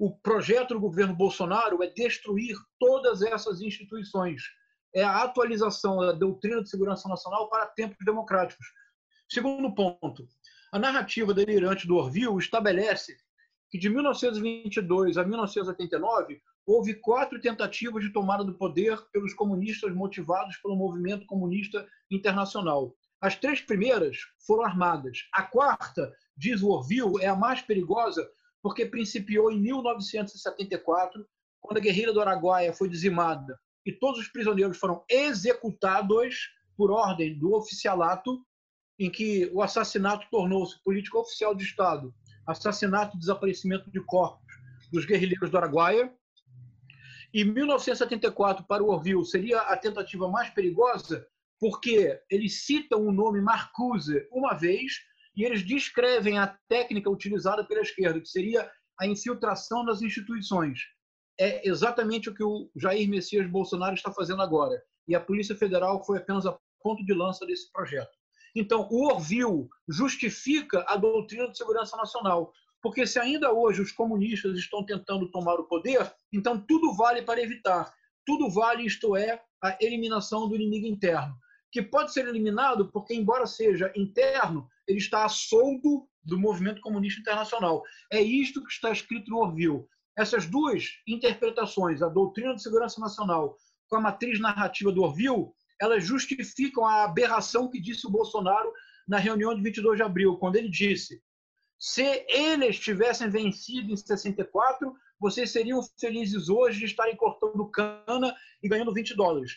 O 0.00 0.10
projeto 0.10 0.72
do 0.72 0.80
governo 0.80 1.14
Bolsonaro 1.14 1.82
é 1.82 1.86
destruir 1.86 2.56
todas 2.78 3.20
essas 3.20 3.60
instituições 3.60 4.40
é 4.94 5.04
a 5.04 5.24
atualização 5.24 5.98
da 5.98 6.12
doutrina 6.12 6.62
de 6.62 6.70
segurança 6.70 7.06
nacional 7.06 7.50
para 7.50 7.66
tempos 7.66 8.02
democráticos. 8.02 8.66
Segundo 9.28 9.74
ponto, 9.74 10.26
a 10.72 10.78
narrativa 10.78 11.34
delirante 11.34 11.86
do 11.86 11.96
Orville 11.96 12.38
estabelece 12.38 13.14
que 13.70 13.76
de 13.76 13.90
1922 13.90 15.18
a 15.18 15.22
1989 15.22 16.40
houve 16.64 16.94
quatro 16.94 17.38
tentativas 17.38 18.02
de 18.02 18.10
tomada 18.10 18.42
do 18.42 18.54
poder 18.54 18.98
pelos 19.12 19.34
comunistas 19.34 19.94
motivados 19.94 20.56
pelo 20.62 20.76
movimento 20.76 21.26
comunista 21.26 21.86
internacional. 22.10 22.96
As 23.20 23.36
três 23.36 23.60
primeiras 23.60 24.16
foram 24.46 24.64
armadas. 24.64 25.28
A 25.34 25.42
quarta, 25.42 26.10
diz 26.34 26.62
o 26.62 26.70
Orville, 26.70 27.20
é 27.20 27.26
a 27.26 27.36
mais 27.36 27.60
perigosa 27.60 28.26
porque 28.62 28.86
principiou 28.86 29.50
em 29.50 29.60
1974, 29.60 31.26
quando 31.60 31.78
a 31.78 31.80
guerrilha 31.80 32.12
do 32.12 32.20
Araguaia 32.20 32.72
foi 32.72 32.88
dizimada 32.88 33.58
e 33.84 33.92
todos 33.92 34.20
os 34.20 34.28
prisioneiros 34.28 34.78
foram 34.78 35.04
executados 35.08 36.50
por 36.76 36.90
ordem 36.90 37.38
do 37.38 37.54
oficialato, 37.54 38.44
em 38.98 39.10
que 39.10 39.50
o 39.52 39.62
assassinato 39.62 40.26
tornou-se 40.30 40.82
política 40.82 41.18
oficial 41.18 41.54
de 41.54 41.64
Estado, 41.64 42.14
assassinato 42.46 43.16
e 43.16 43.20
desaparecimento 43.20 43.90
de 43.90 44.00
corpos 44.00 44.54
dos 44.92 45.04
guerrilheiros 45.04 45.50
do 45.50 45.56
Araguaia. 45.56 46.12
E 47.32 47.44
1974, 47.44 48.64
para 48.66 48.82
o 48.82 48.90
Orville, 48.90 49.24
seria 49.24 49.60
a 49.60 49.76
tentativa 49.76 50.28
mais 50.28 50.50
perigosa, 50.50 51.26
porque 51.58 52.20
eles 52.28 52.64
citam 52.64 53.06
o 53.06 53.12
nome 53.12 53.40
Marcuse 53.40 54.26
uma 54.32 54.54
vez 54.54 55.00
e 55.36 55.44
eles 55.44 55.64
descrevem 55.64 56.38
a 56.38 56.56
técnica 56.68 57.10
utilizada 57.10 57.64
pela 57.64 57.80
esquerda, 57.80 58.20
que 58.20 58.28
seria 58.28 58.70
a 58.98 59.06
infiltração 59.06 59.84
das 59.84 60.02
instituições 60.02 60.80
é 61.40 61.66
exatamente 61.66 62.28
o 62.28 62.34
que 62.34 62.44
o 62.44 62.70
Jair 62.76 63.08
Messias 63.08 63.50
Bolsonaro 63.50 63.94
está 63.94 64.12
fazendo 64.12 64.42
agora. 64.42 64.80
E 65.08 65.14
a 65.14 65.20
Polícia 65.20 65.56
Federal 65.56 66.04
foi 66.04 66.18
apenas 66.18 66.44
a 66.44 66.56
ponto 66.82 67.02
de 67.02 67.14
lança 67.14 67.46
desse 67.46 67.72
projeto. 67.72 68.10
Então, 68.54 68.86
o 68.90 69.06
Orville 69.06 69.66
justifica 69.88 70.84
a 70.86 70.96
doutrina 70.96 71.48
de 71.48 71.56
segurança 71.56 71.96
nacional, 71.96 72.52
porque 72.82 73.06
se 73.06 73.18
ainda 73.18 73.52
hoje 73.52 73.80
os 73.80 73.90
comunistas 73.90 74.58
estão 74.58 74.84
tentando 74.84 75.30
tomar 75.30 75.54
o 75.54 75.64
poder, 75.64 76.12
então 76.30 76.60
tudo 76.60 76.94
vale 76.94 77.22
para 77.22 77.40
evitar. 77.40 77.90
Tudo 78.26 78.50
vale, 78.50 78.84
isto 78.84 79.16
é, 79.16 79.40
a 79.62 79.78
eliminação 79.80 80.46
do 80.46 80.54
inimigo 80.54 80.86
interno, 80.86 81.34
que 81.70 81.82
pode 81.82 82.12
ser 82.12 82.26
eliminado 82.26 82.90
porque, 82.90 83.14
embora 83.14 83.46
seja 83.46 83.92
interno, 83.96 84.68
ele 84.86 84.98
está 84.98 85.24
a 85.24 85.28
soldo 85.28 86.08
do 86.22 86.38
movimento 86.38 86.80
comunista 86.80 87.20
internacional. 87.20 87.82
É 88.10 88.20
isto 88.20 88.64
que 88.64 88.72
está 88.72 88.90
escrito 88.90 89.30
no 89.30 89.38
Orville. 89.38 89.84
Essas 90.16 90.46
duas 90.46 90.88
interpretações, 91.06 92.02
a 92.02 92.08
doutrina 92.08 92.54
de 92.54 92.62
segurança 92.62 93.00
nacional 93.00 93.56
com 93.88 93.96
a 93.96 94.00
matriz 94.00 94.38
narrativa 94.40 94.92
do 94.92 95.02
Orville, 95.02 95.48
elas 95.80 96.04
justificam 96.04 96.84
a 96.84 97.04
aberração 97.04 97.68
que 97.68 97.80
disse 97.80 98.06
o 98.06 98.10
Bolsonaro 98.10 98.72
na 99.08 99.18
reunião 99.18 99.54
de 99.54 99.62
22 99.62 99.96
de 99.96 100.02
abril, 100.02 100.36
quando 100.36 100.56
ele 100.56 100.68
disse: 100.68 101.22
se 101.78 102.26
eles 102.28 102.78
tivessem 102.78 103.30
vencido 103.30 103.90
em 103.90 103.96
64, 103.96 104.94
vocês 105.18 105.50
seriam 105.50 105.80
felizes 105.98 106.50
hoje 106.50 106.80
de 106.80 106.84
estarem 106.84 107.16
cortando 107.16 107.70
cana 107.70 108.36
e 108.62 108.68
ganhando 108.68 108.92
20 108.92 109.16
dólares. 109.16 109.52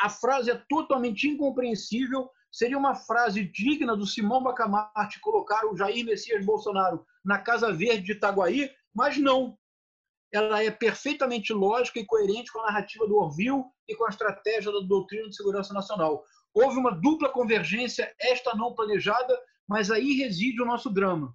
A 0.00 0.08
frase 0.08 0.50
é 0.50 0.62
totalmente 0.68 1.28
incompreensível. 1.28 2.30
Seria 2.50 2.78
uma 2.78 2.94
frase 2.94 3.44
digna 3.44 3.96
do 3.96 4.06
Simão 4.06 4.42
Bacamarte 4.42 5.20
colocar 5.20 5.66
o 5.66 5.76
Jair 5.76 6.04
Messias 6.04 6.44
Bolsonaro 6.44 7.04
na 7.24 7.38
Casa 7.38 7.72
Verde 7.72 8.04
de 8.04 8.12
Itaguaí, 8.12 8.70
mas 8.94 9.18
não 9.18 9.58
ela 10.32 10.62
é 10.62 10.70
perfeitamente 10.70 11.52
lógica 11.52 11.98
e 11.98 12.04
coerente 12.04 12.52
com 12.52 12.60
a 12.60 12.66
narrativa 12.66 13.06
do 13.06 13.16
Orville 13.16 13.64
e 13.88 13.94
com 13.94 14.04
a 14.04 14.10
estratégia 14.10 14.70
da 14.70 14.80
doutrina 14.80 15.28
de 15.28 15.36
segurança 15.36 15.72
nacional. 15.72 16.22
Houve 16.52 16.78
uma 16.78 16.92
dupla 16.92 17.30
convergência, 17.30 18.14
esta 18.20 18.54
não 18.54 18.74
planejada, 18.74 19.38
mas 19.66 19.90
aí 19.90 20.14
reside 20.14 20.60
o 20.60 20.66
nosso 20.66 20.90
drama. 20.90 21.34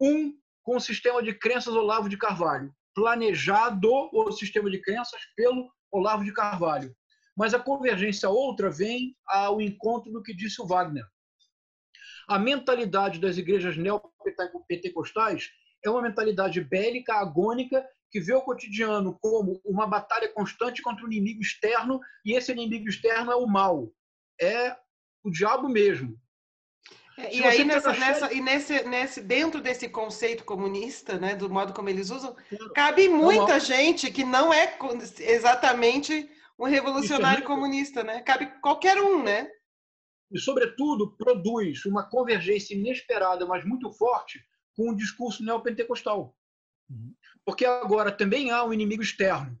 Um, 0.00 0.34
com 0.62 0.76
o 0.76 0.80
sistema 0.80 1.22
de 1.22 1.34
crenças 1.34 1.74
Olavo 1.74 2.08
de 2.08 2.16
Carvalho, 2.16 2.72
planejado 2.94 3.90
o 4.12 4.30
sistema 4.32 4.70
de 4.70 4.80
crenças 4.80 5.20
pelo 5.36 5.70
Olavo 5.90 6.24
de 6.24 6.32
Carvalho. 6.32 6.94
Mas 7.38 7.54
a 7.54 7.60
convergência 7.60 8.28
outra 8.28 8.68
vem 8.68 9.16
ao 9.24 9.60
encontro 9.60 10.10
do 10.10 10.20
que 10.20 10.34
disse 10.34 10.60
o 10.60 10.66
Wagner. 10.66 11.06
A 12.26 12.36
mentalidade 12.36 13.20
das 13.20 13.38
igrejas 13.38 13.76
neopentecostais 13.76 15.48
é 15.84 15.88
uma 15.88 16.02
mentalidade 16.02 16.60
bélica, 16.60 17.14
agônica 17.14 17.86
que 18.10 18.20
vê 18.20 18.34
o 18.34 18.42
cotidiano 18.42 19.16
como 19.20 19.60
uma 19.64 19.86
batalha 19.86 20.28
constante 20.32 20.82
contra 20.82 21.04
o 21.04 21.12
inimigo 21.12 21.40
externo, 21.40 22.00
e 22.24 22.32
esse 22.32 22.50
inimigo 22.50 22.88
externo 22.88 23.30
é 23.30 23.36
o 23.36 23.46
mal, 23.46 23.88
é 24.40 24.74
o 25.22 25.30
diabo 25.30 25.68
mesmo. 25.68 26.18
É, 27.18 27.34
e 27.34 27.44
aí 27.44 27.64
nessa, 27.64 27.92
nessa, 27.92 28.32
e 28.32 28.40
nesse, 28.40 28.82
nesse 28.84 29.20
dentro 29.20 29.60
desse 29.60 29.88
conceito 29.88 30.44
comunista, 30.44 31.18
né, 31.18 31.36
do 31.36 31.50
modo 31.50 31.72
como 31.72 31.88
eles 31.88 32.10
usam, 32.10 32.34
cabe 32.74 33.08
muita 33.08 33.56
é 33.56 33.60
gente 33.60 34.10
que 34.10 34.24
não 34.24 34.52
é 34.52 34.76
exatamente 35.20 36.30
um 36.58 36.66
revolucionário 36.66 37.44
é 37.44 37.46
comunista, 37.46 38.02
né? 38.02 38.20
Cabe 38.22 38.46
qualquer 38.60 38.98
um, 38.98 39.22
né? 39.22 39.48
E 40.30 40.38
sobretudo 40.38 41.16
produz 41.16 41.84
uma 41.84 42.08
convergência 42.08 42.74
inesperada, 42.74 43.46
mas 43.46 43.64
muito 43.64 43.90
forte, 43.92 44.40
com 44.76 44.90
o 44.90 44.96
discurso 44.96 45.44
neopentecostal. 45.44 46.34
Uhum. 46.90 47.14
Porque 47.44 47.64
agora 47.64 48.12
também 48.12 48.50
há 48.50 48.64
um 48.64 48.72
inimigo 48.72 49.02
externo. 49.02 49.58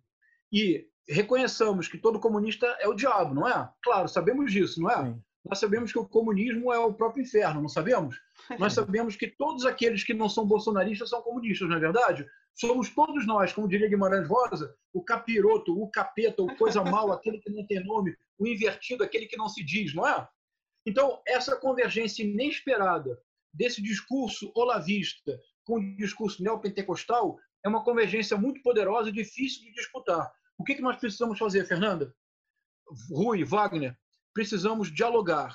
E 0.52 0.86
reconheçamos 1.08 1.88
que 1.88 1.96
todo 1.96 2.20
comunista 2.20 2.66
é 2.80 2.88
o 2.88 2.94
diabo, 2.94 3.34
não 3.34 3.48
é? 3.48 3.70
Claro, 3.82 4.08
sabemos 4.08 4.52
disso, 4.52 4.80
não 4.80 4.90
é? 4.90 5.06
Sim. 5.06 5.22
Nós 5.48 5.58
sabemos 5.58 5.92
que 5.92 5.98
o 5.98 6.06
comunismo 6.06 6.72
é 6.72 6.78
o 6.78 6.92
próprio 6.92 7.22
inferno, 7.22 7.62
não 7.62 7.68
sabemos? 7.68 8.16
Nós 8.58 8.74
sabemos 8.74 9.16
que 9.16 9.26
todos 9.26 9.64
aqueles 9.64 10.04
que 10.04 10.12
não 10.12 10.28
são 10.28 10.46
bolsonaristas 10.46 11.08
são 11.08 11.22
comunistas, 11.22 11.68
não 11.68 11.76
é 11.76 11.80
verdade? 11.80 12.26
Somos 12.58 12.90
todos 12.90 13.24
nós, 13.24 13.52
como 13.52 13.68
diria 13.68 13.88
Guimarães 13.88 14.26
Rosa, 14.26 14.74
o 14.92 15.02
capiroto, 15.02 15.80
o 15.80 15.88
capeta, 15.90 16.42
o 16.42 16.56
coisa 16.56 16.82
mal, 16.82 17.12
aquele 17.12 17.38
que 17.38 17.50
não 17.50 17.64
tem 17.66 17.84
nome, 17.84 18.16
o 18.36 18.46
invertido, 18.46 19.04
aquele 19.04 19.26
que 19.26 19.36
não 19.36 19.48
se 19.48 19.64
diz, 19.64 19.94
não 19.94 20.06
é? 20.06 20.28
Então, 20.84 21.22
essa 21.26 21.56
convergência 21.56 22.24
inesperada 22.24 23.20
desse 23.52 23.80
discurso 23.80 24.50
olavista 24.54 25.38
com 25.64 25.76
o 25.76 25.96
discurso 25.96 26.42
neopentecostal 26.42 27.38
é 27.64 27.68
uma 27.68 27.84
convergência 27.84 28.36
muito 28.36 28.62
poderosa 28.62 29.10
e 29.10 29.12
difícil 29.12 29.62
de 29.62 29.72
disputar. 29.72 30.32
O 30.56 30.64
que, 30.64 30.80
nós 30.80 30.96
precisamos 30.96 31.38
fazer, 31.38 31.64
Fernanda? 31.66 32.12
Rui, 33.10 33.44
Wagner, 33.44 33.96
precisamos 34.34 34.92
dialogar, 34.92 35.54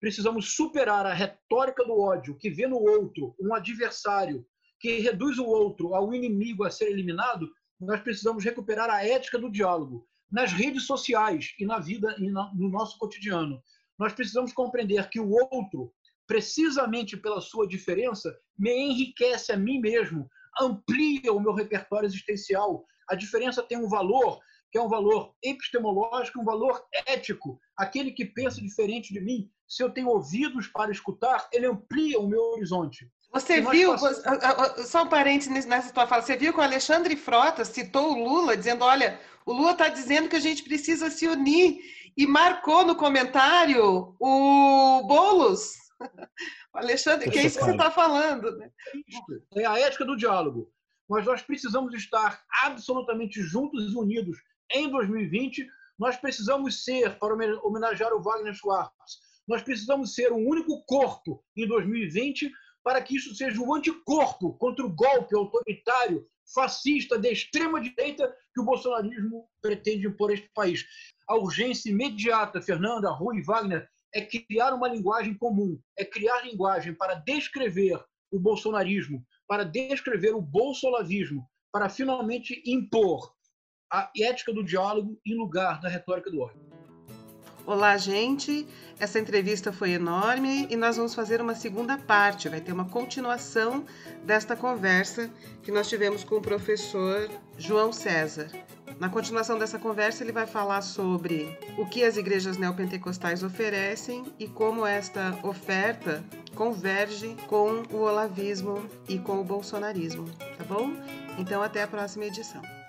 precisamos 0.00 0.54
superar 0.54 1.06
a 1.06 1.12
retórica 1.12 1.84
do 1.84 2.00
ódio 2.00 2.36
que 2.36 2.50
vê 2.50 2.66
no 2.66 2.78
outro 2.78 3.36
um 3.38 3.54
adversário, 3.54 4.44
que 4.80 4.98
reduz 5.00 5.38
o 5.38 5.46
outro 5.46 5.94
ao 5.94 6.12
inimigo 6.14 6.64
a 6.64 6.70
ser 6.70 6.90
eliminado. 6.90 7.48
Nós 7.78 8.00
precisamos 8.00 8.42
recuperar 8.42 8.90
a 8.90 9.06
ética 9.06 9.38
do 9.38 9.50
diálogo 9.50 10.08
nas 10.30 10.52
redes 10.52 10.86
sociais 10.86 11.54
e 11.58 11.66
na 11.66 11.78
vida 11.78 12.14
e 12.18 12.30
no 12.30 12.68
nosso 12.68 12.98
cotidiano. 12.98 13.62
Nós 13.98 14.12
precisamos 14.12 14.52
compreender 14.52 15.08
que 15.10 15.20
o 15.20 15.30
outro, 15.30 15.92
precisamente 16.26 17.16
pela 17.16 17.40
sua 17.40 17.66
diferença, 17.66 18.34
me 18.58 18.72
enriquece 18.72 19.52
a 19.52 19.56
mim 19.56 19.80
mesmo, 19.80 20.30
amplia 20.60 21.32
o 21.32 21.40
meu 21.40 21.52
repertório 21.52 22.06
existencial, 22.06 22.84
a 23.08 23.14
diferença 23.14 23.62
tem 23.62 23.76
um 23.76 23.88
valor 23.88 24.40
que 24.70 24.78
é 24.78 24.82
um 24.82 24.88
valor 24.88 25.34
epistemológico, 25.42 26.40
um 26.40 26.44
valor 26.44 26.80
ético. 27.06 27.60
Aquele 27.76 28.12
que 28.12 28.24
pensa 28.24 28.60
diferente 28.60 29.12
de 29.12 29.20
mim, 29.20 29.50
se 29.66 29.82
eu 29.82 29.90
tenho 29.90 30.08
ouvidos 30.08 30.68
para 30.68 30.92
escutar, 30.92 31.48
ele 31.52 31.66
amplia 31.66 32.20
o 32.20 32.28
meu 32.28 32.40
horizonte. 32.52 33.10
Você 33.32 33.60
viu, 33.60 33.94
só 34.84 35.04
um 35.04 35.08
parênteses 35.08 35.64
nessa 35.66 35.92
tua 35.92 36.06
fala, 36.06 36.22
você 36.22 36.36
viu 36.36 36.52
que 36.52 36.58
o 36.58 36.62
Alexandre 36.62 37.16
Frota 37.16 37.64
citou 37.64 38.12
o 38.12 38.24
Lula, 38.24 38.56
dizendo: 38.56 38.84
olha, 38.84 39.20
o 39.46 39.52
Lula 39.52 39.72
está 39.72 39.88
dizendo 39.88 40.28
que 40.28 40.36
a 40.36 40.40
gente 40.40 40.64
precisa 40.64 41.10
se 41.10 41.26
unir, 41.28 41.78
e 42.16 42.26
marcou 42.26 42.84
no 42.84 42.96
comentário 42.96 44.16
o 44.18 45.02
Boulos. 45.06 45.74
Alexandre, 46.74 47.30
que 47.30 47.38
é 47.38 47.46
isso 47.46 47.58
que 47.58 47.64
você 47.64 47.72
está 47.72 47.90
falando. 47.90 48.56
Né? 48.56 48.70
É 49.56 49.66
a 49.66 49.78
ética 49.78 50.04
do 50.04 50.16
diálogo 50.16 50.70
mas 51.10 51.26
nós 51.26 51.42
precisamos 51.42 51.92
estar 51.92 52.40
absolutamente 52.62 53.42
juntos 53.42 53.92
e 53.92 53.96
unidos 53.96 54.38
em 54.72 54.88
2020. 54.88 55.68
Nós 55.98 56.16
precisamos 56.16 56.84
ser, 56.84 57.18
para 57.18 57.34
homenagear 57.64 58.12
o 58.14 58.22
Wagner 58.22 58.54
Schwartz, 58.54 59.18
nós 59.46 59.60
precisamos 59.60 60.14
ser 60.14 60.32
um 60.32 60.46
único 60.46 60.84
corpo 60.84 61.44
em 61.56 61.66
2020 61.66 62.48
para 62.82 63.02
que 63.02 63.16
isso 63.16 63.34
seja 63.34 63.60
um 63.60 63.74
anticorpo 63.74 64.54
contra 64.54 64.84
o 64.84 64.92
golpe 64.92 65.36
autoritário, 65.36 66.26
fascista, 66.54 67.18
de 67.18 67.30
extrema 67.30 67.80
direita 67.80 68.34
que 68.54 68.60
o 68.60 68.64
bolsonarismo 68.64 69.48
pretende 69.62 70.06
impor 70.06 70.30
a 70.30 70.34
este 70.34 70.50
país. 70.54 70.84
A 71.28 71.36
urgência 71.36 71.90
imediata, 71.90 72.60
Fernanda, 72.60 73.10
Rui 73.10 73.42
Wagner, 73.42 73.88
é 74.12 74.22
criar 74.22 74.74
uma 74.74 74.88
linguagem 74.88 75.34
comum, 75.34 75.78
é 75.96 76.04
criar 76.04 76.44
linguagem 76.44 76.94
para 76.94 77.14
descrever 77.14 78.02
o 78.30 78.38
bolsonarismo, 78.38 79.24
para 79.46 79.64
descrever 79.64 80.34
o 80.34 80.40
bolsolavismo, 80.40 81.48
para 81.72 81.88
finalmente 81.88 82.62
impor 82.66 83.32
a 83.92 84.10
ética 84.16 84.52
do 84.52 84.64
diálogo 84.64 85.20
em 85.26 85.36
lugar 85.36 85.80
da 85.80 85.88
retórica 85.88 86.30
do 86.30 86.40
ódio. 86.40 86.69
Olá, 87.70 87.96
gente. 87.96 88.66
Essa 88.98 89.20
entrevista 89.20 89.72
foi 89.72 89.92
enorme 89.92 90.66
e 90.68 90.74
nós 90.74 90.96
vamos 90.96 91.14
fazer 91.14 91.40
uma 91.40 91.54
segunda 91.54 91.96
parte. 91.96 92.48
Vai 92.48 92.60
ter 92.60 92.72
uma 92.72 92.86
continuação 92.86 93.84
desta 94.24 94.56
conversa 94.56 95.30
que 95.62 95.70
nós 95.70 95.88
tivemos 95.88 96.24
com 96.24 96.34
o 96.34 96.42
professor 96.42 97.30
João 97.56 97.92
César. 97.92 98.48
Na 98.98 99.08
continuação 99.08 99.56
dessa 99.56 99.78
conversa, 99.78 100.24
ele 100.24 100.32
vai 100.32 100.48
falar 100.48 100.82
sobre 100.82 101.56
o 101.78 101.86
que 101.86 102.02
as 102.02 102.16
igrejas 102.16 102.56
neopentecostais 102.56 103.44
oferecem 103.44 104.24
e 104.36 104.48
como 104.48 104.84
esta 104.84 105.38
oferta 105.44 106.24
converge 106.56 107.36
com 107.46 107.84
o 107.92 107.98
olavismo 107.98 108.84
e 109.08 109.16
com 109.16 109.38
o 109.40 109.44
bolsonarismo, 109.44 110.28
tá 110.58 110.64
bom? 110.64 110.92
Então, 111.38 111.62
até 111.62 111.84
a 111.84 111.86
próxima 111.86 112.24
edição. 112.24 112.79